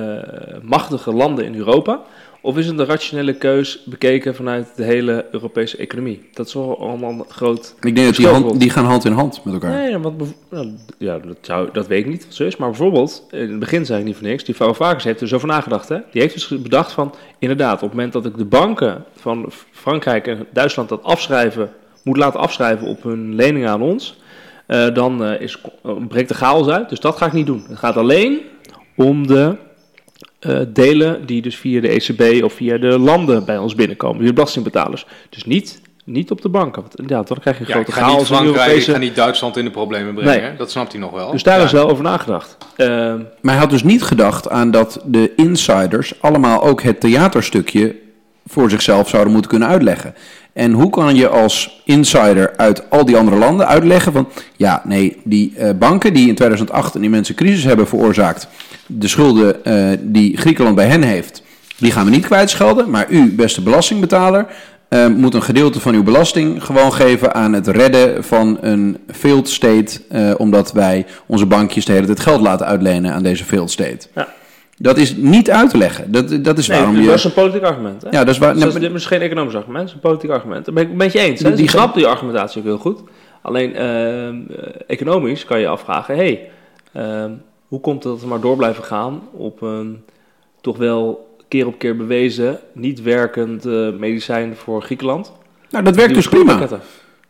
machtige 0.61 1.13
landen 1.13 1.45
in 1.45 1.55
Europa? 1.55 2.01
Of 2.47 2.57
is 2.57 2.67
het 2.67 2.79
een 2.79 2.85
rationele 2.85 3.33
keus 3.33 3.83
bekeken 3.85 4.35
vanuit 4.35 4.75
de 4.75 4.83
hele 4.83 5.25
Europese 5.31 5.77
economie? 5.77 6.29
Dat 6.33 6.47
is 6.47 6.53
wel 6.53 6.79
allemaal 6.79 7.11
een 7.11 7.25
groot... 7.27 7.75
Ik 7.79 7.95
denk 7.95 8.07
dat 8.07 8.15
die, 8.15 8.27
hand, 8.27 8.59
die 8.59 8.69
gaan 8.69 8.85
hand 8.85 9.05
in 9.05 9.11
hand 9.11 9.43
met 9.43 9.53
elkaar. 9.53 9.71
Nee, 9.71 9.97
want 9.97 10.33
nou, 10.49 10.71
ja, 10.97 11.19
dat, 11.19 11.37
zou, 11.41 11.69
dat 11.73 11.87
weet 11.87 11.99
ik 11.99 12.11
niet, 12.11 12.25
zo 12.29 12.43
is. 12.43 12.57
Maar 12.57 12.69
bijvoorbeeld, 12.69 13.27
in 13.31 13.49
het 13.49 13.59
begin 13.59 13.85
zei 13.85 13.99
ik 13.99 14.05
niet 14.05 14.15
voor 14.15 14.27
niks, 14.27 14.43
die 14.43 14.55
Varoufakis 14.55 15.03
heeft 15.03 15.21
er 15.21 15.27
zo 15.27 15.35
over 15.35 15.47
nagedacht. 15.47 15.89
Hè? 15.89 15.97
Die 16.11 16.21
heeft 16.21 16.33
dus 16.33 16.61
bedacht 16.61 16.91
van, 16.91 17.13
inderdaad, 17.39 17.73
op 17.73 17.81
het 17.81 17.91
moment 17.91 18.13
dat 18.13 18.25
ik 18.25 18.37
de 18.37 18.45
banken 18.45 19.03
van 19.15 19.51
Frankrijk 19.71 20.27
en 20.27 20.47
Duitsland 20.53 20.89
dat 20.89 21.03
afschrijven, 21.03 21.69
moet 22.03 22.17
laten 22.17 22.39
afschrijven 22.39 22.87
op 22.87 23.03
hun 23.03 23.35
leningen 23.35 23.69
aan 23.69 23.81
ons, 23.81 24.19
eh, 24.65 24.93
dan 24.93 25.23
eh, 25.23 25.41
is, 25.41 25.61
breekt 26.07 26.29
de 26.29 26.35
chaos 26.35 26.67
uit. 26.67 26.89
Dus 26.89 26.99
dat 26.99 27.17
ga 27.17 27.25
ik 27.25 27.33
niet 27.33 27.45
doen. 27.45 27.65
Het 27.67 27.77
gaat 27.77 27.97
alleen 27.97 28.39
om 28.95 29.27
de 29.27 29.55
eh, 30.39 30.59
delen 30.67 31.25
die 31.25 31.41
dus 31.41 31.55
via 31.57 31.81
de 31.81 31.87
ECB 31.89 32.43
of 32.43 32.53
via 32.53 32.77
de 32.77 32.99
landen 32.99 33.45
bij 33.45 33.57
ons 33.57 33.75
binnenkomen, 33.75 34.17
via 34.17 34.27
de 34.27 34.33
belastingbetalers. 34.33 35.05
Dus 35.29 35.45
niet, 35.45 35.81
niet 36.03 36.31
op 36.31 36.41
de 36.41 36.49
banken. 36.49 36.81
Want 36.81 37.09
ja, 37.09 37.21
dan 37.23 37.37
krijg 37.39 37.57
je 37.57 37.61
een 37.63 37.67
Ja, 37.69 37.73
grote 37.75 37.89
ik 37.91 37.95
ga 37.97 38.05
niet 38.07 38.15
chaos 38.27 38.39
ik 38.39 38.45
Europese... 38.45 38.91
ga 38.91 38.97
niet 38.97 39.15
Duitsland 39.15 39.57
in 39.57 39.65
de 39.65 39.71
problemen 39.71 40.13
brengen. 40.13 40.41
Nee. 40.41 40.57
Dat 40.57 40.71
snapt 40.71 40.91
hij 40.91 41.01
nog 41.01 41.11
wel. 41.11 41.31
Dus 41.31 41.43
daar 41.43 41.59
Ja. 41.59 41.65
is 41.65 41.71
wel 41.71 41.89
over 41.89 42.03
nagedacht. 42.03 42.57
Ehm, 42.75 43.17
Maar 43.41 43.53
hij 43.53 43.61
had 43.61 43.69
dus 43.69 43.83
niet 43.83 44.03
gedacht 44.03 44.49
aan 44.49 44.71
dat 44.71 45.01
de 45.05 45.31
insiders 45.35 46.21
allemaal 46.21 46.63
ook 46.63 46.81
het 46.81 46.99
theaterstukje 46.99 47.95
voor 48.47 48.69
zichzelf 48.69 49.09
zouden 49.09 49.31
moeten 49.33 49.51
kunnen 49.51 49.67
uitleggen. 49.67 50.15
En 50.53 50.71
hoe 50.71 50.89
kan 50.89 51.15
je 51.15 51.27
als 51.29 51.81
insider 51.85 52.53
uit 52.57 52.89
al 52.89 53.05
die 53.05 53.17
andere 53.17 53.37
landen 53.37 53.67
uitleggen 53.67 54.11
van... 54.11 54.27
ja, 54.55 54.81
nee, 54.85 55.17
die 55.23 55.53
eh, 55.57 55.69
banken 55.79 56.13
die 56.13 56.27
in 56.27 56.35
2008 56.35 56.95
een 56.95 57.03
immense 57.03 57.33
crisis 57.33 57.63
hebben 57.63 57.87
veroorzaakt... 57.87 58.47
de 58.87 59.07
schulden 59.07 59.65
eh, 59.65 59.97
die 60.01 60.37
Griekenland 60.37 60.75
bij 60.75 60.87
hen 60.87 61.01
heeft, 61.03 61.43
die 61.77 61.91
gaan 61.91 62.05
we 62.05 62.11
niet 62.11 62.25
kwijtschelden. 62.25 62.89
Maar 62.89 63.05
u, 63.09 63.31
beste 63.35 63.61
belastingbetaler, 63.61 64.45
eh, 64.89 65.07
moet 65.07 65.33
een 65.33 65.41
gedeelte 65.43 65.79
van 65.79 65.93
uw 65.93 66.03
belasting 66.03 66.63
gewoon 66.63 66.93
geven 66.93 67.33
aan 67.35 67.53
het 67.53 67.67
redden 67.67 68.23
van 68.23 68.57
een 68.61 68.97
failed 69.11 69.49
state... 69.49 70.01
eh, 70.09 70.33
omdat 70.37 70.71
wij 70.71 71.05
onze 71.25 71.45
bankjes 71.45 71.85
de 71.85 71.91
hele 71.93 72.05
tijd 72.05 72.19
geld 72.19 72.41
laten 72.41 72.65
uitlenen 72.65 73.13
aan 73.13 73.23
deze 73.23 73.43
failed 73.43 73.71
state. 73.71 74.07
Ja. 74.15 74.27
Dat 74.79 74.97
is 74.97 75.15
niet 75.15 75.49
uit 75.51 75.69
te 75.69 75.77
leggen. 75.77 76.11
Dat, 76.11 76.43
dat 76.43 76.57
is 76.57 76.67
nee, 76.67 76.77
waarom 76.77 76.95
je... 76.99 77.05
dat 77.05 77.15
is 77.15 77.23
een 77.23 77.33
politiek 77.33 77.63
argument. 77.63 78.01
Hè? 78.01 78.09
Ja, 78.09 78.23
dat 78.23 78.33
is 78.33 78.37
waar... 78.37 78.53
Dus 78.53 78.63
dat 78.63 78.81
is 78.81 78.89
misschien 78.89 79.17
geen 79.17 79.25
economisch 79.25 79.55
argument, 79.55 79.79
het 79.79 79.87
is 79.89 79.93
een 79.95 80.09
politiek 80.09 80.29
argument. 80.29 80.65
Dat 80.65 80.73
ben 80.73 80.83
ik 80.83 80.93
met 80.93 81.11
je 81.13 81.19
eens. 81.19 81.39
Hè? 81.41 81.47
Die- 81.47 81.51
Dus 81.51 81.59
die- 81.59 81.69
snap 81.69 81.93
die 81.93 82.07
argumentatie 82.07 82.59
ook 82.59 82.65
heel 82.67 82.77
goed. 82.77 82.99
Alleen 83.41 83.75
ehm, 83.75 83.85
eh, 83.85 84.35
economisch 84.87 85.45
kan 85.45 85.59
je 85.59 85.67
afvragen: 85.67 86.15
hey, 86.15 86.49
ehm, 86.93 87.31
hoe 87.67 87.79
komt 87.79 88.03
het 88.03 88.11
dat 88.13 88.21
we 88.21 88.27
maar 88.27 88.39
door 88.41 88.55
blijven 88.57 88.83
gaan 88.83 89.21
op 89.31 89.61
een 89.61 90.03
toch 90.61 90.77
wel 90.77 91.27
keer 91.47 91.67
op 91.67 91.77
keer 91.79 91.97
bewezen, 91.97 92.59
niet 92.73 93.01
werkend 93.01 93.65
eh, 93.65 93.89
medicijn 93.99 94.55
voor 94.55 94.81
Griekenland? 94.81 95.31
Nou, 95.69 95.83
dat 95.83 95.95
werkt 95.95 96.13
dus 96.13 96.27
prima. 96.27 96.45
pakketten. 96.51 96.81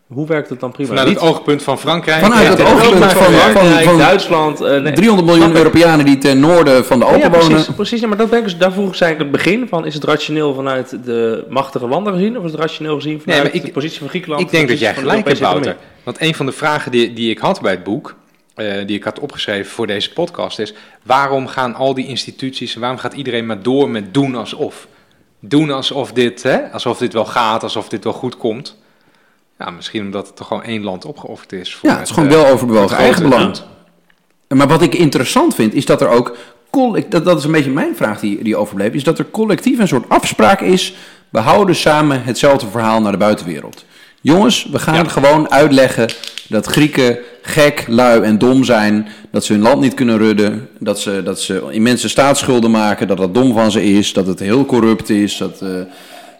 Hoe 0.07 0.27
werkt 0.27 0.49
het 0.49 0.59
dan 0.59 0.71
prima? 0.71 0.89
Vanuit 0.89 1.07
Niet 1.07 1.19
het 1.19 1.29
oogpunt 1.29 1.63
van 1.63 1.79
Frankrijk. 1.79 2.21
Vanuit 2.23 2.47
het 2.47 2.57
Ja, 2.57 2.63
oogpunt 2.73 2.89
van- 2.91 3.09
van- 3.09 3.23
van- 3.23 3.33
Frankrijk, 3.33 3.83
van- 3.85 3.97
Duitsland. 3.97 4.61
eh, 4.61 4.81
nee. 4.81 4.93
300 4.93 5.27
miljoen. 5.27 5.55
Europeanen 5.55 6.05
die 6.05 6.17
ten 6.17 6.39
noorden 6.39 6.85
van 6.85 6.99
de 6.99 7.05
Alpen 7.05 7.19
ja, 7.21 7.29
wonen. 7.29 7.47
precies, 7.47 7.73
precies. 7.75 7.99
Ja, 7.99 8.07
maar 8.07 8.17
dat 8.17 8.29
ben 8.29 8.37
ik, 8.39 8.43
dus- 8.43 8.57
daar 8.57 8.71
vroeg 8.71 8.93
ik 8.95 9.01
eigenlijk 9.01 9.31
het 9.35 9.43
begin 9.43 9.67
van. 9.67 9.85
Is 9.85 9.93
het 9.93 10.03
rationeel 10.03 10.53
vanuit 10.53 10.97
de 11.05 11.45
machtige 11.49 11.87
landen 11.87 12.13
gezien? 12.13 12.37
Of 12.37 12.43
is 12.45 12.51
het 12.51 12.59
rationeel 12.59 12.95
gezien 12.95 13.21
vanuit 13.21 13.53
ik- 13.53 13.65
de 13.65 13.71
positie 13.71 13.99
van 13.99 14.09
Griekenland? 14.09 14.41
Ik 14.41 14.51
denk 14.51 14.65
de 14.67 14.71
dat 14.71 14.81
jij 14.81 14.93
gelijk 14.93 15.27
hebt, 15.27 15.39
Wouter. 15.39 15.75
Want 16.03 16.21
een 16.21 16.35
van 16.35 16.45
de 16.45 16.51
vragen 16.51 16.91
die, 16.91 17.13
die 17.13 17.29
ik 17.31 17.37
had 17.37 17.61
bij 17.61 17.71
het 17.71 17.83
boek, 17.83 18.15
eh, 18.57 18.87
die 18.87 18.97
ik 18.97 19.03
had 19.03 19.19
opgeschreven 19.19 19.71
voor 19.71 19.87
deze 19.87 20.13
podcast, 20.13 20.59
is: 20.59 20.73
waarom 21.03 21.47
gaan 21.47 21.75
al 21.75 21.93
die 21.93 22.07
instituties, 22.07 22.75
waarom 22.75 22.97
gaat 22.97 23.13
iedereen 23.13 23.45
maar 23.45 23.61
door 23.61 23.89
met 23.89 24.13
doen 24.13 24.35
alsof? 24.35 24.87
Doen 25.39 25.71
alsof 25.71 26.11
dit, 26.11 26.43
hè, 26.43 26.71
alsof 26.71 26.97
dit 26.97 27.13
wel 27.13 27.25
gaat, 27.25 27.63
alsof 27.63 27.89
dit 27.89 28.03
wel 28.03 28.13
goed 28.13 28.37
komt. 28.37 28.77
Ja, 29.59 29.69
misschien 29.69 30.01
omdat 30.05 30.27
het 30.27 30.35
toch 30.35 30.47
gewoon 30.47 30.63
één 30.63 30.83
land 30.83 31.05
opgeofferd 31.05 31.51
is. 31.53 31.75
Voor 31.75 31.89
Ja, 31.89 31.97
het 31.97 32.07
is 32.07 32.13
gewoon 32.13 32.29
eh, 32.29 32.35
wel 32.35 32.47
overbewogen 32.47 32.89
het 32.89 32.99
eigen 32.99 33.29
belang. 33.29 33.57
Maar 34.47 34.67
wat 34.67 34.81
ik 34.81 34.95
interessant 34.95 35.55
vind, 35.55 35.73
is 35.73 35.85
dat 35.85 36.01
er 36.01 36.07
ook... 36.07 36.35
Dat, 37.09 37.25
dat 37.25 37.37
is 37.37 37.43
een 37.43 37.51
beetje 37.51 37.71
mijn 37.71 37.95
vraag 37.95 38.19
die, 38.19 38.43
die 38.43 38.55
overbleef. 38.55 38.93
Is 38.93 39.03
dat 39.03 39.19
er 39.19 39.31
collectief 39.31 39.79
een 39.79 39.87
soort 39.87 40.09
afspraak 40.09 40.61
is... 40.61 40.93
we 41.29 41.39
houden 41.39 41.75
samen 41.75 42.23
hetzelfde 42.23 42.67
verhaal 42.67 43.01
naar 43.01 43.11
de 43.11 43.17
buitenwereld. 43.17 43.85
Jongens, 44.21 44.67
we 44.71 44.79
gaan 44.79 44.95
Ja. 44.95 45.03
gewoon 45.03 45.51
uitleggen 45.51 46.09
dat 46.49 46.65
Grieken 46.65 47.17
gek, 47.47 47.85
lui 47.87 48.21
en 48.21 48.37
dom 48.37 48.63
zijn. 48.63 49.07
Dat 49.31 49.45
ze 49.45 49.53
hun 49.53 49.61
land 49.61 49.81
niet 49.81 49.93
kunnen 49.93 50.17
rudden. 50.17 50.67
Dat 50.79 50.99
ze, 50.99 51.21
dat 51.23 51.41
ze 51.41 51.67
immense 51.71 52.09
staatsschulden 52.09 52.71
maken. 52.71 53.07
Dat 53.07 53.17
dat 53.17 53.33
dom 53.33 53.53
van 53.53 53.71
ze 53.71 53.83
is. 53.83 54.13
Dat 54.13 54.27
het 54.27 54.39
heel 54.39 54.65
corrupt 54.65 55.09
is. 55.09 55.37
Dat 55.37 55.61
eh, 55.61 55.69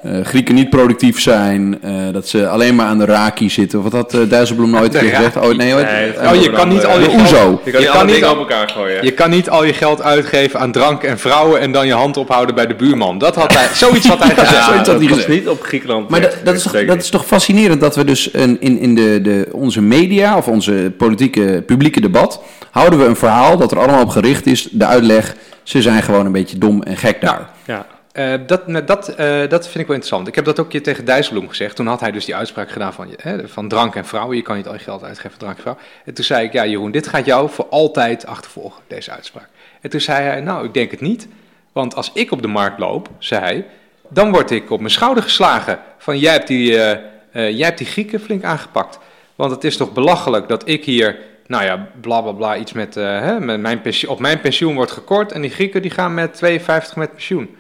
eh, 0.02 0.12
Grieken 0.24 0.56
niet 0.56 0.70
productief 0.70 1.22
zijn. 1.22 1.78
eh, 1.82 1.92
dat 2.12 2.28
ze 2.28 2.48
alleen 2.48 2.76
maar 2.76 2.86
aan 2.86 2.98
de 2.98 3.06
raki 3.06 3.50
zitten. 3.50 3.78
Of 3.78 3.84
wat 3.84 3.94
had 3.94 4.14
uh, 4.14 4.30
Dijsselbloem 4.30 4.70
nooit 4.70 4.96
gezegd? 4.98 5.36
Oh, 5.36 5.54
nee, 5.56 5.74
ooit- 5.76 5.92
Nee, 5.92 6.30
Oh, 6.30 6.36
je 6.42 6.52
kan 6.52 6.68
niet 6.70 6.86
al 6.86 7.00
je 7.00 7.06
de 7.06 7.10
geld- 7.12 7.22
OESO. 7.22 7.62
Je 7.66 7.72
kan 7.72 7.82
Je 7.82 8.14
niet 8.14 8.20
kan 8.20 8.30
al- 8.30 8.34
op 8.36 8.40
elkaar 8.50 8.70
gooien. 8.70 9.04
Je 9.04 9.12
kan 9.12 9.30
niet 9.30 9.50
al 9.50 9.64
je 9.64 9.74
geld 9.74 10.02
uitgeven 10.02 10.60
aan 10.60 10.72
drank 10.72 11.04
en 11.04 11.20
vrouwen 11.20 11.60
en 11.60 11.72
dan 11.72 11.88
je 11.88 11.94
hand 11.94 12.18
ophouden 12.18 12.56
bij 12.56 12.68
de 12.68 12.76
buurman. 12.76 13.18
Dat 13.18 13.36
had 13.36 13.54
hij, 13.54 13.68
zoiets 13.74 14.08
had 14.08 14.20
hij 14.24 14.30
gezegd. 14.36 14.50
zoiets 14.50 14.68
had 14.76 14.86
dat 14.86 15.00
hij 15.00 15.08
was 15.10 15.18
gezegd. 15.18 15.28
niet 15.40 15.48
op 15.50 15.62
Griekenland. 15.62 16.10
Maar 16.10 16.22
dat, 16.22 16.36
dat, 16.44 16.56
is 16.56 16.64
toch, 16.64 16.86
dat 16.86 16.98
is 16.98 17.10
toch 17.10 17.26
fascinerend 17.26 17.82
dat 17.82 17.96
we 17.96 18.04
dus 18.04 18.30
een, 18.34 18.58
in, 18.62 18.80
in 18.80 18.96
de, 18.96 19.20
de, 19.22 19.48
onze 19.52 19.82
media 19.82 20.38
of 20.38 20.48
onze 20.48 20.92
politieke 20.98 21.64
publieke 21.66 22.02
debat 22.02 22.42
houden 22.72 23.00
we 23.00 23.06
een 23.06 23.16
verhaal 23.16 23.58
dat 23.58 23.72
er 23.72 23.80
allemaal 23.80 24.02
op 24.02 24.10
gericht 24.10 24.46
is. 24.46 24.68
De 24.72 24.86
uitleg, 24.86 25.36
ze 25.64 25.82
zijn 25.82 26.04
gewoon 26.04 26.26
een 26.26 26.32
beetje 26.32 26.58
dom 26.58 26.82
en 26.84 26.98
gek 26.98 27.22
daar. 27.22 27.50
Ja. 27.66 27.86
Eh, 28.18 28.34
dat, 28.46 28.68
nou, 28.68 28.84
dat, 28.86 29.10
eh, 29.10 29.50
dat 29.50 29.64
vind 29.64 29.80
ik 29.80 29.88
wel 29.88 29.96
interessant. 29.96 30.28
Ik 30.28 30.36
heb 30.36 30.46
dat 30.46 30.60
ook 30.60 30.66
een 30.66 30.72
keer 30.72 30.84
tegen 30.84 31.06
Dijsselbloem 31.06 31.50
gezegd. 31.50 31.76
Toen 31.76 31.88
had 31.88 32.00
hij 32.00 32.12
dus 32.12 32.26
die 32.26 32.36
uitspraak 32.36 32.72
gedaan 32.72 32.94
van, 32.94 33.08
hè, 33.18 33.48
van 33.48 33.68
drank 33.68 33.96
en 33.96 34.06
vrouwen. 34.06 34.36
Je 34.36 34.42
kan 34.42 34.56
niet 34.56 34.68
al 34.68 34.74
je 34.74 34.80
geld 34.80 35.04
uitgeven 35.04 35.30
voor 35.30 35.40
drank 35.40 35.56
en 35.56 35.62
vrouwen. 35.62 35.86
En 36.06 36.14
toen 36.14 36.26
zei 36.26 36.46
ik, 36.46 36.54
ja 36.54 36.66
Jeroen, 36.66 36.92
dit 36.92 37.08
gaat 37.08 37.26
jou 37.26 37.50
voor 37.50 37.68
altijd 37.70 38.26
achtervolgen, 38.26 38.84
deze 38.88 39.12
uitspraak. 39.12 39.48
En 39.82 39.90
toen 39.90 40.02
zei 40.02 40.24
hij, 40.24 40.42
nou, 40.42 40.66
ik 40.66 40.74
denk 40.74 40.92
het 40.92 41.02
niet. 41.02 41.28
Want 41.72 41.96
als 41.96 42.12
ik 42.14 42.32
op 42.32 42.42
de 42.42 42.48
markt 42.48 42.80
loop, 42.80 43.10
zei 43.18 43.42
hij, 43.42 43.66
dan 44.10 44.32
word 44.32 44.52
ik 44.52 44.72
op 44.72 44.80
mijn 44.80 44.92
schouder 44.92 45.24
geslagen. 45.24 45.80
Van, 45.98 46.20
jij 46.20 46.32
hebt 46.32 46.48
die, 46.48 46.82
eh, 46.82 46.92
eh, 47.32 47.58
jij 47.58 47.66
hebt 47.66 47.78
die 47.78 47.88
Grieken 47.88 48.20
flink 48.20 48.44
aangepakt. 48.44 49.00
Want 49.36 49.52
het 49.52 49.64
is 49.64 49.78
toch 49.78 49.94
belachelijk 49.94 50.48
dat 50.48 50.68
ik 50.68 50.86
hier, 50.86 51.20
nou 51.48 51.64
ja, 51.64 51.88
bla 52.02 52.22
bla 52.22 52.32
bla, 52.32 52.58
iets 52.58 52.74
met, 52.74 52.98
eh, 52.98 53.20
hè, 53.20 53.40
met 53.40 53.60
mijn 53.60 53.82
pensioen, 53.82 54.12
op 54.12 54.20
mijn 54.20 54.40
pensioen 54.40 54.76
wordt 54.76 54.92
gekort. 54.92 55.32
En 55.32 55.42
die 55.42 55.52
Grieken 55.52 55.82
die 55.82 55.92
gaan 55.92 56.14
met 56.14 56.34
52 56.34 56.96
met 56.96 57.12
pensioen. 57.12 57.56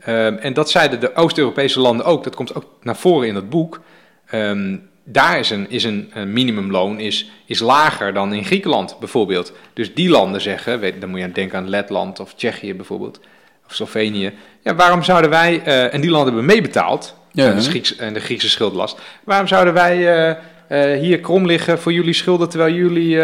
Ehm, 0.00 0.34
en 0.34 0.52
dat 0.52 0.70
zeiden 0.70 1.00
de 1.00 1.14
Oost-Europese 1.14 1.80
landen 1.80 2.06
ook. 2.06 2.24
Dat 2.24 2.34
komt 2.34 2.54
ook 2.54 2.64
naar 2.82 2.96
voren 2.96 3.28
in 3.28 3.34
dat 3.34 3.48
boek. 3.50 3.80
Ehm, 4.26 4.76
daar 5.04 5.38
is 5.38 5.50
een, 5.50 5.70
is 5.70 5.84
een, 5.84 6.10
een 6.14 6.32
minimumloon 6.32 6.98
is, 7.00 7.30
is 7.46 7.58
lager 7.60 8.12
dan 8.14 8.32
in 8.32 8.44
Griekenland 8.44 8.96
bijvoorbeeld. 8.98 9.52
Dus 9.74 9.94
die 9.94 10.08
landen 10.10 10.40
zeggen, 10.40 10.80
weet, 10.80 11.00
dan 11.00 11.10
moet 11.10 11.20
je 11.20 11.32
denken 11.32 11.58
aan 11.58 11.68
Letland 11.68 12.20
of 12.20 12.34
Tsjechië 12.34 12.74
bijvoorbeeld, 12.74 13.20
of 13.66 13.74
Slovenië. 13.74 14.32
Ja, 14.62 14.74
waarom 14.74 15.02
zouden 15.02 15.30
wij, 15.30 15.62
eh, 15.64 15.94
en 15.94 16.00
die 16.00 16.10
landen 16.10 16.34
hebben 16.34 16.54
meebetaald, 16.54 17.14
Ja, 17.32 17.50
aan 17.50 17.56
de? 17.56 17.62
Grieks, 17.62 17.96
en 17.96 18.14
de 18.14 18.20
Griekse 18.20 18.48
schuldenlast. 18.50 18.98
Waarom 19.24 19.46
zouden 19.46 19.74
wij 19.74 19.96
eh, 20.08 20.36
eh, 20.94 21.00
hier 21.00 21.20
krom 21.20 21.46
liggen 21.46 21.78
voor 21.78 21.92
jullie 21.92 22.12
schulden, 22.14 22.48
terwijl 22.48 22.74
jullie 22.74 23.16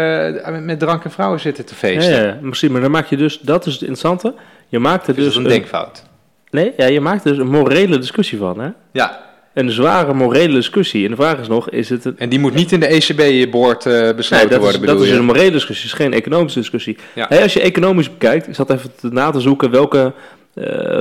met- 0.61 0.79
drank 0.79 1.03
en 1.03 1.11
vrouwen 1.11 1.39
zitten 1.39 1.65
te 1.65 1.75
feesten? 1.75 2.15
ja, 2.15 2.21
ja, 2.23 2.37
misschien, 2.41 2.71
maar 2.71 2.81
dan 2.81 2.91
maak 2.91 3.07
je 3.07 3.17
dus, 3.17 3.39
dat 3.39 3.65
is 3.65 3.71
het 3.73 3.81
interessante. 3.81 4.33
Je 4.67 4.79
maakt 4.79 5.07
er 5.07 5.13
Dus 5.15 5.23
dus 5.23 5.31
is 5.33 5.39
een 5.39 5.49
denkfout. 5.49 6.03
Nee, 6.51 6.73
ja, 6.77 6.85
je 6.85 7.01
maakt 7.01 7.23
dus 7.23 7.37
een 7.37 7.47
morele 7.49 7.97
discussie 7.99 8.37
van, 8.37 8.59
hè? 8.59 8.69
Ja, 8.91 9.25
Een 9.53 9.71
zware 9.71 10.13
morele 10.13 10.53
discussie. 10.53 11.03
En 11.05 11.09
de 11.09 11.15
vraag 11.15 11.39
is 11.39 11.47
nog, 11.47 11.69
is 11.69 11.89
het 11.89 12.05
een... 12.05 12.15
en 12.17 12.29
die 12.29 12.39
moet 12.39 12.53
niet 12.53 12.71
in 12.71 12.79
de 12.79 12.87
ECB-boord 12.87 13.85
eh 13.85 14.15
besloten 14.15 14.49
Nee, 14.49 14.59
worden, 14.59 14.81
is, 14.81 14.87
dat 14.87 15.01
is 15.01 15.09
je? 15.09 15.15
een 15.15 15.25
morele 15.25 15.51
discussie, 15.51 15.89
het 15.89 15.99
is 15.99 16.05
geen 16.05 16.13
economische 16.13 16.59
discussie. 16.59 16.97
Ja. 17.15 17.25
Hey, 17.29 17.41
als 17.41 17.53
je 17.53 17.61
economisch 17.61 18.11
bekijkt, 18.11 18.47
ik 18.47 18.55
zat 18.55 18.69
even 18.69 18.89
na 19.01 19.29
te 19.31 19.39
zoeken 19.39 19.71
welke 19.71 20.13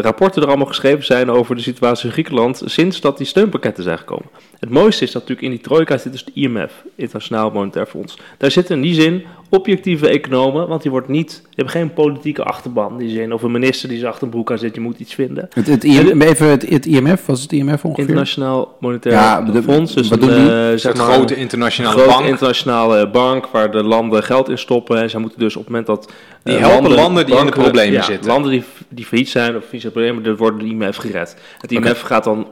rapporten 0.00 0.42
er 0.42 0.48
allemaal 0.48 0.66
geschreven 0.66 1.04
zijn 1.04 1.30
over 1.30 1.56
de 1.56 1.62
situatie 1.62 2.06
in 2.06 2.12
Griekenland 2.12 2.62
sinds 2.64 3.00
dat 3.00 3.18
die 3.18 3.26
steunpakketten 3.26 3.82
zijn 3.84 3.98
gekomen. 3.98 4.26
Het 4.60 4.70
mooiste 4.70 5.04
is 5.04 5.12
dat 5.12 5.22
natuurlijk 5.22 5.48
in 5.48 5.52
die 5.54 5.64
trojka 5.68 5.98
zit 5.98 6.12
dus 6.12 6.24
de 6.24 6.30
IMF, 6.34 6.72
Internationaal 6.94 7.50
Monetair 7.50 7.86
Fonds. 7.86 8.18
Daar 8.38 8.50
zitten 8.50 8.76
in 8.76 8.82
die 8.82 8.94
zin 8.94 9.24
objectieve 9.50 10.08
economen, 10.08 10.68
want 10.68 10.82
die, 10.82 10.90
wordt 10.90 11.08
niet, 11.08 11.28
die 11.28 11.48
hebben 11.54 11.74
geen 11.74 11.92
politieke 11.92 12.42
achterban 12.42 12.92
in 12.92 12.98
die 12.98 13.10
zin, 13.16 13.32
of 13.32 13.42
een 13.42 13.50
minister 13.50 13.88
die 13.88 13.98
zijn 13.98 14.10
achterbroek 14.12 14.50
aan 14.50 14.58
zit, 14.58 14.74
je 14.74 14.80
moet 14.80 14.98
iets 14.98 15.14
vinden. 15.14 15.48
Het, 15.52 15.66
het, 15.66 15.84
IM, 15.84 16.22
even 16.22 16.48
het, 16.48 16.68
het 16.68 16.86
IMF, 16.86 17.26
was 17.26 17.42
het 17.42 17.52
IMF 17.52 17.84
ongeveer? 17.84 18.04
Internationaal 18.04 18.76
Monetair 18.80 19.14
Ja, 19.14 19.40
de- 19.42 19.62
Fonds, 19.62 19.94
dus 19.94 20.08
wat 20.08 20.22
een, 20.22 20.28
doen 20.28 20.36
die? 20.44 20.50
eh, 20.52 20.70
Een 20.70 20.78
zeg 20.80 20.94
maar, 20.96 21.06
grote 21.12 21.36
internationale 21.36 21.94
grote 21.96 22.10
bank. 22.16 22.24
internationale 22.28 23.08
bank 23.10 23.46
waar 23.46 23.70
de 23.70 23.82
landen 23.82 24.22
geld 24.22 24.48
in 24.48 24.58
stoppen. 24.58 25.02
En 25.02 25.10
zij 25.10 25.20
moeten 25.20 25.38
dus 25.38 25.56
op 25.56 25.60
het 25.62 25.70
moment 25.70 25.86
dat... 25.86 26.12
Die 26.42 26.56
eh, 26.56 26.66
helpen 26.68 26.90
landen 26.94 27.26
die 27.26 27.36
in 27.38 27.46
de 27.46 27.52
problemen 27.52 27.92
ja, 27.92 28.02
zitten. 28.02 28.26
Landen 28.30 28.50
die, 28.50 28.64
die 28.88 29.04
failliet 29.04 29.28
zijn 29.28 29.45
of 29.54 29.64
financiële 29.64 29.92
problemen, 29.92 30.22
dat 30.22 30.38
worden 30.38 30.58
de 30.58 30.66
IMF 30.66 30.96
gered. 30.96 31.36
Het 31.58 31.72
IMF 31.72 32.00
gaat 32.00 32.24
dan 32.24 32.48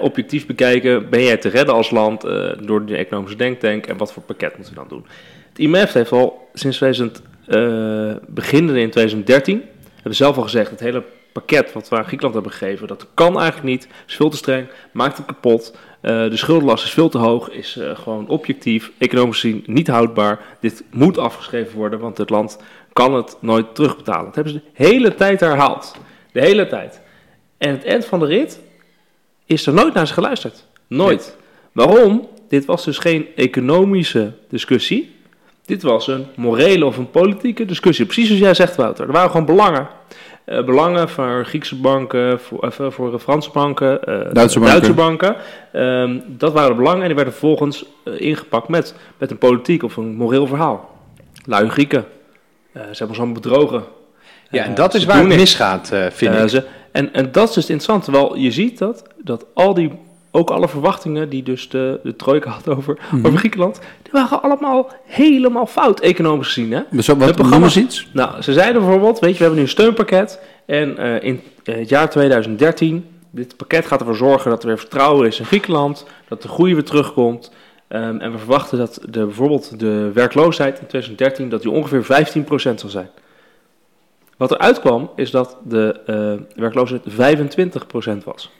objectief 0.00 0.46
bekijken, 0.46 1.10
ben 1.10 1.22
jij 1.22 1.36
te 1.36 1.48
redden 1.48 1.74
als 1.74 1.90
land 1.90 2.24
eh, 2.24 2.50
door 2.62 2.84
de 2.84 2.96
economische 2.96 3.36
denktank 3.36 3.86
en 3.86 3.96
wat 3.96 4.12
voor 4.12 4.22
pakket 4.22 4.56
moeten 4.56 4.74
we 4.74 4.80
dan 4.80 4.88
doen. 4.88 5.06
Het 5.48 5.58
IMF 5.58 5.92
heeft 5.92 6.12
al 6.12 6.48
sinds 6.54 6.76
2000, 6.76 7.22
eh 7.46 8.12
beginnen 8.26 8.76
in 8.76 8.90
2013, 8.90 9.62
hebben 9.94 10.14
zelf 10.14 10.36
al 10.36 10.42
gezegd, 10.42 10.70
het 10.70 10.80
hele 10.80 11.02
pakket 11.32 11.72
wat 11.72 11.88
we 11.88 11.96
aan 11.96 12.04
Griekenland 12.04 12.34
hebben 12.34 12.52
gegeven, 12.52 12.88
dat 12.88 13.06
kan 13.14 13.38
eigenlijk 13.40 13.68
niet, 13.68 13.88
is 14.06 14.14
veel 14.16 14.30
te 14.30 14.36
streng, 14.36 14.68
maakt 14.92 15.16
het 15.16 15.26
kapot. 15.26 15.76
Eh, 16.00 16.10
de 16.10 16.36
schuldenlast 16.36 16.84
is 16.84 16.90
veel 16.90 17.08
te 17.08 17.18
hoog, 17.18 17.50
is 17.50 17.78
gewoon 17.94 18.28
objectief, 18.28 18.90
economisch 18.98 19.40
gezien 19.40 19.62
niet 19.66 19.88
houdbaar. 19.88 20.40
Dit 20.60 20.84
moet 20.90 21.18
afgeschreven 21.18 21.76
worden, 21.76 21.98
want 21.98 22.18
het 22.18 22.30
land 22.30 22.58
kan 22.92 23.14
het 23.14 23.36
nooit 23.40 23.74
terugbetalen. 23.74 24.24
Dat 24.24 24.34
hebben 24.34 24.52
ze 24.52 24.58
de 24.58 24.84
hele 24.84 25.14
tijd 25.14 25.40
herhaald. 25.40 25.96
De 26.32 26.40
hele 26.40 26.66
tijd. 26.66 27.00
En 27.58 27.70
het 27.70 27.84
eind 27.84 28.04
van 28.04 28.18
de 28.18 28.26
rit 28.26 28.60
is 29.46 29.66
er 29.66 29.72
nooit 29.72 29.94
naar 29.94 30.06
ze 30.06 30.12
geluisterd. 30.12 30.66
Nooit. 30.86 31.36
Waarom? 31.72 32.28
Dit 32.48 32.64
was 32.64 32.84
dus 32.84 32.98
geen 32.98 33.26
economische 33.36 34.32
discussie. 34.48 35.14
Dit 35.64 35.82
was 35.82 36.06
een 36.06 36.26
morele 36.36 36.84
of 36.84 36.96
een 36.96 37.10
politieke 37.10 37.64
discussie. 37.64 38.04
Precies 38.04 38.26
zoals 38.26 38.40
jij 38.40 38.54
zegt, 38.54 38.76
Wouter. 38.76 39.06
Er 39.06 39.12
waren 39.12 39.30
gewoon 39.30 39.46
belangen. 39.46 39.88
Eh, 40.44 40.64
belangen 40.64 41.08
voor 41.08 41.44
Griekse 41.46 41.76
banken, 41.76 42.40
voor, 42.40 42.62
eh, 42.62 42.90
voor 42.90 43.18
Franse 43.18 43.50
banken, 43.50 44.04
eh, 44.04 44.32
Duitse 44.32 44.60
banken. 44.60 44.94
banken. 44.94 45.36
Ehm, 45.72 46.18
dat 46.26 46.52
waren 46.52 46.70
de 46.70 46.76
belangen 46.76 47.00
en 47.00 47.06
die 47.06 47.16
werden 47.16 47.34
vervolgens 47.34 47.84
ingepakt 48.04 48.68
met, 48.68 48.94
met 49.18 49.30
een 49.30 49.38
politiek 49.38 49.82
of 49.82 49.96
een 49.96 50.14
moreel 50.14 50.46
verhaal. 50.46 50.98
Lui 51.44 51.68
Grieken. 51.68 52.04
Ze 52.72 52.80
hebben 52.80 53.08
ons 53.08 53.18
allemaal 53.18 53.34
bedrogen. 53.34 53.84
Ja, 54.50 54.64
en 54.64 54.70
Eh, 54.70 54.76
dat 54.76 54.94
is 54.94 55.04
waar 55.04 55.18
het 55.18 55.26
misgaat, 55.36 55.90
eh, 55.92 56.06
vind 56.10 56.34
Eh, 56.34 56.42
ik. 56.42 56.48
ze- 56.48 56.64
en, 56.92 57.12
en 57.12 57.32
dat 57.32 57.48
is 57.48 57.54
dus 57.54 57.64
interessant, 57.70 58.04
terwijl 58.04 58.36
je 58.36 58.50
ziet 58.50 58.78
dat, 58.78 59.02
dat 59.24 59.46
al 59.54 59.74
die, 59.74 59.92
ook 60.30 60.50
alle 60.50 60.68
verwachtingen 60.68 61.28
die 61.28 61.42
dus 61.42 61.68
de, 61.68 62.00
de 62.02 62.16
trojka 62.16 62.50
had 62.50 62.68
over, 62.68 62.98
Mhm. 63.10 63.26
over 63.26 63.38
Griekenland, 63.38 63.80
die 64.02 64.12
waren 64.12 64.42
allemaal 64.42 64.90
helemaal 65.06 65.66
fout, 65.66 66.00
economisch 66.00 66.46
gezien. 66.46 66.72
Hè? 66.72 66.80
Dus 66.90 67.06
wat 67.06 67.34
programma's- 67.36 67.76
iets? 67.76 68.08
Nou, 68.12 68.42
ze 68.42 68.52
zeiden 68.52 68.82
bijvoorbeeld, 68.82 69.18
weet 69.18 69.30
je, 69.30 69.36
we 69.36 69.42
hebben 69.42 69.58
nu 69.58 69.64
een 69.64 69.70
steunpakket 69.70 70.40
en 70.66 70.96
in 71.22 71.40
het 71.64 71.88
jaar 71.88 72.10
2013, 72.10 73.04
dit 73.30 73.56
pakket 73.56 73.86
gaat 73.86 74.00
ervoor 74.00 74.16
zorgen 74.16 74.50
dat 74.50 74.62
er 74.62 74.68
weer 74.68 74.78
vertrouwen 74.78 75.26
is 75.26 75.38
in 75.38 75.44
Griekenland, 75.44 76.06
dat 76.28 76.42
de 76.42 76.48
groei 76.48 76.74
weer 76.74 76.84
terugkomt. 76.84 77.52
Ehm, 77.88 78.16
en 78.18 78.32
we 78.32 78.38
verwachten 78.38 78.78
dat 78.78 79.00
de, 79.08 79.24
bijvoorbeeld 79.24 79.78
de 79.78 80.10
werkloosheid 80.14 80.78
in 80.80 80.86
2013 80.86 81.48
dat 81.48 81.62
die 81.62 81.70
ongeveer 81.70 82.04
15% 82.04 82.80
zal 82.80 82.90
zijn. 82.90 83.08
Wat 84.40 84.50
er 84.50 84.58
uitkwam 84.58 85.10
is 85.16 85.30
dat 85.30 85.56
de 85.64 86.00
eh, 86.06 86.60
werkloosheid 86.60 87.02
25% 87.10 88.24
was. 88.24 88.50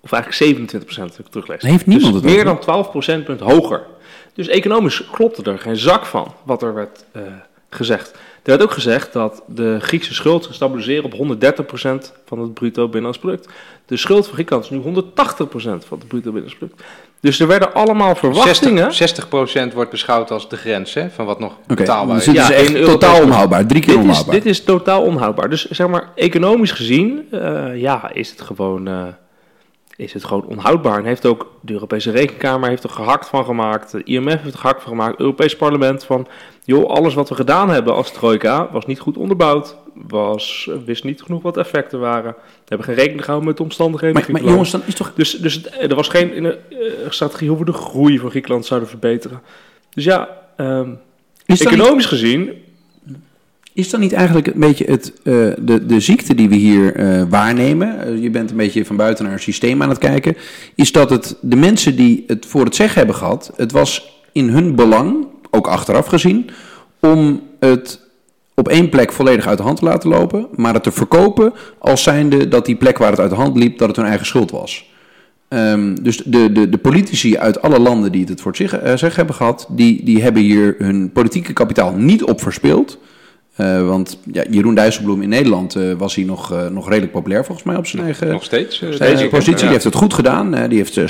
Of 0.00 0.12
eigenlijk 0.12 0.70
27% 0.70 1.02
als 1.02 1.18
ik 1.18 1.26
teruglees. 1.26 1.62
Heeft 1.62 1.86
niemand 1.86 2.12
dus 2.12 2.22
het 2.22 2.32
meer 2.32 2.44
dan 2.44 2.58
12 2.58 2.90
procentpunt 2.90 3.40
hoger. 3.40 3.86
Dus 4.32 4.48
economisch 4.48 5.10
klopte 5.10 5.50
er 5.50 5.58
geen 5.58 5.76
zak 5.76 6.06
van 6.06 6.34
wat 6.44 6.62
er 6.62 6.74
werd 6.74 7.04
eh, 7.12 7.22
gezegd. 7.70 8.10
Er 8.12 8.18
werd 8.42 8.62
ook 8.62 8.72
gezegd 8.72 9.12
dat 9.12 9.42
de 9.46 9.78
Griekse 9.80 10.14
schuld 10.14 10.42
zou 10.42 10.54
stabiliseren 10.54 11.04
op 11.04 11.12
130% 11.12 12.12
van 12.24 12.38
het 12.38 12.54
bruto 12.54 12.82
binnenlands 12.82 13.18
product. 13.18 13.48
De 13.86 13.96
schuld 13.96 14.24
van 14.24 14.34
Griekenland 14.34 14.64
is 14.64 14.70
nu 14.70 14.80
180% 14.80 14.82
van 15.62 15.98
het 15.98 16.08
bruto 16.08 16.32
binnenlands 16.32 16.56
product. 16.56 16.82
Dus 17.20 17.40
er 17.40 17.46
werden 17.46 17.74
allemaal 17.74 18.14
verwachtingen. 18.14 18.92
60, 18.94 19.26
60% 19.70 19.74
wordt 19.74 19.90
beschouwd 19.90 20.30
als 20.30 20.48
de 20.48 20.56
grens 20.56 20.94
hè, 20.94 21.10
van 21.10 21.26
wat 21.26 21.38
nog 21.38 21.52
Oké, 21.64 21.74
betaalbaar 21.74 22.16
dus 22.16 22.26
is. 22.26 22.32
dit 22.34 22.42
Ja, 22.48 22.50
is 22.54 22.72
echt 22.74 22.84
totaal 22.84 23.22
onhoudbaar. 23.22 23.66
Drie 23.66 23.80
keer 23.80 23.94
Dit 23.94 24.02
is, 24.02 24.08
onhoudbaar. 24.08 24.34
dit 24.34 24.46
is 24.46 24.64
totaal 24.64 25.02
onhoudbaar. 25.02 25.50
Dus 25.50 25.64
zeg 25.70 25.86
maar, 25.88 26.08
economisch 26.14 26.70
gezien, 26.72 27.26
eh, 27.30 27.80
ja, 27.80 28.10
is 28.12 28.30
het 28.30 28.40
gewoon, 28.40 28.88
eh, 28.88 29.02
is 29.98 30.12
het 30.12 30.24
gewoon 30.24 30.44
onhoudbaar. 30.46 30.98
En 30.98 31.04
heeft 31.04 31.26
ook 31.26 31.52
de 31.60 31.72
Europese 31.72 32.10
Rekenkamer 32.10 32.68
heeft 32.68 32.82
er 32.82 32.90
gehakt 32.90 33.28
van 33.28 33.44
gemaakt. 33.44 33.90
De 33.90 34.02
IMF 34.04 34.42
heeft 34.42 34.54
er 34.54 34.60
gehakt 34.60 34.82
van 34.82 34.90
gemaakt. 34.90 35.10
Het 35.10 35.20
Europees 35.20 35.56
Parlement 35.56 36.04
van, 36.04 36.26
joh, 36.64 36.90
alles 36.90 37.14
wat 37.14 37.28
we 37.28 37.34
gedaan 37.34 37.70
hebben 37.70 37.94
als 37.94 38.12
trojka 38.12 38.68
was 38.72 38.86
niet 38.86 38.98
goed 39.00 39.16
onderbouwd. 39.16 39.76
Was, 39.94 40.70
wist 40.84 41.04
niet 41.04 41.22
genoeg 41.22 41.42
wat 41.42 41.54
de 41.54 41.60
effecten 41.60 42.00
waren. 42.00 42.32
We 42.38 42.64
hebben 42.64 42.86
geen 42.86 42.96
rekening 42.96 43.20
gehouden 43.20 43.48
met 43.48 43.56
de 43.56 43.62
omstandigheden. 43.62 44.24
maar, 44.32 44.42
jongens, 44.42 44.70
dan 44.70 44.82
is 44.86 44.94
toch... 44.94 45.12
Dus, 45.14 45.30
dus 45.30 45.54
het- 45.54 45.90
er 45.90 45.94
was 45.94 46.08
geen 46.08 46.44
eh, 46.46 46.52
strategie 47.08 47.48
hoe 47.48 47.58
we 47.58 47.64
de 47.64 47.72
groei 47.72 48.18
van 48.18 48.30
Griekenland 48.30 48.66
zouden 48.66 48.88
verbeteren. 48.88 49.40
Dus 49.90 50.04
ja, 50.04 50.28
ehm, 50.56 50.90
niet, 51.46 51.66
economisch 51.66 52.06
gezien 52.06 52.52
is 53.72 53.90
dan 53.90 54.00
niet 54.00 54.12
eigenlijk 54.12 54.46
een 54.46 54.60
beetje 54.60 54.84
het, 54.84 55.12
eh, 55.22 55.32
de, 55.58 55.86
de 55.86 56.00
ziekte 56.00 56.34
die 56.34 56.48
we 56.48 56.54
hier 56.54 56.94
eh, 56.94 57.22
waarnemen? 57.28 58.00
eh, 58.00 58.22
je 58.22 58.30
bent 58.30 58.50
een 58.50 58.56
beetje 58.56 58.84
van 58.84 58.96
buiten 58.96 59.24
naar 59.24 59.32
een 59.32 59.40
systeem 59.40 59.82
aan 59.82 59.88
het 59.88 59.98
kijken. 59.98 60.36
Is 60.74 60.92
dat 60.92 61.10
het 61.10 61.36
de 61.40 61.56
mensen 61.56 61.96
die 61.96 62.24
het 62.26 62.46
voor 62.46 62.64
het 62.64 62.74
zeggen 62.74 62.98
hebben 62.98 63.16
gehad... 63.16 63.52
het 63.56 63.72
was 63.72 64.22
in 64.32 64.48
hun 64.48 64.74
belang, 64.74 65.26
ook 65.50 65.66
achteraf 65.66 66.06
gezien... 66.06 66.50
om 67.00 67.42
het 67.60 68.00
op 68.54 68.68
één 68.68 68.88
plek 68.88 69.12
volledig 69.12 69.46
uit 69.46 69.58
de 69.58 69.64
hand 69.64 69.78
te 69.78 69.84
laten 69.84 70.10
lopen... 70.10 70.46
maar 70.54 70.74
het 70.74 70.82
te 70.82 70.92
verkopen 70.92 71.52
als 71.78 72.02
zijnde 72.02 72.48
dat 72.48 72.66
die 72.66 72.76
plek 72.76 72.98
waar 72.98 73.10
het 73.10 73.20
uit 73.20 73.30
de 73.30 73.36
hand 73.36 73.56
liep... 73.56 73.78
dat 73.78 73.88
het 73.88 73.96
hun 73.96 74.06
eigen 74.06 74.26
schuld 74.26 74.50
was. 74.50 74.86
Ehm, 75.48 75.94
dus 76.02 76.16
de, 76.16 76.52
de, 76.52 76.68
de 76.68 76.78
politici 76.78 77.38
uit 77.38 77.62
alle 77.62 77.78
landen 77.78 78.12
die 78.12 78.24
het 78.24 78.40
voor 78.40 78.50
het 78.50 78.60
zeggen, 78.60 78.82
eh, 78.82 78.88
zeggen 78.88 79.16
hebben 79.16 79.34
gehad, 79.34 79.66
die, 79.70 80.04
die 80.04 80.22
hebben 80.22 80.42
hier 80.42 80.74
hun 80.78 81.12
politieke 81.12 81.52
kapitaal 81.52 81.92
niet 81.92 82.24
op 82.24 82.40
verspeeld. 82.40 82.98
Eh, 83.58 83.86
want 83.86 84.18
ja, 84.32 84.44
Jeroen 84.50 84.74
Dijsselbloem 84.74 85.22
in 85.22 85.28
Nederland 85.28 85.74
eh, 85.74 85.92
was 85.92 86.14
hij 86.14 86.24
nog, 86.24 86.52
eh, 86.52 86.66
nog 86.66 86.88
redelijk 86.88 87.12
populair 87.12 87.44
volgens 87.44 87.66
mij 87.66 87.76
op 87.76 87.86
zijn 87.86 88.02
eigen 88.02 88.28
Nog 88.28 88.44
steeds. 88.44 88.80
ik, 88.80 89.30
positie. 89.30 89.52
ja. 89.52 89.60
Die 89.60 89.68
heeft 89.68 89.84
het 89.84 89.94
goed 89.94 90.14
gedaan. 90.14 90.68
die 90.68 90.78
heeft 90.78 91.00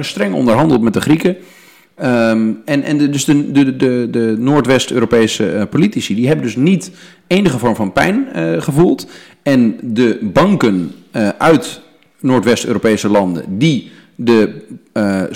streng 0.00 0.34
onderhandeld 0.34 0.82
met 0.82 0.92
de 0.92 1.00
Grieken. 1.00 1.36
Ehm, 1.94 2.50
en 2.64 2.82
en 2.82 2.98
de, 2.98 3.10
dus 3.10 3.24
de, 3.24 3.52
de, 3.52 3.76
de, 3.76 4.08
de 4.10 4.34
Noordwest-Europese 4.38 5.66
politici 5.70 6.14
die 6.14 6.26
hebben 6.26 6.44
dus 6.44 6.56
niet 6.56 6.90
enige 7.26 7.58
vorm 7.58 7.76
van 7.76 7.92
pijn 7.92 8.26
gevoeld. 8.62 9.06
En 9.42 9.78
de 9.82 10.18
banken 10.22 10.92
uit 11.38 11.80
Noordwest-Europese 12.20 13.08
landen 13.08 13.44
die 13.48 13.90
de 14.16 14.66
eh, 14.92 15.22
eh, 15.22 15.30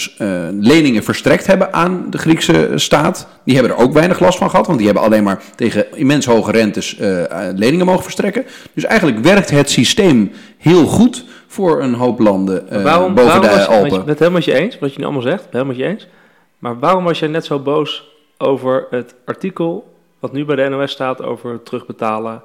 leningen 0.60 1.02
verstrekt 1.02 1.46
hebben 1.46 1.72
aan 1.72 2.06
de 2.10 2.18
Griekse 2.18 2.72
staat, 2.74 3.28
die 3.44 3.54
hebben 3.54 3.72
er 3.72 3.82
ook 3.82 3.92
weinig 3.92 4.20
last 4.20 4.38
van 4.38 4.50
gehad, 4.50 4.66
want 4.66 4.78
die 4.78 4.86
hebben 4.86 5.04
alleen 5.04 5.22
maar 5.22 5.42
tegen 5.54 5.96
immens 5.96 6.26
hoge 6.26 6.50
rentes 6.50 6.96
eh, 6.98 7.22
leningen 7.54 7.86
mogen 7.86 8.02
verstrekken. 8.02 8.46
Dus 8.72 8.84
eigenlijk 8.84 9.18
werkt 9.18 9.50
het 9.50 9.70
systeem 9.70 10.32
heel 10.58 10.86
goed 10.86 11.24
voor 11.46 11.82
een 11.82 11.94
hoop 11.94 12.18
landen 12.18 12.82
waarom, 12.82 13.14
boven 13.14 13.40
waarom 13.40 13.58
de 13.58 13.66
Alpen. 13.66 13.84
Ik 13.86 13.90
ben 13.90 14.08
het 14.08 14.18
helemaal 14.18 14.30
met 14.30 14.44
je 14.44 14.54
eens, 14.54 14.78
wat 14.78 14.92
je 14.92 14.98
nu 14.98 15.04
allemaal 15.04 15.22
zegt, 15.22 15.44
helemaal 15.44 15.66
met 15.66 15.76
je 15.76 15.84
eens. 15.84 16.06
Maar 16.58 16.78
waarom 16.78 17.04
was 17.04 17.18
jij 17.18 17.28
net 17.28 17.44
zo 17.44 17.58
boos 17.58 18.08
over 18.38 18.86
het 18.90 19.14
artikel 19.24 19.94
wat 20.18 20.32
nu 20.32 20.44
bij 20.44 20.56
de 20.56 20.68
NOS 20.68 20.90
staat 20.90 21.22
over 21.22 21.52
het 21.52 21.64
terugbetalen? 21.64 22.42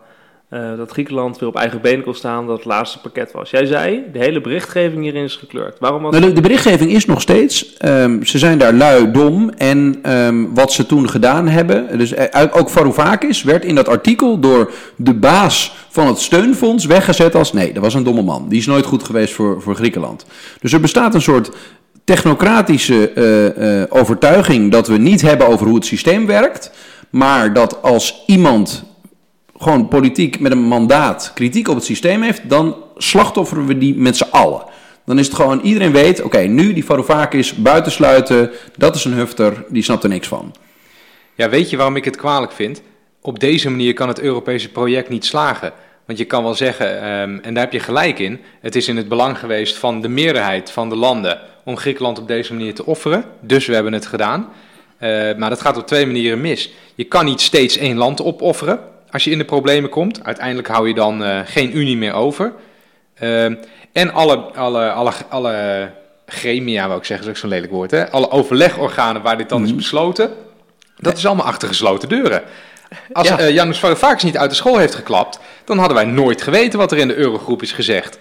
Eh, 0.54 0.78
dat 0.78 0.92
Griekenland 0.92 1.40
weer 1.40 1.50
op 1.50 1.56
eigen 1.56 1.82
benen 1.82 2.04
kon 2.04 2.16
staan, 2.16 2.48
dat 2.48 2.56
het 2.58 2.66
laatste 2.66 3.00
pakket 3.00 3.32
was. 3.32 3.50
Jij 3.50 3.66
zei, 3.66 4.04
de 4.12 4.20
hele 4.20 4.42
berichtgeving 4.42 5.02
hierin 5.02 5.24
is 5.24 5.36
gekleurd. 5.36 5.80
Waarom 5.80 6.02
was 6.02 6.12
Nou, 6.12 6.26
de, 6.26 6.34
de 6.34 6.42
berichtgeving 6.42 6.92
is 6.92 7.06
nog 7.06 7.22
steeds, 7.22 7.78
ehm, 7.78 8.24
ze 8.24 8.38
zijn 8.38 8.58
daar 8.58 8.74
lui 8.74 9.12
dom 9.12 9.50
en 9.50 10.00
ehm, 10.02 10.46
wat 10.54 10.72
ze 10.72 10.86
toen 10.86 11.10
gedaan 11.10 11.48
hebben, 11.48 11.98
dus 11.98 12.14
eh, 12.14 12.46
ook 12.52 12.70
Varoufakis 12.70 13.44
werd 13.44 13.66
in 13.66 13.76
dat 13.76 13.88
artikel 13.88 14.40
door 14.40 14.72
de 14.96 15.14
baas 15.14 15.76
van 15.90 16.08
het 16.08 16.20
steunfonds 16.20 16.86
weggezet 16.86 17.36
als 17.36 17.54
nee, 17.54 17.74
dat 17.74 17.84
was 17.84 17.94
een 17.94 18.04
domme 18.04 18.22
man. 18.22 18.50
Die 18.50 18.60
is 18.60 18.66
nooit 18.66 18.86
goed 18.86 19.04
geweest 19.04 19.34
voor, 19.34 19.62
voor 19.62 19.76
Griekenland. 19.76 20.26
Dus 20.62 20.74
er 20.74 20.80
bestaat 20.80 21.14
een 21.14 21.22
soort 21.22 21.52
technocratische 22.04 23.10
eh, 23.10 24.00
overtuiging 24.00 24.72
dat 24.72 24.88
we 24.88 24.98
niet 24.98 25.22
hebben 25.22 25.48
over 25.48 25.66
hoe 25.66 25.76
het 25.76 25.86
systeem 25.86 26.26
werkt, 26.26 26.72
maar 27.10 27.54
dat 27.54 27.82
als 27.82 28.24
iemand 28.28 28.92
gewoon 29.64 29.88
politiek 29.88 30.40
met 30.40 30.52
een 30.52 30.64
mandaat 30.64 31.32
kritiek 31.34 31.68
op 31.68 31.76
het 31.76 31.84
systeem 31.84 32.22
heeft, 32.22 32.50
dan 32.50 32.76
slachtofferen 32.98 33.66
we 33.66 33.78
die 33.78 33.96
met 33.96 34.18
z'n 34.18 34.30
allen. 34.32 34.64
Dan 35.06 35.20
is 35.20 35.26
het 35.26 35.36
gewoon, 35.36 35.62
iedereen 35.62 35.92
weet, 35.92 36.22
oké, 36.22 36.40
nu 36.40 36.74
die 36.74 36.86
Varoufakis 36.86 37.56
buitensluiten, 37.56 38.52
dat 38.78 38.96
is 38.96 39.06
een 39.06 39.14
hufter, 39.14 39.66
die 39.70 39.84
snapt 39.84 40.04
er 40.04 40.10
niks 40.10 40.28
van. 40.28 40.56
Ja, 41.36 41.50
weet 41.50 41.70
je 41.70 41.78
waarom 41.78 41.96
ik 41.96 42.06
het 42.06 42.16
kwalijk 42.16 42.52
vind? 42.52 42.82
Op 43.22 43.40
deze 43.40 43.70
manier 43.70 43.94
kan 43.94 44.08
het 44.08 44.20
Europese 44.20 44.70
project 44.70 45.10
niet 45.10 45.26
slagen. 45.26 45.74
Want 46.06 46.20
je 46.20 46.26
kan 46.26 46.44
wel 46.44 46.56
zeggen, 46.56 47.02
ehm, 47.02 47.38
en 47.42 47.54
daar 47.54 47.64
heb 47.64 47.74
je 47.74 47.80
gelijk 47.80 48.20
in, 48.20 48.40
het 48.62 48.76
is 48.76 48.88
in 48.88 48.98
het 48.98 49.08
belang 49.08 49.40
geweest 49.40 49.78
van 49.78 50.02
de 50.02 50.08
meerderheid 50.08 50.72
van 50.72 50.90
de 50.90 50.96
landen 50.96 51.40
om 51.66 51.78
Griekenland 51.78 52.20
op 52.20 52.28
deze 52.28 52.54
manier 52.54 52.74
te 52.74 52.86
offeren. 52.86 53.24
Dus 53.40 53.66
we 53.66 53.74
hebben 53.74 53.94
het 53.94 54.06
gedaan. 54.06 54.50
Eh, 54.98 55.10
maar 55.38 55.50
dat 55.50 55.62
gaat 55.62 55.78
op 55.78 55.88
twee 55.88 56.06
manieren 56.06 56.42
mis. 56.42 56.74
Je 56.96 57.04
kan 57.04 57.26
niet 57.26 57.42
steeds 57.42 57.78
één 57.78 57.98
land 57.98 58.24
opofferen 58.24 58.80
als 59.14 59.24
je 59.24 59.32
in 59.32 59.38
de 59.38 59.46
problemen 59.46 59.90
komt. 59.90 60.24
Uiteindelijk 60.24 60.68
hou 60.68 60.88
je 60.88 60.94
dan 60.94 61.24
eh, 61.24 61.40
geen 61.46 61.78
unie 61.78 61.98
meer 61.98 62.14
over. 62.14 62.54
Ehm, 63.16 63.56
en 63.92 64.14
alle, 64.14 64.36
alle, 64.38 64.92
alle, 64.92 65.12
alle 65.30 65.90
gremia, 66.26 66.88
wou 66.88 67.00
ik 67.00 67.06
zeggen, 67.06 67.26
is 67.26 67.32
ook 67.32 67.38
zo'n 67.38 67.50
lelijk 67.50 67.72
woord. 67.72 67.92
Hè? 67.92 68.12
Alle 68.12 68.32
overlegorganen 68.32 69.22
waar 69.22 69.38
dit 69.38 69.50
dan 69.50 69.64
is 69.64 69.76
besloten, 69.76 70.32
dat 70.98 71.18
is 71.18 71.26
allemaal 71.26 71.46
achter 71.46 71.68
gesloten 71.68 72.10
deuren. 72.10 72.42
Als 73.14 73.28
Ja. 73.28 73.40
eh 73.40 73.50
Janus 73.54 73.80
Varoufakis 73.80 74.24
niet 74.24 74.38
uit 74.38 74.50
de 74.50 74.56
school 74.56 74.78
heeft 74.78 74.96
geklapt, 74.96 75.40
dan 75.66 75.78
hadden 75.78 75.98
wij 75.98 76.06
nooit 76.06 76.42
geweten 76.42 76.80
wat 76.80 76.92
er 76.92 76.98
in 76.98 77.08
de 77.08 77.16
eurogroep 77.16 77.62
is 77.62 77.72
gezegd. 77.72 78.18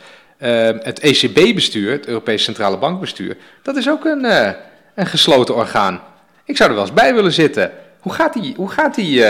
Het 0.83 1.01
ECB-bestuur, 1.01 1.93
het 1.93 2.07
Europees 2.07 2.45
Centrale 2.45 2.77
Bankbestuur, 2.79 3.37
dat 3.63 3.77
is 3.77 3.89
ook 3.89 4.05
een, 4.05 4.25
eh, 4.25 4.51
een 4.95 5.07
gesloten 5.07 5.55
orgaan. 5.55 6.01
Ik 6.45 6.57
zou 6.57 6.69
er 6.69 6.75
wel 6.75 6.85
eens 6.85 6.95
bij 6.95 7.15
willen 7.15 7.33
zitten. 7.33 7.73
Hoe 8.01 8.13
gaat 8.13 8.33
die, 8.33 8.55
hoe 8.57 8.71
gaat 8.71 8.95
die, 8.95 9.25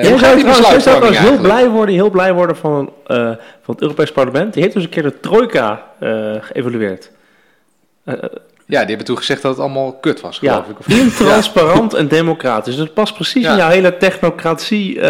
Jij 0.00 0.10
hoe 0.10 0.18
zou, 0.18 0.38
trouwens, 0.38 0.68
jij 0.68 0.80
zou 0.80 1.14
heel 1.14 1.38
blij 1.38 1.68
worden, 1.68 1.94
heel 1.94 2.10
blij 2.10 2.34
worden 2.34 2.56
van, 2.56 2.92
eh, 3.06 3.16
van 3.62 3.74
het 3.74 3.80
Europees 3.80 4.12
Parlement. 4.12 4.52
Die 4.52 4.62
heeft 4.62 4.74
dus 4.74 4.84
een 4.84 4.90
keer 4.90 5.02
de 5.02 5.20
trojka 5.20 5.86
eh, 5.98 6.34
geëvalueerd. 6.40 7.10
Ja, 8.66 8.78
die 8.78 8.88
hebben 8.88 9.04
toen 9.04 9.16
gezegd 9.16 9.42
dat 9.42 9.50
het 9.50 9.60
allemaal 9.60 9.92
kut 9.92 10.20
was, 10.20 10.38
ja, 10.40 10.52
geloof 10.52 10.68
ik. 10.68 10.86
Intransparant 10.86 11.94
en 11.94 12.08
democratisch. 12.08 12.74
Dus 12.76 12.84
het 12.84 12.94
past 12.94 13.14
precies 13.14 13.42
Ja. 13.42 13.50
in 13.50 13.56
jouw 13.56 13.68
hele 13.68 13.96
technocratie 13.96 15.00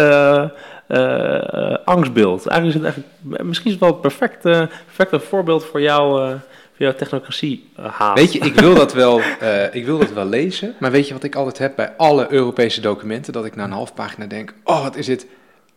angstbeeld. 1.85 2.47
Eigenlijk 2.47 2.65
is 2.65 2.73
het 2.73 2.83
eigenlijk, 2.83 3.43
misschien 3.43 3.65
is 3.65 3.71
het 3.71 3.81
wel 3.81 3.91
het 3.91 4.01
perfecte, 4.01 4.69
perfecte 4.85 5.19
voorbeeld 5.19 5.65
voor, 5.65 5.81
jou, 5.81 6.33
jouw 6.77 6.93
technocratie 6.93 7.69
eh, 7.75 7.85
haat. 7.85 8.17
Weet 8.17 8.33
je, 8.33 8.39
ik 8.39 8.59
wil, 8.59 8.75
dat 8.75 8.93
wel, 8.93 9.21
eh, 9.39 9.75
ik 9.75 9.85
wil 9.85 9.97
dat 9.97 10.11
wel 10.11 10.25
lezen, 10.25 10.75
maar 10.79 10.91
weet 10.91 11.07
je 11.07 11.13
wat 11.13 11.23
ik 11.23 11.35
altijd 11.35 11.57
heb 11.57 11.75
bij 11.75 11.93
alle 11.97 12.31
Europese 12.31 12.81
documenten? 12.81 13.33
Dat 13.33 13.45
ik 13.45 13.55
na 13.55 13.63
een 13.63 13.71
half 13.71 13.93
pagina 13.93 14.25
denk, 14.25 14.53
oh 14.63 14.81
wat 14.83 14.95
is 14.95 15.05
dit 15.05 15.25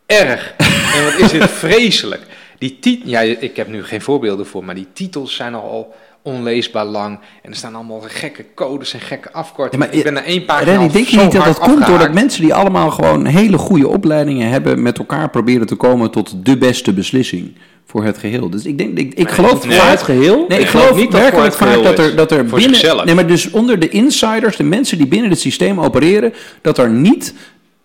erg 0.07 0.55
en 0.94 1.05
wat 1.05 1.18
is 1.18 1.30
dit 1.30 1.51
vreselijk. 1.66 2.22
Die 2.59 2.78
tit 2.78 3.01
ja, 3.05 3.20
ik 3.20 3.57
heb 3.57 3.68
nu 3.68 3.84
geen 3.84 4.03
voorbeelden 4.03 4.47
voor, 4.47 4.64
maar 4.64 4.74
die 4.74 4.88
titels 4.92 5.34
zijn 5.34 5.55
al 5.55 5.94
onleesbaar 6.27 6.85
lang 6.85 7.18
en 7.43 7.51
er 7.51 7.57
staan 7.57 7.74
allemaal 7.74 8.03
gekke 8.07 8.45
codes 8.55 8.95
en 8.95 9.01
gekke 9.01 9.33
afkortingen. 9.33 9.87
Ja, 9.87 9.93
maar 9.93 9.99
ik 9.99 10.05
ben 10.05 10.12
na 10.12 10.22
één 10.24 10.45
pagina 10.45 10.77
al 10.77 10.91
denk 10.91 11.07
je 11.07 11.16
niet 11.20 11.33
dat 11.33 11.45
dat 11.45 11.59
komt 11.59 11.87
doordat 11.87 12.12
mensen 12.12 12.43
die 12.43 12.55
allemaal 12.55 12.91
gewoon 12.91 13.27
hele 13.27 13.59
goede 13.59 13.89
opleidingen 13.89 14.49
hebben, 14.49 14.83
met 14.83 14.99
elkaar 14.99 15.31
proberen 15.31 15.66
te 15.66 15.74
komen 15.74 16.11
tot 16.11 16.45
de 16.47 16.57
beste 16.57 16.93
beslissing 16.93 17.57
voor 17.87 18.05
het 18.05 18.18
geheel? 18.18 18.51
Dus 18.51 18.64
ik 18.64 18.79
denk, 18.79 18.99
ik, 18.99 19.14
ik 19.14 19.31
geloof 19.31 19.62
voor 19.62 19.72
het 19.72 20.03
geheel? 20.03 20.45
Nee, 20.49 20.59
ik 20.59 20.64
Ik 20.64 20.70
geloof 20.70 20.87
geloof 20.87 21.01
niet 21.01 21.12
werkelijk 21.12 21.55
vaak 21.55 21.83
dat 21.83 21.99
er, 21.99 22.16
dat 22.16 22.31
er 22.31 22.49
Voor 22.49 22.59
binnen. 22.59 22.77
zichzelf. 22.77 23.05
Nee, 23.05 23.14
maar 23.14 23.27
dus 23.27 23.51
onder 23.51 23.79
de 23.79 23.89
insiders, 23.89 24.57
de 24.57 24.64
mensen 24.64 24.99
die 24.99 25.07
binnen 25.07 25.31
het 25.31 25.41
systeem 25.41 25.81
opereren, 25.81 26.33
dat 26.62 26.79
er 26.79 26.91
niet 26.91 27.35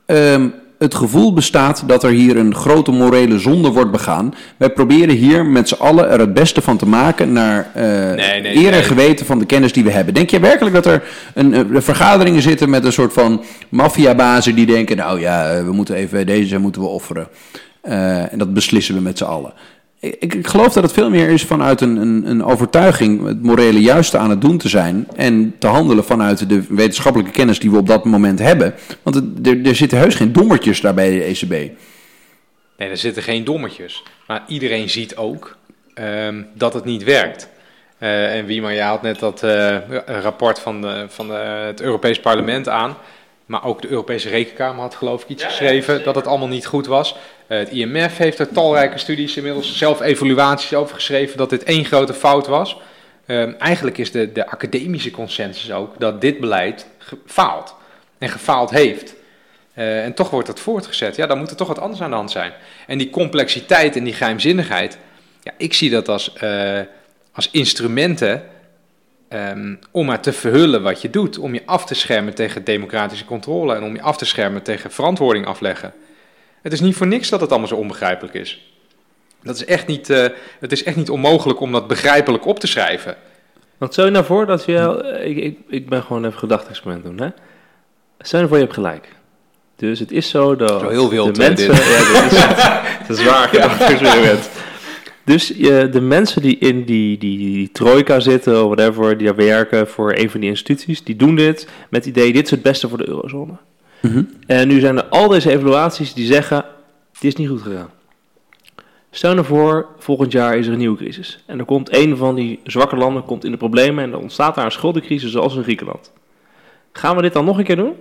ehm, 0.06 0.48
het 0.82 0.96
gevoel 0.96 1.34
bestaat 1.34 1.84
dat 1.86 2.04
er 2.04 2.12
hier 2.12 2.38
een 2.38 2.56
grote 2.56 2.92
morele 2.92 3.40
zonde 3.40 3.70
wordt 3.70 3.92
begaan. 3.92 4.34
Wij 4.58 4.70
proberen 4.70 5.16
hier 5.16 5.46
met 5.46 5.68
z'n 5.68 5.82
allen 5.82 6.10
er 6.10 6.20
het 6.20 6.34
beste 6.34 6.62
van 6.62 6.78
te 6.78 6.88
maken 6.88 7.32
naar 7.32 7.72
nee, 7.74 8.56
eer 8.56 8.66
en 8.66 8.72
nee. 8.72 8.84
geweten 8.84 9.26
van 9.26 9.40
de 9.40 9.46
kennis 9.46 9.74
die 9.74 9.84
we 9.84 9.92
hebben. 9.92 10.14
Denk 10.14 10.30
je 10.30 10.40
werkelijk 10.40 10.76
dat 10.76 10.86
er 10.86 11.04
een, 11.34 11.54
eh, 11.54 11.82
vergaderingen 11.82 12.42
zitten 12.42 12.70
met 12.70 12.86
een 12.86 12.92
soort 12.92 13.14
van 13.14 13.44
maffiabazen 13.70 14.56
die 14.56 14.66
denken, 14.66 14.98
nou 14.98 15.20
ja, 15.20 15.52
eh, 15.52 15.64
we 15.64 15.72
moeten 15.72 15.96
even 15.96 16.26
deze 16.26 16.58
moeten 16.58 16.82
we 16.82 16.88
offeren. 16.88 17.28
En 17.82 18.38
dat 18.38 18.54
beslissen 18.54 18.96
we 18.96 19.02
met 19.02 19.18
z'n 19.18 19.24
allen. 19.24 19.54
Ik, 20.02 20.47
geloof 20.47 20.74
dat 20.74 20.84
het 20.84 20.91
veel 20.91 21.10
meer 21.10 21.30
is 21.30 21.43
vanuit 21.43 21.82
een, 21.82 21.95
een, 21.95 22.30
een 22.30 22.43
overtuiging 22.43 23.26
het 23.26 23.43
morele 23.43 23.82
juiste 23.82 24.18
aan 24.18 24.30
het 24.30 24.41
doen 24.41 24.58
te 24.58 24.70
zijn. 24.70 25.08
En 25.16 25.56
te 25.60 25.68
handelen 25.68 26.04
vanuit 26.04 26.49
de 26.49 26.64
wetenschappelijke 26.70 27.32
kennis 27.32 27.60
die 27.60 27.72
we 27.72 27.78
op 27.78 27.88
dat 27.88 28.06
moment 28.06 28.39
hebben. 28.39 28.74
Want 29.04 29.16
er, 29.16 29.66
er 29.66 29.76
zitten 29.76 29.97
heus 29.97 30.16
geen 30.16 30.32
dommertjes 30.32 30.82
daar 30.82 30.93
bij 30.93 31.10
de 31.10 31.24
ECB. 31.24 31.52
Nee, 32.78 32.89
er 32.89 32.97
zitten 32.97 33.24
geen 33.24 33.43
dommetjes. 33.43 34.04
Maar 34.28 34.43
iedereen 34.47 34.89
ziet 34.89 35.16
ook 35.16 35.58
ehm, 35.93 36.41
dat 36.54 36.74
het 36.74 36.86
niet 36.86 37.04
werkt. 37.04 37.49
Eh, 37.97 38.36
en 38.36 38.45
wie 38.45 38.62
maar 38.62 38.74
je 38.74 38.82
haalt 38.82 39.02
net 39.02 39.20
dat 39.20 39.43
eh, 39.43 39.78
rapport 40.06 40.60
van, 40.60 40.82
de, 40.82 41.06
van 41.10 41.28
de, 41.28 41.34
het 41.34 41.82
Europees 41.82 42.20
Parlement 42.20 42.70
aan. 42.70 42.97
Maar 43.52 43.64
ook 43.64 43.82
de 43.82 43.88
Europese 43.88 44.30
Rekenkamer 44.30 44.82
had 44.82 44.95
geloof 44.95 45.22
ik 45.22 45.30
iets 45.30 45.43
geschreven 45.43 46.04
dat 46.04 46.16
het 46.16 46.28
allemaal 46.28 46.47
niet 46.47 46.66
goed 46.66 46.86
was. 46.86 47.16
Eh, 47.47 47.58
het 47.58 47.70
IMF 47.70 48.18
heeft 48.18 48.39
er 48.39 48.52
talrijke 48.52 48.97
studies, 48.97 49.38
inmiddels 49.38 49.78
zelf 49.78 50.02
evaluaties 50.02 50.74
over 50.74 50.95
geschreven 50.95 51.38
dat 51.38 51.49
dit 51.49 51.64
één 51.64 51.86
grote 51.86 52.14
fout 52.14 52.47
was. 52.47 52.78
Ehm, 53.26 53.54
eigenlijk 53.58 53.97
is 53.97 54.12
de, 54.12 54.32
de 54.32 54.47
academische 54.47 55.12
consensus 55.12 55.72
ook 55.72 55.99
dat 55.99 56.22
dit 56.22 56.39
beleid 56.39 56.88
faalt. 57.26 57.76
En 58.18 58.30
gefaald 58.30 58.70
heeft. 58.70 59.16
Eh, 59.74 60.04
en 60.04 60.14
toch 60.14 60.30
wordt 60.30 60.47
dat 60.47 60.60
voortgezet. 60.60 61.16
Ja, 61.16 61.28
dan 61.28 61.38
moet 61.38 61.49
er 61.49 61.56
toch 61.56 61.68
wat 61.68 61.80
anders 61.80 62.02
aan 62.02 62.10
de 62.10 62.16
hand 62.16 62.32
zijn. 62.32 62.54
En 62.88 62.97
die 62.97 63.10
complexiteit 63.10 63.95
en 63.95 64.04
die 64.04 64.14
geheimzinnigheid, 64.14 64.97
ja, 65.43 65.52
ik 65.58 65.74
zie 65.74 65.89
dat 65.89 66.10
als, 66.10 66.34
eh, 66.34 66.80
als 67.32 67.49
instrumenten 67.52 68.43
ehm, 69.32 69.76
om 69.92 70.06
maar 70.06 70.22
te 70.22 70.34
verhullen 70.34 70.82
wat 70.82 71.02
je 71.02 71.10
doet. 71.10 71.38
Om 71.38 71.54
je 71.54 71.62
af 71.66 71.86
te 71.86 71.96
schermen 71.96 72.34
tegen 72.34 72.64
democratische 72.64 73.26
controle 73.26 73.76
en 73.76 73.84
om 73.84 73.96
je 73.96 74.02
af 74.02 74.18
te 74.18 74.26
schermen 74.26 74.62
tegen 74.62 74.92
verantwoording 74.92 75.46
afleggen. 75.46 75.94
Het 76.62 76.74
is 76.74 76.80
niet 76.80 76.96
voor 76.96 77.08
niks 77.08 77.30
dat 77.30 77.42
het 77.42 77.50
allemaal 77.50 77.68
zo 77.68 77.76
onbegrijpelijk 77.76 78.34
is. 78.34 78.72
Dat 79.44 79.56
is 79.56 79.66
echt 79.66 79.88
niet, 79.88 80.10
eh, 80.10 80.26
het 80.60 80.72
is 80.72 80.84
echt 80.84 80.96
niet 80.96 81.10
onmogelijk 81.10 81.60
om 81.60 81.72
dat 81.72 81.88
begrijpelijk 81.88 82.46
op 82.46 82.60
te 82.60 82.68
schrijven. 82.68 83.16
Want 83.78 83.94
stel 83.94 84.06
je 84.06 84.12
nou 84.12 84.26
voor 84.26 84.46
dat 84.46 84.66
je... 84.66 85.12
Ik, 85.24 85.38
ik, 85.38 85.60
ik 85.68 85.90
ben 85.90 86.04
gewoon 86.04 86.26
even 86.26 86.40
gedachte-experiment 86.40 87.04
doen, 87.04 87.22
hè. 87.22 87.30
Stel 88.20 88.40
je 88.40 88.48
voor 88.48 88.58
je 88.58 88.64
hebt 88.64 88.76
gelijk. 88.76 89.08
Dus 89.76 90.00
het 90.00 90.12
is 90.12 90.30
zo 90.30 90.56
dat 90.56 90.82
Zo 90.82 90.90
heel 90.90 91.10
wild, 91.10 91.36
de 91.36 91.42
mensen... 91.42 91.68
dit. 91.68 91.78
Ja, 91.78 92.22
dit 92.22 92.32
is, 92.32 92.44
het 93.08 93.18
is 93.18 93.24
waar 93.24 93.48
gedachte-experiment. 93.48 94.50
Dus 95.24 95.47
je, 95.47 95.88
de 95.91 96.01
mensen 96.01 96.41
die 96.41 96.57
in 96.57 96.84
die, 96.84 97.17
die, 97.17 97.38
die 97.38 97.72
trojka 97.72 98.19
zitten, 98.19 98.65
of 98.65 98.76
whatever, 98.76 99.17
die 99.17 99.28
daar 99.28 99.36
werken 99.36 99.88
voor 99.88 100.13
een 100.13 100.30
van 100.30 100.39
die 100.39 100.49
instituties, 100.49 101.03
die 101.03 101.15
doen 101.15 101.36
dit 101.36 101.67
met 101.89 102.05
het 102.05 102.17
idee, 102.17 102.34
dit 102.34 102.45
is 102.45 102.51
het 102.51 102.61
beste 102.61 102.89
voor 102.89 102.97
de 102.97 103.07
eurozone. 103.07 103.53
En 104.47 104.67
nu 104.67 104.80
zijn 104.80 104.97
er 104.97 105.05
al 105.05 105.28
deze 105.28 105.51
evaluaties 105.51 106.13
die 106.13 106.26
zeggen, 106.26 106.65
het 107.13 107.24
is 107.24 107.36
niet 107.36 107.49
goed 107.49 107.61
gegaan. 107.61 107.89
Stel 109.11 109.34
nou 109.34 109.45
voor, 109.45 109.88
volgend 109.97 110.32
jaar 110.32 110.57
is 110.57 110.65
er 110.67 110.72
een 110.72 110.78
nieuwe 110.78 110.97
crisis. 110.97 111.43
En 111.45 111.59
er 111.59 111.65
komt 111.65 111.95
een 111.95 112.17
van 112.17 112.36
die 112.36 112.59
zwakke 112.63 112.95
landen 112.95 113.24
komt 113.24 113.45
in 113.45 113.51
de 113.51 113.57
problemen 113.57 114.03
en 114.03 114.11
er 114.11 114.19
ontstaat 114.19 114.55
daar 114.55 114.65
een 114.65 114.72
schuldencrisis 114.72 115.32
zoals 115.32 115.55
in 115.55 115.63
Griekenland. 115.63 116.11
Gaan 116.91 117.15
we 117.15 117.22
dit 117.22 117.34
dan 117.34 117.45
nog 117.45 117.57
een 117.57 117.63
keer 117.63 117.76
doen? 117.76 117.95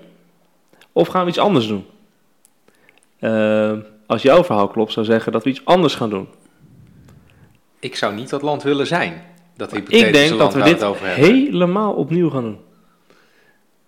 Of 0.92 1.08
gaan 1.08 1.22
we 1.22 1.28
iets 1.28 1.38
anders 1.38 1.66
doen? 1.66 1.84
Eh, 3.18 3.72
als 4.06 4.22
jouw 4.22 4.44
verhaal 4.44 4.68
klopt, 4.68 4.92
zou 4.92 5.06
zeggen 5.06 5.32
dat 5.32 5.44
we 5.44 5.50
iets 5.50 5.64
anders 5.64 5.94
gaan 5.94 6.10
doen. 6.10 6.28
Ik 7.80 7.96
zou 7.96 8.14
niet 8.14 8.28
dat 8.30 8.42
land 8.42 8.62
willen 8.62 8.86
zijn. 8.86 9.22
Dat 9.56 9.76
Ik 9.76 10.12
denk 10.12 10.38
dat 10.38 10.54
we 10.54 10.62
dit 10.62 10.84
helemaal 11.02 11.92
opnieuw 11.92 12.30
gaan 12.30 12.42
doen. 12.42 12.58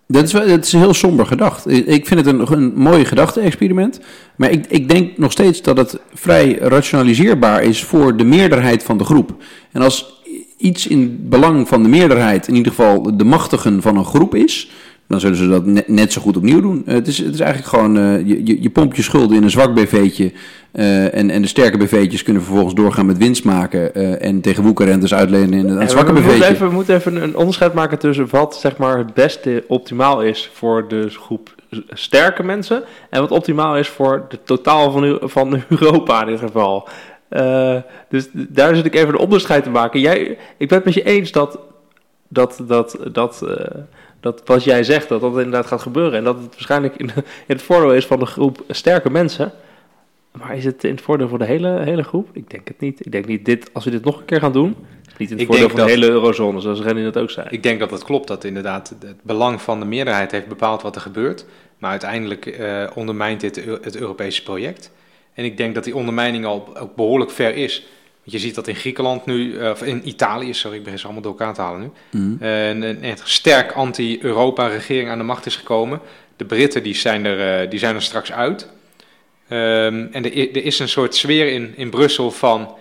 Dat 0.07 0.23
is, 0.23 0.33
wel- 0.33 0.47
dat 0.47 0.65
is 0.65 0.71
heel 0.71 0.93
somber 0.93 1.25
gedacht. 1.25 1.67
Ik 1.69 1.85
ik 1.85 2.07
vind 2.07 2.25
het 2.25 2.35
een, 2.35 2.51
een 2.51 2.73
mooi 2.75 3.05
gedachte-experiment. 3.05 3.99
Maar 4.35 4.51
ik, 4.51 4.65
ik 4.67 4.89
denk 4.89 5.17
nog 5.17 5.31
steeds 5.31 5.61
dat 5.61 5.77
het 5.77 5.99
vrij 6.13 6.57
rationaliseerbaar 6.57 7.63
is 7.63 7.83
voor 7.83 8.17
de 8.17 8.23
meerderheid 8.23 8.83
van 8.83 8.97
de 8.97 9.03
groep. 9.03 9.35
En 9.71 9.81
als 9.81 10.21
iets 10.57 10.87
in 10.87 11.29
belang 11.29 11.67
van 11.67 11.83
de 11.83 11.89
meerderheid, 11.89 12.47
in 12.47 12.55
ieder 12.55 12.71
geval 12.71 13.17
de 13.17 13.23
machtigen 13.23 13.81
van 13.81 13.97
een 13.97 14.05
groep 14.05 14.35
is, 14.35 14.71
dan 15.07 15.19
zullen 15.19 15.37
ze 15.37 15.47
dat 15.47 15.65
net, 15.65 15.87
net 15.87 16.13
zo 16.13 16.21
goed 16.21 16.37
opnieuw 16.37 16.61
doen. 16.61 16.83
Eh, 16.85 16.93
het, 16.93 17.07
is, 17.07 17.17
het 17.17 17.33
is 17.33 17.39
eigenlijk 17.39 17.69
gewoon, 17.69 17.97
eh, 17.97 18.27
je, 18.27 18.45
je, 18.45 18.61
je 18.61 18.69
pompt 18.69 18.95
je 18.95 19.01
schulden 19.01 19.37
in 19.37 19.43
een 19.43 19.49
zwak 19.49 19.73
BV'tje 19.73 20.31
eh, 20.71 21.15
en, 21.15 21.29
en 21.29 21.41
de 21.41 21.47
sterke 21.47 21.77
BV'tjes 21.77 22.23
kunnen 22.23 22.43
vervolgens 22.43 22.75
doorgaan 22.75 23.05
met 23.05 23.17
winst 23.17 23.43
maken 23.43 23.95
en 24.21 24.41
tegen 24.41 24.63
woekerrentes 24.63 25.13
uitlenen 25.13 25.53
in 25.53 25.69
een 25.69 25.79
En 25.79 25.89
zwakke 25.89 26.13
we, 26.13 26.19
moeten 26.19 26.37
BV'tje. 26.37 26.53
even, 26.53 26.67
we 26.67 26.73
moeten 26.73 26.95
even 26.95 27.23
een 27.23 27.35
onderscheid 27.35 27.73
maken 27.73 27.99
tussen 27.99 28.27
wat 28.29 28.55
zeg 28.55 28.77
maar, 28.77 28.97
het 28.97 29.13
beste 29.13 29.63
optimaal 29.67 30.21
is 30.21 30.49
voor 30.53 30.87
de 30.87 31.09
groep 31.09 31.55
sterke 31.89 32.43
mensen 32.43 32.83
en 33.09 33.21
wat 33.21 33.31
optimaal 33.31 33.77
is 33.77 33.87
voor 33.87 34.25
de 34.29 34.39
totaal 34.43 34.91
van, 34.91 35.19
van 35.21 35.63
Europa 35.69 36.21
in 36.21 36.27
dit 36.27 36.39
geval. 36.39 36.87
Dus 38.09 38.29
daar 38.33 38.75
zit 38.75 38.85
ik 38.85 38.95
even 38.95 39.09
een 39.09 39.19
onderscheid 39.19 39.63
te 39.63 39.69
maken. 39.69 39.99
Jij, 39.99 40.37
ik 40.57 40.67
ben 40.67 40.77
het 40.77 40.85
met 40.85 40.93
je 40.93 41.03
eens 41.03 41.31
dat, 41.31 41.59
dat, 42.27 42.61
dat, 42.67 42.97
dat, 43.11 43.43
dat 44.23 44.41
wat 44.45 44.63
jij 44.63 44.83
zegt, 44.83 45.09
dat 45.09 45.21
dat 45.21 45.31
inderdaad 45.37 45.65
gaat 45.65 45.81
gebeuren. 45.81 46.17
En 46.17 46.23
dat 46.23 46.35
het 46.35 46.49
waarschijnlijk 46.51 46.95
in, 46.95 47.07
in 47.47 47.55
het 47.55 47.61
voordeel 47.61 47.93
is 47.93 48.05
van 48.05 48.19
de 48.19 48.25
groep 48.25 48.63
sterke 48.69 49.09
mensen. 49.09 49.51
Maar 50.31 50.57
is 50.57 50.65
het 50.65 50.83
in 50.83 50.91
het 50.91 51.01
voordeel 51.01 51.27
voor 51.27 51.37
de 51.39 51.45
hele, 51.45 51.79
hele 51.83 52.03
groep? 52.03 52.29
Ik 52.33 52.49
denk 52.49 52.67
het 52.67 52.79
niet. 52.79 53.05
Ik 53.05 53.11
denk 53.11 53.25
niet, 53.25 53.45
dit, 53.45 53.69
als 53.73 53.83
we 53.85 53.91
dit 53.91 54.03
nog 54.03 54.19
een 54.19 54.25
keer 54.25 54.39
gaan 54.39 54.51
doen, 54.51 54.75
is 55.11 55.17
niet 55.17 55.31
in 55.31 55.37
het 55.37 55.41
Ik 55.41 55.47
voordeel 55.47 55.67
van 55.69 55.75
de 55.75 55.81
dat- 55.81 55.91
hele 55.91 56.09
eurozone, 56.09 56.59
zoals 56.59 56.81
Rennie 56.81 57.03
dat 57.03 57.17
ook 57.17 57.29
zei. 57.31 57.47
Ik 57.49 57.63
denk 57.63 57.79
dat 57.79 57.91
het 57.91 58.03
klopt, 58.03 58.27
dat 58.27 58.43
inderdaad 58.43 58.95
het 58.99 59.15
belang 59.21 59.61
van 59.61 59.79
de 59.79 59.85
meerderheid 59.85 60.31
heeft 60.31 60.47
bepaald 60.47 60.81
wat 60.81 60.95
er 60.95 61.01
gebeurt. 61.01 61.45
Maar 61.77 61.91
uiteindelijk 61.91 62.45
eh, 62.45 62.87
ondermijnt 62.95 63.39
dit 63.41 63.55
het 63.83 63.95
Europese 63.97 64.43
project. 64.43 64.91
En 65.33 65.45
ik 65.45 65.57
denk 65.57 65.75
dat 65.75 65.83
die 65.83 65.95
ondermijning 65.95 66.45
al 66.45 66.77
ook 66.79 66.95
behoorlijk 66.95 67.31
ver 67.31 67.55
is. 67.55 67.85
Want 68.23 68.35
je 68.35 68.39
ziet 68.39 68.55
dat 68.55 68.67
in 68.67 68.75
Griekenland 68.75 69.25
nu, 69.25 69.57
eh, 69.57 69.69
of 69.69 69.81
in 69.83 70.07
Italië, 70.07 70.53
sorry, 70.53 70.77
ik 70.77 70.83
begin 70.83 70.99
ze 70.99 71.05
allemaal 71.05 71.23
door 71.23 71.31
elkaar 71.31 71.53
te 71.53 71.61
halen 71.61 71.81
nu. 71.81 72.19
Mhm. 72.19 72.43
eh, 72.43 72.67
een, 72.67 72.81
een 72.81 73.03
echt 73.03 73.21
sterk 73.29 73.71
anti-Europa-regering 73.71 75.09
aan 75.09 75.17
de 75.17 75.23
macht 75.23 75.45
is 75.45 75.55
gekomen. 75.55 75.99
De 76.37 76.45
Britten 76.45 76.83
die 76.83 76.95
zijn, 76.95 77.25
er, 77.25 77.61
eh, 77.61 77.69
die 77.69 77.79
zijn 77.79 77.95
er 77.95 78.01
straks 78.01 78.31
uit. 78.31 78.67
Ehm, 79.47 80.05
en 80.11 80.23
er, 80.23 80.37
er 80.37 80.63
is 80.63 80.79
een 80.79 80.89
soort 80.89 81.15
sfeer 81.15 81.51
in, 81.51 81.73
in 81.75 81.89
Brussel 81.89 82.31
van... 82.31 82.75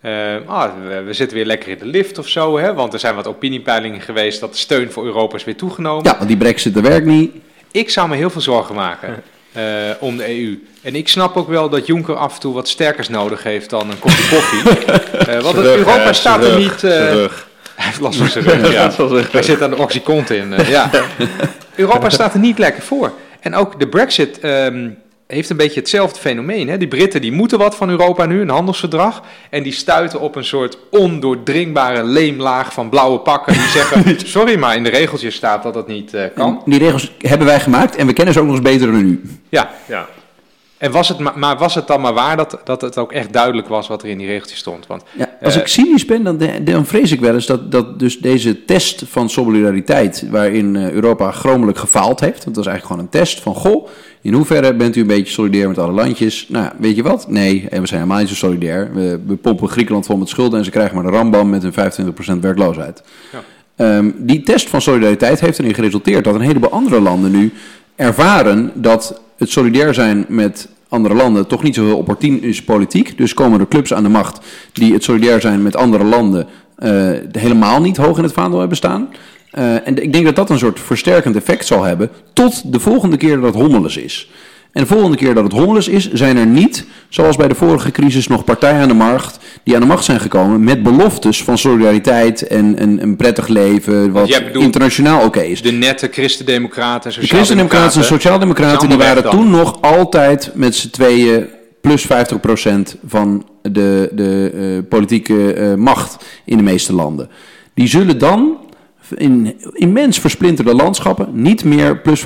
eh, 0.00 0.36
ah, 0.46 0.72
we, 0.88 1.02
we 1.02 1.12
zitten 1.12 1.36
weer 1.36 1.46
lekker 1.46 1.68
in 1.68 1.78
de 1.78 1.86
lift 1.86 2.18
of 2.18 2.28
zo, 2.28 2.58
hè? 2.58 2.74
want 2.74 2.92
er 2.92 2.98
zijn 2.98 3.14
wat 3.14 3.26
opiniepeilingen 3.26 4.00
geweest 4.00 4.40
dat 4.40 4.52
de 4.52 4.58
steun 4.58 4.90
voor 4.90 5.04
Europa 5.04 5.36
is 5.36 5.44
weer 5.44 5.56
toegenomen. 5.56 6.04
Ja, 6.04 6.16
want 6.16 6.28
die 6.28 6.36
brexit, 6.36 6.80
werkt 6.80 7.06
niet. 7.06 7.32
Ik 7.70 7.90
zou 7.90 8.08
me 8.08 8.16
heel 8.16 8.30
veel 8.30 8.40
zorgen 8.40 8.74
maken 8.74 9.22
eh, 9.54 9.62
om 9.98 10.16
de 10.16 10.28
EU. 10.28 10.66
En 10.82 10.94
ik 10.94 11.08
snap 11.08 11.36
ook 11.36 11.48
wel 11.48 11.68
dat 11.68 11.86
Juncker 11.86 12.16
af 12.16 12.34
en 12.34 12.40
toe 12.40 12.54
wat 12.54 12.68
sterkers 12.68 13.08
nodig 13.08 13.42
heeft 13.42 13.70
dan 13.70 13.90
een 13.90 13.98
kopje 13.98 14.28
koffie. 14.28 14.62
Eh, 15.24 15.40
want 15.40 15.56
Europa 15.56 16.12
staat 16.12 16.44
er 16.44 16.58
niet... 16.58 16.84
eh, 16.84 16.90
hij 17.74 17.86
heeft 17.86 18.00
last 18.00 18.18
van 18.18 18.28
zijn 18.28 18.44
rug, 18.44 18.72
ja. 18.72 18.90
Hij 19.30 19.42
zit 19.42 19.62
aan 19.62 19.70
de 19.70 19.76
oxycontin. 19.76 20.52
in. 20.52 20.66
ja. 20.66 20.90
Europa 21.74 22.10
staat 22.10 22.34
er 22.34 22.40
niet 22.40 22.58
lekker 22.58 22.82
voor. 22.82 23.12
En 23.40 23.54
ook 23.54 23.80
de 23.80 23.88
brexit 23.88 24.40
ehm, 24.40 24.88
heeft 25.34 25.50
een 25.50 25.56
beetje 25.56 25.80
hetzelfde 25.80 26.20
fenomeen. 26.20 26.68
Hè? 26.68 26.78
Die 26.78 26.88
Britten 26.88 27.20
die 27.20 27.32
moeten 27.32 27.58
wat 27.58 27.76
van 27.76 27.90
Europa 27.90 28.26
nu, 28.26 28.40
een 28.40 28.48
handelsverdrag. 28.48 29.22
En 29.50 29.62
die 29.62 29.72
stuiten 29.72 30.20
op 30.20 30.36
een 30.36 30.44
soort 30.44 30.78
ondoordringbare 30.90 32.04
leemlaag 32.04 32.72
van 32.72 32.88
blauwe 32.88 33.18
pakken. 33.18 33.52
Die 33.52 33.68
zeggen, 33.78 34.16
sorry, 34.26 34.58
maar 34.58 34.76
in 34.76 34.84
de 34.84 34.90
regeltjes 34.90 35.34
staat 35.34 35.62
dat 35.62 35.74
dat 35.74 35.88
niet 35.88 36.14
eh, 36.14 36.24
kan. 36.34 36.62
Die 36.64 36.78
regels 36.78 37.12
hebben 37.18 37.46
wij 37.46 37.60
gemaakt 37.60 37.96
en 37.96 38.06
we 38.06 38.12
kennen 38.12 38.34
ze 38.34 38.40
ook 38.40 38.46
nog 38.46 38.54
eens 38.54 38.64
beter 38.64 38.86
dan 38.92 39.00
u. 39.00 39.22
Ja, 39.48 39.70
Ja. 39.86 40.08
En 40.78 40.90
was 40.90 41.08
het, 41.08 41.18
ma- 41.18 41.32
maar 41.36 41.56
was 41.58 41.74
het 41.74 41.86
dan 41.86 42.00
maar 42.00 42.14
waar 42.14 42.36
dat, 42.36 42.58
dat 42.64 42.80
het 42.80 42.98
ook 42.98 43.12
echt 43.12 43.32
duidelijk 43.32 43.68
was 43.68 43.88
wat 43.88 44.02
er 44.02 44.08
in 44.08 44.18
die 44.18 44.26
regeltjes 44.26 44.58
stond? 44.58 44.86
Want 44.86 45.02
Ja. 45.12 45.30
Als 45.42 45.54
Eh, 45.54 45.60
ik 45.60 45.66
cynisch 45.66 46.04
ben, 46.04 46.22
dan, 46.24 46.40
dan 46.64 46.86
vrees 46.86 47.12
ik 47.12 47.20
wel 47.20 47.34
eens 47.34 47.46
dat, 47.46 47.72
dat 47.72 47.98
dus 47.98 48.18
deze 48.18 48.64
test 48.64 49.02
van 49.08 49.28
solidariteit, 49.30 50.24
waarin 50.30 50.76
eh, 50.76 50.90
Europa 50.90 51.32
chromelijk 51.32 51.78
gefaald 51.78 52.20
heeft, 52.20 52.44
want 52.44 52.56
dat 52.56 52.64
is 52.64 52.70
eigenlijk 52.70 52.86
gewoon 52.86 53.02
een 53.02 53.20
test 53.24 53.40
van, 53.40 53.54
goh, 53.54 53.88
in 54.20 54.32
hoeverre 54.32 54.74
bent 54.74 54.96
u 54.96 55.00
een 55.00 55.06
beetje 55.06 55.32
solidair 55.32 55.68
met 55.68 55.78
alle 55.78 55.92
landjes? 55.92 56.46
Nou, 56.48 56.70
weet 56.78 56.96
je 56.96 57.02
wat? 57.02 57.28
Nee, 57.28 57.66
en 57.70 57.80
we 57.80 57.86
zijn 57.86 58.00
helemaal 58.00 58.20
niet 58.22 58.28
zo 58.28 58.34
solidair. 58.34 58.90
We, 58.94 59.20
we 59.26 59.34
pompen 59.36 59.68
Griekenland 59.68 60.06
vol 60.06 60.16
met 60.16 60.28
schulden 60.28 60.58
en 60.58 60.64
ze 60.64 60.70
krijgen 60.70 60.94
maar 60.94 61.04
de 61.04 61.10
rambam 61.10 61.48
met 61.48 61.62
een 61.62 61.72
25% 62.36 62.40
werkloosheid. 62.40 63.02
Ja. 63.32 63.42
Ehm, 63.76 64.10
die 64.16 64.42
test 64.42 64.68
van 64.68 64.80
solidariteit 64.80 65.40
heeft 65.40 65.58
erin 65.58 65.74
geresulteerd 65.74 66.24
dat 66.24 66.34
een 66.34 66.40
heleboel 66.40 66.70
andere 66.70 67.00
landen 67.00 67.30
nu 67.30 67.52
ervaren 67.96 68.70
dat 68.74 69.20
het 69.44 69.52
solidair 69.52 69.94
zijn 69.94 70.24
met 70.28 70.68
andere 70.88 71.14
landen 71.14 71.46
toch 71.46 71.62
niet 71.62 71.74
zo 71.74 71.84
heel 71.84 71.96
opportun 71.96 72.42
is 72.42 72.62
politiek. 72.62 73.18
Dus 73.18 73.34
komen 73.34 73.60
er 73.60 73.68
clubs 73.68 73.94
aan 73.94 74.02
de 74.02 74.08
macht 74.08 74.46
die 74.72 74.92
het 74.92 75.04
solidair 75.04 75.40
zijn 75.40 75.62
met 75.62 75.76
andere 75.76 76.04
landen 76.04 76.46
eh, 76.76 77.10
helemaal 77.32 77.80
niet 77.80 77.96
hoog 77.96 78.16
in 78.16 78.22
het 78.22 78.32
vaandel 78.32 78.58
hebben 78.58 78.76
staan. 78.76 79.08
Eh, 79.50 79.86
en 79.86 80.02
ik 80.02 80.12
denk 80.12 80.24
dat 80.24 80.36
dat 80.36 80.50
een 80.50 80.58
soort 80.58 80.80
versterkend 80.80 81.36
effect 81.36 81.66
zal 81.66 81.82
hebben 81.82 82.10
tot 82.32 82.72
de 82.72 82.80
volgende 82.80 83.16
keer 83.16 83.40
dat 83.40 83.54
hommeles 83.54 83.96
is. 83.96 84.30
En 84.74 84.82
de 84.82 84.86
volgende 84.86 85.16
keer 85.16 85.34
dat 85.34 85.44
het 85.44 85.52
hommeles 85.52 85.88
is, 85.88 86.12
zijn 86.12 86.36
er 86.36 86.46
niet, 86.46 86.84
zoals 87.08 87.36
bij 87.36 87.48
de 87.48 87.54
vorige 87.54 87.90
crisis, 87.90 88.26
nog 88.26 88.44
partijen 88.44 88.80
aan 88.80 88.88
de 88.88 88.94
macht 88.94 89.38
die 89.62 89.74
aan 89.74 89.80
de 89.80 89.86
macht 89.86 90.04
zijn 90.04 90.20
gekomen 90.20 90.64
met 90.64 90.82
beloftes 90.82 91.42
van 91.42 91.58
solidariteit 91.58 92.46
en 92.46 92.82
een, 92.82 93.02
een 93.02 93.16
prettig 93.16 93.48
leven, 93.48 94.12
wat 94.12 94.28
bedoelt 94.28 94.64
internationaal 94.64 95.24
oké 95.24 95.40
is. 95.40 95.62
De 95.62 95.72
nette 95.72 96.08
christendemocraten 96.12 97.14
en 97.14 97.20
De 97.20 97.26
christendemocraten 97.26 98.00
en 98.00 98.06
sociaaldemocraten 98.06 98.88
die 98.88 98.98
waren 98.98 99.30
toen 99.30 99.50
nog 99.50 99.82
altijd 99.82 100.50
met 100.54 100.74
z'n 100.74 100.90
tweeën 100.90 101.46
plus 101.80 102.06
50% 102.06 102.08
van 103.06 103.46
de, 103.62 104.10
de 104.12 104.52
eh, 104.54 104.88
politieke 104.88 105.52
eh, 105.52 105.74
macht 105.74 106.24
in 106.44 106.56
de 106.56 106.62
meeste 106.62 106.94
landen. 106.94 107.28
Die 107.74 107.88
zullen 107.88 108.18
dan 108.18 108.58
in 109.14 109.56
immens 109.72 110.18
versplinterde 110.18 110.74
landschappen 110.74 111.28
niet 111.32 111.64
meer 111.64 111.98
plus 111.98 112.20
50% 112.20 112.22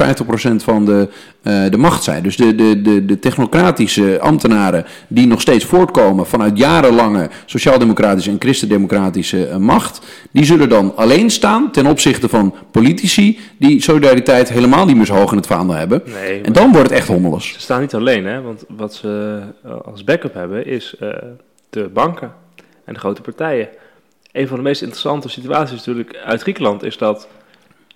van 0.57 0.85
de, 0.85 1.09
eh, 1.43 1.71
de 1.71 1.77
macht 1.77 2.03
zijn. 2.03 2.23
Dus 2.23 2.37
de, 2.37 2.55
de, 2.55 2.83
de, 2.83 3.05
de 3.05 3.19
technocratische 3.19 4.21
ambtenaren 4.21 4.85
die 5.09 5.27
nog 5.27 5.41
steeds 5.41 5.65
voortkomen 5.65 6.27
vanuit 6.27 6.59
jarenlange 6.59 7.31
sociaaldemocratische 7.47 8.31
en 8.31 8.37
christendemocratische 8.39 9.47
eh, 9.47 9.57
macht, 9.57 10.07
die 10.31 10.45
zullen 10.45 10.69
dan 10.69 10.97
alleen 10.97 11.31
staan 11.31 11.73
ten 11.73 11.87
opzichte 11.87 12.29
van 12.29 12.55
politici 12.71 13.39
die 13.59 13.83
solidariteit 13.83 14.49
helemaal 14.49 14.87
niet 14.87 14.97
meer 14.97 15.07
zo 15.07 15.15
hoog 15.15 15.31
in 15.31 15.37
het 15.37 15.47
vaandel 15.47 15.77
hebben. 15.77 16.03
Nee, 16.23 16.41
En 16.41 16.53
dan 16.53 16.73
wordt 16.73 16.89
het 16.89 16.99
echt 16.99 17.09
hommeles. 17.09 17.53
Ze 17.53 17.61
staan 17.61 17.81
niet 17.81 17.95
alleen, 17.95 18.27
hè? 18.27 18.41
want 18.41 18.65
wat 18.69 18.95
ze 18.95 19.41
eh, 19.65 19.71
als 19.85 20.05
backup 20.05 20.35
hebben 20.35 20.67
is 20.67 20.97
de 21.71 21.89
banken 21.93 22.33
en 22.85 22.95
de 22.95 23.01
grote 23.01 23.21
partijen. 23.21 23.69
Een 24.33 24.49
van 24.49 24.57
de 24.57 24.63
meest 24.63 24.81
interessante 24.83 25.29
situaties 25.29 25.77
natuurlijk 25.77 26.17
uit 26.25 26.41
Griekenland 26.43 26.83
is 26.83 26.97
dat 26.99 27.29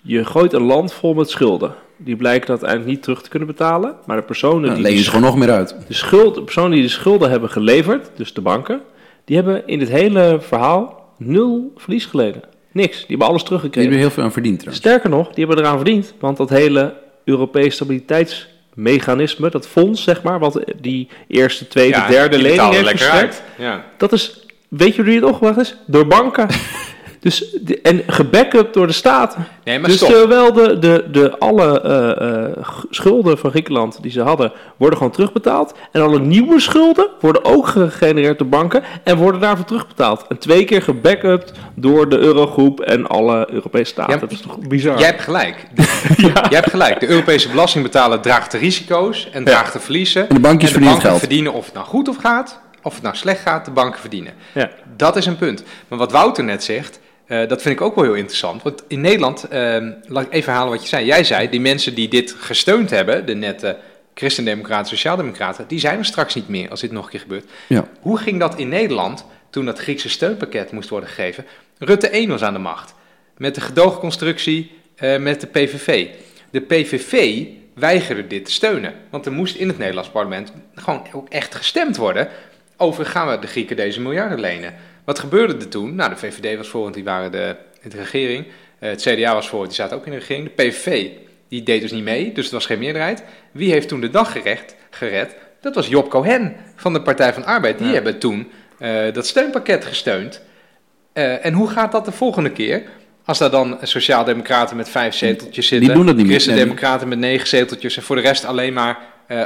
je 0.01 0.25
gooit 0.25 0.53
een 0.53 0.61
land 0.63 0.93
vol 0.93 1.13
met 1.13 1.29
schulden. 1.29 1.73
Die 1.97 2.15
blijken 2.15 2.47
dat 2.47 2.49
uiteindelijk 2.49 2.89
niet 2.91 3.03
terug 3.03 3.21
te 3.21 3.29
kunnen 3.29 3.47
betalen, 3.47 3.95
maar 4.05 4.17
de 4.17 4.23
personen 4.23 4.65
Dan 4.65 4.73
die 4.73 4.83
leen 4.83 4.95
je 4.97 5.03
gewoon 5.03 5.21
nog 5.21 5.35
meer 5.37 5.51
uit. 5.51 5.75
de, 5.87 5.93
schuld, 5.93 6.35
de 6.35 6.41
personen 6.43 6.71
die 6.71 6.81
de 6.81 6.87
schulden 6.89 7.29
hebben 7.29 7.49
geleverd, 7.49 8.09
dus 8.15 8.33
de 8.33 8.41
banken, 8.41 8.81
die 9.25 9.35
hebben 9.35 9.67
in 9.67 9.79
dit 9.79 9.89
hele 9.89 10.37
verhaal 10.41 11.13
nul 11.17 11.73
verlies 11.77 12.05
geleden. 12.05 12.41
Niks, 12.71 12.97
die 12.97 13.05
hebben 13.07 13.27
alles 13.27 13.39
Die 13.39 13.47
teruggekregen. 13.47 13.81
hebben 13.81 13.97
er 13.99 14.05
heel 14.05 14.15
veel 14.15 14.23
aan 14.23 14.31
verdiend 14.31 14.59
trouwens. 14.59 14.85
Sterker 14.85 15.09
nog, 15.09 15.27
die 15.33 15.45
hebben 15.45 15.63
eraan 15.63 15.75
verdiend, 15.77 16.13
want 16.19 16.37
dat 16.37 16.49
hele 16.49 16.93
Europees 17.23 17.75
stabiliteitsmechanisme, 17.75 19.49
dat 19.49 19.67
fonds 19.67 20.03
zeg 20.03 20.23
maar, 20.23 20.39
wat 20.39 20.63
die 20.81 21.07
eerste, 21.27 21.67
tweede, 21.67 21.97
Ja, 21.97 22.07
derde 22.07 22.35
die 22.37 22.45
lening 22.45 22.73
heeft 22.73 22.89
verstrekt. 22.89 23.43
Ja. 23.57 23.85
dat 23.97 24.11
is, 24.11 24.42
weet 24.77 24.95
je 24.95 25.01
hoe 25.01 25.11
die 25.11 25.19
het 25.19 25.29
opgebracht 25.29 25.57
is? 25.57 25.75
Door 25.85 26.07
banken. 26.07 26.47
dus, 27.19 27.57
de- 27.61 27.81
en 27.81 28.01
gebackupt 28.07 28.73
door 28.73 28.87
de 28.87 28.93
staat. 28.93 29.37
Nee, 29.63 29.79
maar 29.79 29.89
dus 29.89 29.97
stop. 29.97 30.09
terwijl 30.09 30.53
de, 30.53 30.79
de, 30.79 31.05
de 31.11 31.37
alle 31.39 31.81
eh, 31.81 32.43
eh, 32.45 32.51
schulden 32.89 33.37
van 33.37 33.49
Griekenland 33.49 33.97
die 34.01 34.11
ze 34.11 34.21
hadden, 34.21 34.51
worden 34.77 34.97
gewoon 34.97 35.13
terugbetaald. 35.13 35.73
En 35.91 36.01
alle 36.01 36.19
nieuwe 36.19 36.59
schulden 36.59 37.07
worden 37.19 37.45
ook 37.45 37.67
gegenereerd 37.67 38.37
door 38.37 38.47
banken 38.47 38.83
en 39.03 39.17
worden 39.17 39.41
daarvoor 39.41 39.65
terugbetaald. 39.65 40.25
En 40.29 40.37
twee 40.37 40.63
keer 40.65 40.81
gebackupt 40.81 41.51
door 41.75 42.09
de 42.09 42.17
Eurogroep 42.17 42.79
en 42.79 43.07
alle 43.07 43.47
Europese 43.51 43.91
staten. 43.91 44.13
Ja, 44.13 44.19
dat 44.19 44.31
is 44.31 44.41
toch 44.41 44.59
bizar? 44.59 44.97
Jij 44.99 45.07
hebt 45.07 45.21
gelijk. 45.21 45.65
De- 45.73 46.21
Jij 46.49 46.59
hebt 46.59 46.69
gelijk. 46.69 46.99
De 46.99 47.07
Europese 47.09 47.49
belastingbetaler 47.49 48.19
draagt 48.19 48.51
de 48.51 48.57
risico's 48.57 49.29
en 49.31 49.43
draagt 49.43 49.73
de 49.73 49.79
verliezen. 49.79 50.29
En 50.29 50.35
de 50.35 50.41
bankjes 50.41 50.71
verdienen 50.71 50.95
het 50.99 51.03
banken 51.03 51.19
geld. 51.19 51.19
verdienen 51.19 51.53
of 51.53 51.65
het 51.65 51.73
nou 51.73 51.85
goed 51.85 52.07
of 52.09 52.15
gaat, 52.17 52.59
of 52.83 52.93
het 52.93 53.03
nou 53.03 53.15
slecht 53.15 53.41
gaat, 53.41 53.65
de 53.65 53.71
banken 53.71 53.99
verdienen. 53.99 54.33
Ja. 54.53 54.71
Dat 54.97 55.15
is 55.15 55.25
een 55.25 55.37
punt. 55.37 55.63
Maar 55.87 55.99
wat 55.99 56.11
Wouter 56.11 56.43
net 56.43 56.63
zegt, 56.63 56.99
eh, 57.25 57.47
dat 57.47 57.61
vind 57.61 57.75
ik 57.75 57.81
ook 57.81 57.95
wel 57.95 58.03
heel 58.03 58.13
interessant. 58.13 58.63
Want 58.63 58.83
in 58.87 59.01
Nederland, 59.01 59.43
ehm, 59.47 59.91
laat 60.07 60.25
ik 60.25 60.33
even 60.33 60.49
herhalen 60.49 60.73
wat 60.73 60.81
je 60.81 60.87
zei. 60.87 61.05
Jij 61.05 61.23
zei, 61.23 61.49
die 61.49 61.61
mensen 61.61 61.95
die 61.95 62.07
dit 62.07 62.35
gesteund 62.39 62.89
hebben, 62.89 63.25
de 63.25 63.33
nette 63.33 63.77
christendemocraten, 64.13 64.87
sociaaldemocraten, 64.87 65.67
die 65.67 65.79
zijn 65.79 65.97
er 65.97 66.05
straks 66.05 66.35
niet 66.35 66.47
meer 66.47 66.69
als 66.69 66.81
dit 66.81 66.91
nog 66.91 67.03
een 67.03 67.11
keer 67.11 67.19
gebeurt. 67.19 67.49
Ja. 67.67 67.87
Hoe 67.99 68.17
ging 68.17 68.39
dat 68.39 68.57
in 68.57 68.69
Nederland 68.69 69.25
toen 69.49 69.65
dat 69.65 69.79
Griekse 69.79 70.09
steunpakket 70.09 70.71
moest 70.71 70.89
worden 70.89 71.09
gegeven? 71.09 71.45
Rutte 71.77 72.09
1 72.09 72.29
was 72.29 72.41
aan 72.41 72.53
de 72.53 72.59
macht. 72.59 72.93
Met 73.37 73.55
de 73.55 73.61
gedoogconstructie 73.61 74.71
eh, 74.95 75.17
met 75.17 75.41
de 75.41 75.47
PVV. 75.47 76.07
De 76.49 76.61
PVV 76.61 77.45
weigerde 77.73 78.27
dit 78.27 78.45
te 78.45 78.51
steunen. 78.51 78.93
Want 79.09 79.25
er 79.25 79.31
moest 79.31 79.55
in 79.55 79.67
het 79.67 79.77
Nederlands 79.77 80.09
parlement 80.09 80.53
gewoon 80.75 81.07
ook 81.11 81.29
echt 81.29 81.55
gestemd 81.55 81.97
worden 81.97 82.27
over 82.83 83.05
gaan 83.05 83.27
we 83.29 83.39
de 83.39 83.47
Grieken 83.47 83.75
deze 83.75 84.01
miljarden 84.01 84.39
lenen. 84.39 84.73
Wat 85.05 85.19
gebeurde 85.19 85.53
er 85.57 85.67
toen? 85.69 85.95
Nou, 85.95 86.09
de 86.09 86.15
VVD 86.15 86.57
was 86.57 86.67
voor, 86.67 86.81
want 86.81 86.93
die 86.93 87.03
waren 87.03 87.31
de, 87.31 87.55
in 87.81 87.89
de 87.89 87.97
regering. 87.97 88.45
Eh, 88.79 88.89
het 88.89 89.01
CDA 89.01 89.33
was 89.33 89.49
voor, 89.49 89.63
die 89.65 89.73
zaten 89.73 89.97
ook 89.97 90.05
in 90.05 90.11
de 90.11 90.17
regering. 90.17 90.51
De 90.55 90.63
PVV, 90.63 91.07
die 91.49 91.63
deed 91.63 91.81
dus 91.81 91.91
niet 91.91 92.03
mee, 92.03 92.31
dus 92.31 92.47
er 92.47 92.53
was 92.53 92.65
geen 92.65 92.79
meerderheid. 92.79 93.23
Wie 93.51 93.71
heeft 93.71 93.87
toen 93.87 94.01
de 94.01 94.09
dag 94.09 94.31
gerecht, 94.31 94.75
gered? 94.89 95.35
Dat 95.61 95.75
was 95.75 95.87
Job 95.87 96.09
Cohen 96.09 96.55
van 96.75 96.93
de 96.93 97.01
Partij 97.01 97.33
van 97.33 97.45
Arbeid. 97.45 97.77
Die 97.77 97.87
Ja. 97.87 97.93
hebben 97.93 98.19
toen 98.19 98.51
eh, 98.77 99.13
dat 99.13 99.27
steunpakket 99.27 99.85
gesteund. 99.85 100.41
Eh, 101.13 101.45
en 101.45 101.53
hoe 101.53 101.69
gaat 101.69 101.91
dat 101.91 102.05
de 102.05 102.11
volgende 102.11 102.51
keer? 102.51 102.83
Als 103.25 103.37
daar 103.37 103.51
dan 103.51 103.77
sociaaldemocraten 103.81 104.77
met 104.77 104.89
vijf 104.89 105.13
zeteltjes 105.15 105.67
zitten, 105.67 105.93
doen 105.93 106.05
dat 106.05 106.15
niet 106.15 106.25
meer. 106.27 106.39
christendemocraten 106.39 107.07
met 107.07 107.19
negen 107.19 107.47
zeteltjes 107.47 107.97
en 107.97 108.03
voor 108.03 108.15
de 108.15 108.21
rest 108.21 108.45
alleen 108.45 108.73
maar 108.73 108.99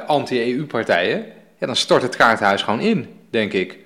anti-EU-partijen, 0.07 1.25
ja, 1.59 1.65
dan 1.65 1.75
stort 1.75 2.01
het 2.01 2.15
kaartenhuis 2.15 2.61
gewoon 2.61 2.79
in, 2.79 3.07
denk 3.30 3.53
ik. 3.53 3.78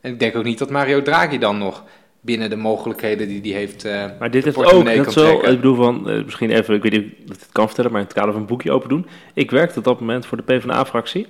En 0.00 0.12
ik 0.12 0.18
denk 0.20 0.36
ook 0.36 0.44
niet 0.44 0.58
dat 0.58 0.70
Mario 0.70 1.02
Draghi 1.02 1.38
dan 1.38 1.58
nog 1.58 1.84
binnen 2.20 2.50
de 2.50 2.56
mogelijkheden 2.56 3.28
die 3.28 3.40
hij 3.52 3.60
heeft. 3.60 3.84
eh, 3.84 4.04
Maar 4.18 4.30
dit 4.30 4.44
heeft 4.44 4.56
ook, 4.56 4.64
is 4.64 4.94
wel, 4.94 5.08
trekken. 5.24 5.50
ik 5.50 5.56
bedoel 5.60 5.74
van, 5.76 6.08
eh, 6.10 6.24
misschien 6.24 6.50
even, 6.50 6.74
ik 6.74 6.82
weet 6.82 6.92
niet 6.92 7.02
of 7.02 7.08
ik 7.18 7.26
dit 7.26 7.48
kan 7.52 7.66
vertellen, 7.66 7.90
maar 7.90 8.00
in 8.00 8.06
het 8.06 8.16
kader 8.16 8.32
van 8.32 8.40
een 8.40 8.46
boekje 8.46 8.72
open 8.72 8.88
doen. 8.88 9.06
Ik 9.34 9.50
werkte 9.50 9.78
op 9.78 9.84
dat 9.84 10.00
moment 10.00 10.26
voor 10.26 10.36
de 10.36 10.42
PvdA-fractie, 10.42 11.26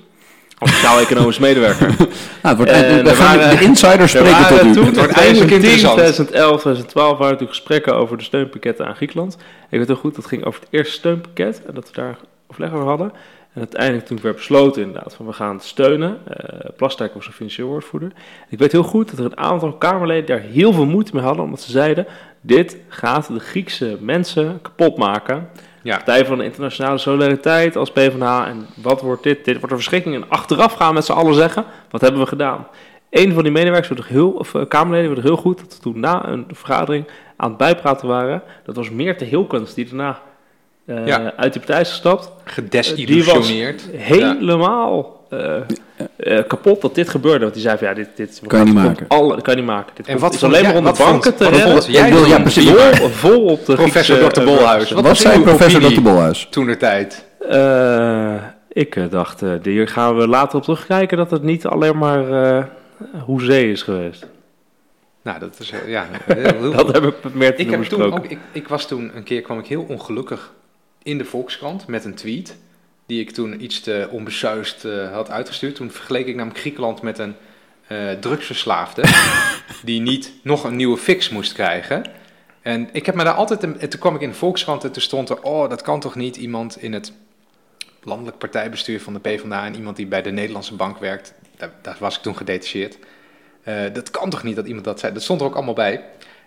als 0.59 0.71
sociaal-economisch 0.71 1.39
medewerker. 1.39 1.87
Nou, 1.97 2.09
het 2.43 2.57
wordt, 2.57 2.73
En 2.73 3.05
we 3.05 3.11
er 3.11 3.17
gaan, 3.17 3.37
waren- 3.39 3.59
de 3.59 3.65
insiders 3.65 4.15
Er 4.15 4.21
spreken 4.21 4.39
tot 4.47 4.51
waren 4.51 4.69
u. 4.69 4.73
toen 4.73 4.85
Het 4.85 4.97
wordt 4.97 5.11
in 5.11 5.17
eindelijk 5.23 5.49
2010, 5.51 5.55
interessant. 5.71 5.95
2011, 5.97 6.61
2012 6.61 7.11
waren 7.19 7.33
natuurlijk 7.33 7.51
gesprekken 7.59 7.95
over 7.97 8.17
de 8.19 8.25
steunpakketten 8.25 8.87
aan 8.87 8.97
Griekenland. 8.97 9.37
Ik 9.71 9.79
weet 9.79 9.87
heel 9.87 9.97
goed, 9.97 10.15
dat 10.15 10.27
ging 10.27 10.45
over 10.45 10.61
het 10.61 10.69
eerste 10.73 10.93
steunpakket 10.93 11.63
en 11.67 11.75
dat 11.75 11.87
we 11.91 12.01
daar 12.01 12.19
overleg 12.51 12.73
over 12.73 12.87
hadden. 12.87 13.13
En 13.59 13.65
uiteindelijk 13.65 14.07
toen 14.07 14.19
werd 14.23 14.37
besloten 14.37 14.83
inderdaad 14.83 15.15
van 15.15 15.27
we 15.27 15.33
gaan 15.33 15.55
het 15.55 15.65
steunen. 15.65 16.19
Plasterk 16.77 17.15
was 17.15 17.27
een 17.27 17.33
financieel 17.33 17.69
woordvoerder. 17.69 18.13
Ik 18.49 18.59
weet 18.59 18.73
heel 18.73 18.83
goed 18.83 19.11
dat 19.11 19.19
er 19.19 19.25
een 19.25 19.37
aantal 19.37 19.73
Kamerleden 19.73 20.27
daar 20.27 20.41
heel 20.41 20.73
veel 20.73 20.87
moeite 20.87 21.15
mee 21.15 21.25
hadden, 21.25 21.45
omdat 21.45 21.61
ze 21.61 21.71
zeiden, 21.71 22.07
dit 22.41 22.77
gaat 22.89 23.27
de 23.27 23.39
Griekse 23.39 23.97
mensen 24.01 24.61
kapot 24.63 24.97
maken. 24.97 25.49
Ja. 25.83 25.97
Partij 25.97 26.27
van 26.27 26.39
de 26.39 26.45
Internationale 26.45 26.99
Solidariteit 26.99 27.77
als 27.77 27.93
PvdA. 27.93 28.47
En 28.47 28.67
wat 28.83 29.01
wordt 29.01 29.23
dit? 29.23 29.45
Dit 29.45 29.55
wordt 29.55 29.71
een 29.71 29.77
verschrikking. 29.77 30.15
En 30.15 30.29
achteraf 30.29 30.73
gaan 30.73 30.89
we 30.89 30.95
met 30.95 31.05
z'n 31.05 31.13
allen 31.13 31.35
zeggen, 31.35 31.65
wat 31.91 32.01
hebben 32.01 32.21
we 32.21 32.27
gedaan? 32.27 32.67
Een 33.11 33.33
van 33.33 33.43
die 33.43 33.53
medewerkers, 33.53 33.89
werd 33.89 34.01
er 34.01 34.15
heel, 34.15 34.31
of 34.31 34.55
eh, 34.55 34.63
Kamerleden, 34.69 35.07
werd 35.07 35.19
er 35.23 35.29
heel 35.29 35.43
goed 35.43 35.59
dat 35.59 35.73
ze 35.73 35.81
toen 35.81 36.01
na 36.01 36.29
een 36.29 36.47
vergadering 36.53 37.07
aan 37.37 37.49
het 37.49 37.59
bijpraten 37.59 38.09
waren. 38.09 38.43
Dat 38.65 38.77
was 38.77 38.91
Meerte 38.91 39.25
Hilkens, 39.25 39.75
die 39.75 39.85
daarna 39.85 40.23
eh, 40.89 41.07
Ja. 41.07 41.33
uit 41.37 41.53
die 41.53 41.63
partij 41.63 41.81
is 41.81 41.89
gestapt. 41.89 42.31
Gedesillusioneerd. 42.45 43.83
Helemaal 43.93 45.17
eh, 45.31 45.57
eh, 46.17 46.45
kapot 46.47 46.81
dat 46.81 46.95
dit 46.95 47.09
gebeurde. 47.09 47.39
Want 47.41 47.53
die 47.53 47.63
zei 47.63 47.79
van 47.79 47.89
ja, 47.89 47.95
dit, 47.95 48.09
dit 48.15 48.41
Kan 48.47 48.59
je 48.59 48.65
niet 48.65 48.75
maken. 48.75 49.05
Alle, 49.09 49.35
dat 49.35 49.43
kan 49.43 49.55
je 49.55 49.61
niet 49.61 49.69
maken. 49.71 49.93
Dit 49.95 50.07
En 50.07 50.19
wat 50.19 50.35
is 50.35 50.45
alleen 50.45 50.63
jij- 50.63 50.69
maar 50.69 50.79
om 50.79 50.85
de 50.85 50.91
wat 50.91 50.99
banken 50.99 51.23
vond- 51.23 51.37
te 51.37 51.49
redden. 51.49 51.71
vond 51.71 51.87
jij 51.87 52.13
wil- 52.13 52.25
ja, 52.25 52.41
precies. 52.41 52.71
Vol, 52.71 53.09
vol 53.09 53.45
op 53.45 53.65
de 53.67 53.75
Professor 53.75 54.19
Dr. 54.31 54.41
eh, 54.41 54.47
Bolhuis. 54.47 54.85
Wat 54.91 54.93
Wat 54.93 55.05
was 55.09 55.21
zei 55.21 55.41
professor 55.43 55.81
Dr. 55.81 56.01
Bolhuis? 56.03 56.47
toen 56.51 56.67
de 56.67 56.77
tijd? 56.77 57.25
Eh, 57.49 58.35
ik 58.73 58.97
eh, 58.97 59.05
dacht, 59.11 59.43
eh, 59.43 59.51
hier 59.63 59.89
gaan 59.89 60.17
we 60.17 60.29
later 60.29 60.57
op 60.59 60.63
terugkijken 60.63 61.17
dat 61.17 61.31
het 61.31 61.43
niet 61.43 61.67
alleen 61.67 61.99
maar 61.99 62.31
eh 62.59 62.65
hoezee 63.25 63.71
is 63.71 63.83
geweest. 63.83 64.27
Nou, 65.23 65.39
dat 65.39 65.57
is 65.59 65.71
eh, 65.71 65.89
ja, 65.89 66.07
heel, 66.25 66.43
heel 66.61 66.73
Dat 66.73 66.93
heb 66.93 67.05
ik 67.05 67.15
met 67.23 67.35
meer 67.35 67.57
te 67.57 67.63
Ik, 67.63 67.71
heb 67.71 67.83
toen 67.83 68.03
ook, 68.03 68.25
ik, 68.25 68.39
ik 68.53 68.69
was 68.69 68.87
toen 68.89 69.11
een 69.15 69.23
keer, 69.23 69.41
kwam 69.41 69.59
ik 69.59 69.67
heel 69.67 69.87
ongelukkig 69.89 70.53
in 71.09 71.19
de 71.19 71.25
Volkskrant 71.25 71.87
met 71.87 72.05
een 72.05 72.15
tweet. 72.15 72.57
Die 73.07 73.21
ik 73.21 73.31
toen 73.31 73.65
iets 73.65 73.81
te 73.81 74.09
onbesuist 74.11 74.85
eh, 74.85 75.13
had 75.13 75.31
uitgestuurd. 75.31 75.75
Toen 75.75 75.91
vergeleek 75.91 76.27
ik 76.27 76.35
namelijk 76.35 76.61
Griekenland 76.61 77.03
met 77.03 77.19
een 77.19 77.35
eh, 77.87 78.11
drugsverslaafde. 78.11 79.03
die 79.85 80.01
niet 80.01 80.33
nog 80.43 80.65
een 80.65 80.77
nieuwe 80.77 80.97
fix 80.97 81.29
moest 81.29 81.53
krijgen. 81.53 82.05
En 82.63 82.89
ik 82.93 83.07
heb 83.07 83.15
me 83.15 83.25
daar 83.25 83.35
altijd, 83.35 83.63
een, 83.63 83.81
en 83.81 83.89
toen 83.89 84.01
kwam 84.01 84.15
ik 84.15 84.21
in 84.21 84.29
de 84.29 84.35
Volkskrant 84.35 84.85
en 84.85 84.93
toen 84.93 85.03
stond 85.03 85.29
er, 85.29 85.43
oh 85.43 85.69
dat 85.69 85.83
kan 85.83 86.01
toch 86.01 86.15
niet, 86.15 86.37
iemand 86.37 86.83
in 86.83 86.93
het 86.93 87.13
landelijk 88.03 88.39
partijbestuur 88.39 89.01
van 89.01 89.13
de 89.13 89.21
PvdA 89.21 89.65
en 89.65 89.75
iemand 89.75 89.97
die 89.97 90.07
bij 90.07 90.23
de 90.23 90.31
Nederlandse 90.31 90.75
bank 90.75 90.99
werkt, 90.99 91.35
daar, 91.57 91.73
daar 91.83 91.97
was 92.01 92.17
ik 92.17 92.23
toen 92.23 92.37
gedetacheerd. 92.37 92.99
Eh, 93.63 93.93
dat 93.93 94.11
kan 94.11 94.31
toch 94.31 94.43
niet 94.43 94.57
dat 94.57 94.67
iemand 94.67 94.85
dat 94.85 95.01
zei, 95.01 95.13
dat 95.13 95.23
stond 95.23 95.41
er 95.41 95.47
ook 95.47 95.55
allemaal 95.55 95.75
bij. 95.75 95.97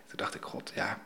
Toen 0.07 0.17
dacht 0.17 0.35
ik, 0.35 0.43
god 0.43 0.71
ja, 0.75 0.99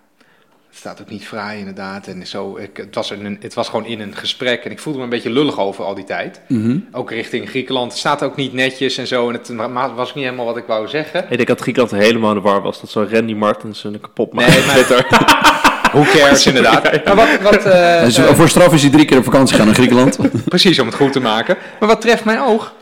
staat 0.77 1.01
ook 1.01 1.09
niet 1.09 1.27
fraai 1.27 1.59
inderdaad. 1.59 2.07
En 2.07 2.27
zo, 2.27 2.57
ik, 2.57 2.77
het, 2.77 2.95
was 2.95 3.09
een, 3.09 3.37
het 3.41 3.53
was 3.53 3.69
gewoon 3.69 3.85
in 3.85 3.99
een 3.99 4.15
gesprek 4.15 4.63
en 4.63 4.71
ik 4.71 4.79
voelde 4.79 4.97
me 4.99 5.03
een 5.03 5.09
beetje 5.09 5.29
lullig 5.29 5.59
over 5.59 5.83
al 5.83 5.95
die 5.95 6.03
tijd. 6.03 6.41
Mhm. 6.47 6.77
Ook 6.91 7.11
richting 7.11 7.49
Griekenland. 7.49 7.91
Het 7.91 7.99
staat 7.99 8.23
ook 8.23 8.35
niet 8.35 8.53
netjes 8.53 8.97
en 8.97 9.07
zo. 9.07 9.29
En 9.29 9.33
het 9.35 9.51
was 9.95 10.13
niet 10.13 10.23
helemaal 10.23 10.45
wat 10.45 10.57
ik 10.57 10.65
wou 10.67 10.87
zeggen. 10.87 11.25
Ik 11.29 11.35
denk 11.35 11.47
dat 11.47 11.61
Griekenland 11.61 11.93
helemaal 11.95 12.29
in 12.29 12.35
de 12.35 12.41
war 12.41 12.61
was. 12.61 12.81
Dat 12.81 12.89
zo'n 12.89 13.09
Randy 13.09 13.33
Martens 13.33 13.83
een 13.83 13.99
kapot 14.01 14.33
maakt. 14.33 14.49
Nee, 14.49 14.65
maar- 14.65 15.53
Who 15.91 16.03
cares 16.03 16.47
inderdaad. 16.51 17.05
Maar 17.05 17.15
wat, 17.15 17.41
wat, 17.41 17.63
Dus 18.03 18.19
voor 18.19 18.49
straf 18.49 18.73
is 18.73 18.81
hij 18.81 18.91
drie 18.91 19.05
keer 19.05 19.17
op 19.17 19.23
vakantie 19.23 19.55
gaan 19.55 19.65
naar 19.65 19.75
Griekenland. 19.75 20.17
precies 20.45 20.79
om 20.79 20.85
het 20.87 20.95
goed 20.95 21.11
te 21.11 21.19
maken. 21.19 21.57
Maar 21.79 21.89
wat 21.89 22.01
treft 22.01 22.25
mijn 22.25 22.39
oog? 22.39 22.73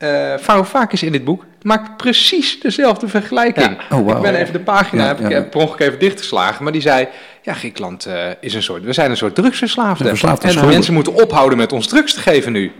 Eh 0.00 0.34
Varoufakis 0.38 1.02
in 1.02 1.12
dit 1.12 1.24
boek 1.24 1.44
maakt 1.62 1.96
precies 1.96 2.60
dezelfde 2.60 3.08
vergelijking. 3.08 3.76
Ja. 3.90 3.96
Oh. 3.98 4.08
Ik 4.16 4.20
ben 4.22 4.34
even 4.34 4.52
de 4.52 4.60
pagina, 4.60 5.02
Ja, 5.02 5.08
heb 5.08 5.20
ik 5.20 5.30
ja. 5.30 5.36
eh, 5.36 5.48
per 5.48 5.60
ongeluk 5.60 5.80
even 5.80 5.98
dichtgeslagen. 5.98 6.62
Maar 6.62 6.72
die 6.72 6.80
zei, 6.82 7.08
ja 7.42 7.52
Griekenland 7.52 8.06
eh, 8.06 8.24
is 8.40 8.54
een 8.54 8.62
soort, 8.62 8.82
we 8.84 8.92
zijn 8.92 9.10
een 9.10 9.16
soort 9.16 9.34
drugsverslaafden. 9.34 10.02
Een 10.06 10.16
verslaafde 10.16 10.44
en 10.46 10.50
schulden. 10.52 10.72
mensen 10.74 10.94
moeten 10.94 11.14
ophouden 11.14 11.58
met 11.58 11.72
ons 11.72 11.86
drugs 11.86 12.14
te 12.14 12.20
geven 12.20 12.52
nu. 12.52 12.72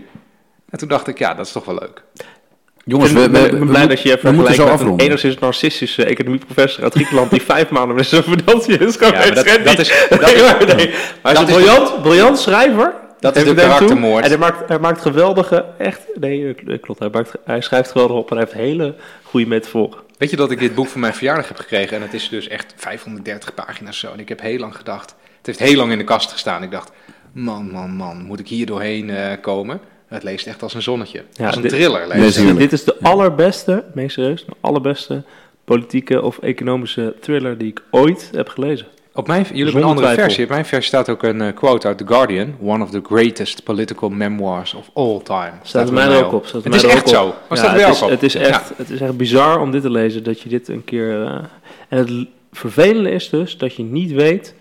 En 0.69 0.77
toen 0.77 0.87
dacht 0.87 1.07
ik, 1.07 1.17
ja, 1.17 1.33
dat 1.33 1.45
is 1.45 1.51
toch 1.51 1.65
wel 1.65 1.75
leuk. 1.79 2.03
Jongens, 2.85 3.11
ik 3.11 3.17
we, 3.17 3.29
ben, 3.29 3.59
we, 3.59 3.65
blij 3.65 3.87
dat 3.87 4.01
je 4.01 4.09
vergelijkt 4.17 4.49
met 4.49 4.57
een 4.67 4.73
afronden. 4.73 5.05
enigszins 5.05 5.39
narcistische 5.39 6.05
economieprofessor 6.05 6.83
uit 6.83 6.93
Griekenland 6.93 7.29
die 7.31 7.41
vijf 7.41 7.69
maanden 7.69 7.95
met 7.95 8.05
zijn 8.07 8.23
vakantie 8.23 8.77
is 8.77 8.97
maar 8.97 9.11
dat- 9.33 9.45
dat 9.63 9.79
is- 9.79 10.05
dat 10.09 10.21
nee, 10.25 10.33
is- 10.33 10.41
maar, 10.41 10.65
nee. 10.75 10.89
Maar 11.21 11.33
hij 11.33 11.33
is 11.33 11.39
dat 11.39 11.41
een 11.41 11.47
is- 11.47 11.53
briljant, 11.53 12.01
briljant 12.01 12.39
schrijver. 12.39 12.93
Dat 13.21 13.35
is 13.35 13.43
de 13.43 13.53
karaktermoord. 13.53 14.23
En 14.23 14.29
hij 14.29 14.39
maakt, 14.39 14.67
hij 14.67 14.79
maakt 14.79 15.01
geweldige, 15.01 15.65
echt, 15.77 16.01
nee, 16.19 16.55
eh, 16.55 16.81
klopt. 16.81 16.99
Hij, 16.99 17.09
maakt, 17.11 17.31
hij 17.45 17.61
schrijft 17.61 17.91
geweldig 17.91 18.17
op 18.17 18.31
en 18.31 18.37
hij 18.37 18.45
heeft 18.45 18.57
hele 18.57 18.95
goede 19.23 19.47
metaforen. 19.47 19.99
Weet 20.17 20.29
je 20.29 20.35
dat 20.35 20.51
ik 20.51 20.59
dit 20.59 20.75
boek 20.75 20.87
voor 20.87 20.99
mijn 20.99 21.13
verjaardag 21.13 21.47
heb 21.47 21.57
gekregen 21.57 21.97
en 21.97 22.01
het 22.01 22.13
is 22.13 22.29
dus 22.29 22.47
echt 22.47 22.73
530 22.77 23.53
pagina's 23.53 23.99
zo. 23.99 24.11
En 24.11 24.19
ik 24.19 24.29
heb 24.29 24.41
heel 24.41 24.59
lang 24.59 24.75
gedacht, 24.75 25.15
het 25.37 25.45
heeft 25.45 25.59
heel 25.59 25.75
lang 25.75 25.91
in 25.91 25.97
de 25.97 26.03
kast 26.03 26.31
gestaan. 26.31 26.63
Ik 26.63 26.71
dacht, 26.71 26.91
man, 27.31 27.71
man, 27.71 27.89
man, 27.89 28.23
moet 28.25 28.39
ik 28.39 28.47
hier 28.47 28.65
doorheen 28.65 29.09
eh, 29.09 29.41
komen? 29.41 29.79
Het 30.07 30.23
leest 30.23 30.47
echt 30.47 30.63
als 30.63 30.73
een 30.73 30.81
zonnetje. 30.81 31.23
Ja, 31.31 31.45
als 31.45 31.55
een 31.55 31.61
dit- 31.61 31.71
thriller. 31.71 32.07
leest. 32.07 32.35
Heerlijk. 32.35 32.57
Dit 32.59 32.71
is 32.73 32.83
de 32.83 32.95
allerbeste, 33.01 33.83
meest 33.93 34.13
serieus, 34.13 34.45
de 34.45 34.51
allerbeste 34.61 35.23
politieke 35.65 36.21
of 36.21 36.39
economische 36.39 37.15
thriller 37.19 37.57
die 37.57 37.67
ik 37.67 37.81
ooit 37.91 38.29
heb 38.35 38.49
gelezen. 38.49 38.87
Op 39.21 39.27
mijn, 39.27 39.43
jullie 39.43 39.63
hebben 39.63 39.81
een 39.81 39.87
andere 39.87 40.05
twijfel. 40.07 40.23
versie. 40.23 40.43
Op 40.43 40.49
mijn 40.49 40.65
versie 40.65 40.87
staat 40.87 41.09
ook 41.09 41.23
een 41.23 41.41
eh, 41.41 41.53
quote 41.53 41.87
uit 41.87 41.97
The 41.97 42.07
Guardian. 42.07 42.55
One 42.61 42.83
of 42.83 42.89
the 42.89 43.01
greatest 43.03 43.63
political 43.63 44.09
memoirs 44.09 44.73
of 44.73 44.89
all 44.93 45.19
time. 45.23 45.51
Staat 45.63 45.87
er 45.87 45.93
mij 45.93 46.07
er 46.07 46.25
ook 46.25 46.31
op. 46.33 46.45
Staat 46.45 46.63
Het 46.63 46.75
is 46.75 46.83
echt 46.83 46.99
ook 47.01 47.07
zo. 47.07 47.25
op. 47.27 47.35
Maar 47.49 47.57
Ja, 47.57 47.63
staat 47.63 47.73
bij 47.75 47.83
het, 47.85 47.91
is, 47.95 47.97
ook 48.01 48.03
op? 48.03 48.09
het, 48.09 48.23
is 48.23 48.33
Ja. 48.33 48.39
echt, 48.39 48.71
het 48.75 48.89
is 48.89 48.99
echt 49.01 49.17
bizar 49.17 49.59
om 49.61 49.71
dit 49.71 49.81
te 49.81 49.89
lezen, 49.89 50.23
dat 50.23 50.41
je 50.41 50.49
dit 50.49 50.67
een 50.67 50.83
keer... 50.83 51.25
eh, 51.25 51.33
en 51.89 51.97
het 51.97 52.11
vervelende 52.51 53.11
is 53.11 53.29
dus 53.29 53.57
dat 53.57 53.75
je 53.75 53.83
niet 53.83 54.11
weet 54.11 54.55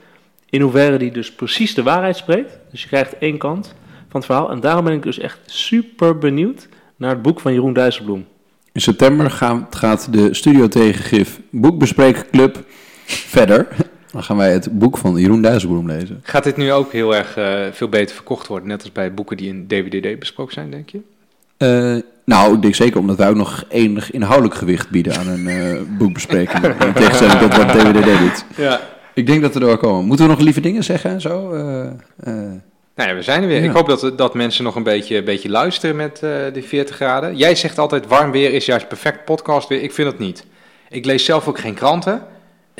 in 0.50 0.60
hoeverre 0.60 0.96
die 0.98 1.10
dus 1.10 1.32
precies 1.32 1.74
de 1.74 1.82
waarheid 1.82 2.16
spreekt. 2.16 2.58
Dus 2.70 2.82
je 2.82 2.88
krijgt 2.88 3.18
één 3.18 3.38
kant 3.38 3.74
van 4.08 4.20
het 4.20 4.24
verhaal. 4.24 4.50
En 4.50 4.60
daarom 4.60 4.84
ben 4.84 4.94
ik 4.94 5.02
dus 5.02 5.18
echt 5.18 5.38
super 5.46 6.18
benieuwd 6.18 6.68
naar 6.96 7.10
het 7.10 7.22
boek 7.22 7.40
van 7.40 7.52
Jeroen 7.52 7.72
Dijsselbloem. 7.72 8.26
In 8.72 8.80
september 8.80 9.30
gaan, 9.30 9.66
gaat 9.70 10.12
de 10.12 10.34
Studio 10.34 10.68
Tegengif 10.68 11.40
Boekbespreekclub 11.50 12.64
verder. 13.06 13.68
Dan 14.12 14.22
gaan 14.22 14.36
wij 14.36 14.52
het 14.52 14.78
boek 14.78 14.98
van 14.98 15.16
Jeroen 15.16 15.42
Dijsselbloem 15.42 15.86
lezen. 15.86 16.20
Gaat 16.22 16.44
dit 16.44 16.56
nu 16.56 16.72
ook 16.72 16.92
heel 16.92 17.16
erg 17.16 17.36
eh, 17.36 17.60
veel 17.72 17.88
beter 17.88 18.14
verkocht 18.14 18.46
worden? 18.46 18.68
Net 18.68 18.80
als 18.80 18.92
bij 18.92 19.14
boeken 19.14 19.36
die 19.36 19.48
in 19.48 19.66
DWDD 19.66 20.18
besproken 20.18 20.52
zijn, 20.52 20.70
denk 20.70 20.88
je? 20.88 21.00
Eh, 21.56 22.02
nou, 22.24 22.54
ik 22.54 22.62
denk 22.62 22.74
zeker 22.74 23.00
omdat 23.00 23.16
wij 23.16 23.28
ook 23.28 23.36
nog 23.36 23.64
enig 23.68 24.10
inhoudelijk 24.10 24.54
gewicht 24.54 24.90
bieden 24.90 25.16
aan 25.16 25.28
een 25.28 25.46
eh, 25.46 25.80
boekbespreking. 25.98 26.64
in 26.84 26.92
tegenstelling 26.92 27.38
tot 27.40 27.56
wat 27.56 27.68
DWDD 27.68 28.18
doet. 28.18 28.44
Ja. 28.56 28.80
Ik 29.14 29.26
denk 29.26 29.42
dat 29.42 29.54
we 29.54 29.60
er 29.60 29.66
wel 29.66 29.76
komen. 29.76 30.04
Moeten 30.04 30.26
we 30.26 30.32
nog 30.32 30.40
lieve 30.40 30.60
dingen 30.60 30.84
zeggen 30.84 31.10
en 31.10 31.20
zo? 31.20 31.48
Nou 33.00 33.12
ja, 33.12 33.14
we 33.14 33.22
zijn 33.22 33.42
er 33.42 33.48
weer. 33.48 33.62
Ja. 33.62 33.68
Ik 33.68 33.76
hoop 33.76 33.88
dat, 33.88 34.18
dat 34.18 34.34
mensen 34.34 34.64
nog 34.64 34.74
een 34.74 34.82
beetje, 34.82 35.16
een 35.16 35.24
beetje 35.24 35.48
luisteren 35.48 35.96
met 35.96 36.22
eh 36.22 36.30
die 36.52 36.64
40 36.64 36.96
graden. 36.96 37.36
Jij 37.36 37.54
zegt 37.54 37.78
altijd 37.78 38.06
warm 38.06 38.30
weer 38.30 38.52
is 38.52 38.66
juist 38.66 38.88
perfect 38.88 39.24
podcast 39.24 39.68
weer. 39.68 39.82
Ik 39.82 39.92
vind 39.92 40.10
het 40.10 40.18
niet. 40.18 40.44
Ik 40.88 41.04
lees 41.04 41.24
zelf 41.24 41.48
ook 41.48 41.58
geen 41.58 41.74
kranten. 41.74 42.22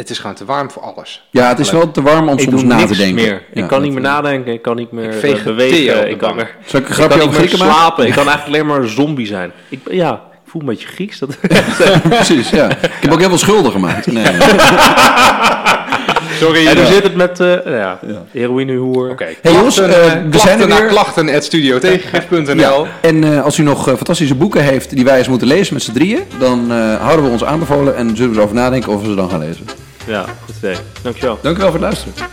Het 0.01 0.11
is 0.11 0.19
gewoon 0.19 0.35
te 0.37 0.45
warm 0.45 0.71
voor 0.71 0.83
alles. 0.83 1.23
ja, 1.31 1.49
het 1.49 1.59
is 1.59 1.71
wel 1.71 1.91
te 1.91 2.03
warm 2.03 2.29
om 2.29 2.39
ik 2.39 2.49
soms 2.49 2.63
na 2.63 2.87
te 2.87 2.97
denken. 2.97 3.15
meer. 3.15 3.43
Ja, 3.55 3.63
ik 3.63 3.69
kan 3.69 3.83
niet 3.83 3.93
meer 3.93 4.03
nadenken, 4.03 4.53
ik 4.53 4.63
kan 4.63 4.77
niet 4.77 4.93
meer 4.93 5.25
Ik 5.25 5.37
eh, 5.37 5.43
bewegen. 5.45 6.11
Ik 6.11 6.19
kan, 6.19 6.39
er, 6.41 6.57
Zal 6.67 6.81
ik 6.81 6.87
een 6.87 6.93
ik 6.93 6.97
grapje 6.99 7.09
kan 7.09 7.19
niet 7.19 7.27
over 7.29 7.39
Grieken 7.39 7.59
maken? 7.59 7.75
slapen. 7.75 8.07
Ik 8.07 8.13
kan 8.13 8.27
eigenlijk 8.29 8.57
alleen 8.57 8.81
maar 8.81 8.89
zombie 8.89 9.27
zijn. 9.27 9.53
Ik, 9.69 9.81
ja, 9.91 10.13
ik 10.13 10.51
voel 10.51 10.61
een 10.61 10.67
beetje 10.67 10.87
Grieks. 10.89 11.19
Dat, 11.19 11.37
Precies, 12.09 12.51
ja. 12.51 12.71
Ik 12.71 12.91
heb 13.01 13.13
ook 13.13 13.19
heel 13.19 13.29
veel 13.29 13.39
schulden 13.39 13.73
gemaakt. 13.73 14.07
Nee. 14.13 14.25
Sorry. 16.41 16.67
en 16.67 16.77
hoe 16.77 16.87
zit 16.87 17.03
het 17.03 17.15
met 17.15 17.41
uh, 17.41 17.55
ja, 17.65 17.99
heroïnehoer? 18.31 19.15
Hey 19.17 19.53
jongens, 19.53 19.75
klachten, 19.75 20.03
eh, 20.05 20.13
we 20.13 20.29
klachten 20.29 20.41
zijn 20.41 20.61
er 20.61 20.69
naar 20.69 20.81
weer. 20.81 20.89
klachten 20.89 21.29
at 21.35 21.45
studiotegengif.nl. 21.45 22.57
Ja. 22.85 22.91
En 23.01 23.25
eh, 23.25 23.45
als 23.45 23.59
u 23.59 23.63
nog 23.63 23.85
fantastische 23.85 24.35
boeken 24.35 24.63
heeft 24.63 24.91
die 24.97 25.05
wij 25.05 25.19
eens 25.19 25.29
moeten 25.29 25.47
lezen 25.47 25.75
met 25.75 25.83
z'n 25.83 25.93
drieën, 25.93 26.21
dan 26.39 26.73
eh, 26.73 27.01
houden 27.01 27.25
we 27.25 27.31
ons 27.31 27.45
aanbevolen 27.45 27.97
en 27.97 28.17
zullen 28.17 28.31
we 28.33 28.37
erover 28.39 28.55
nadenken 28.57 28.93
of 28.93 29.01
we 29.03 29.09
ze 29.09 29.15
dan 29.15 29.31
gaan 29.31 29.39
lezen. 29.41 29.67
Ja, 30.07 30.25
goed 30.45 30.57
idee. 30.57 30.77
Dankjewel. 31.03 31.39
Dank 31.43 31.57
u 31.57 31.61
wel 31.61 31.71
voor 31.71 31.81
het 31.81 31.89
luisteren. 32.05 32.29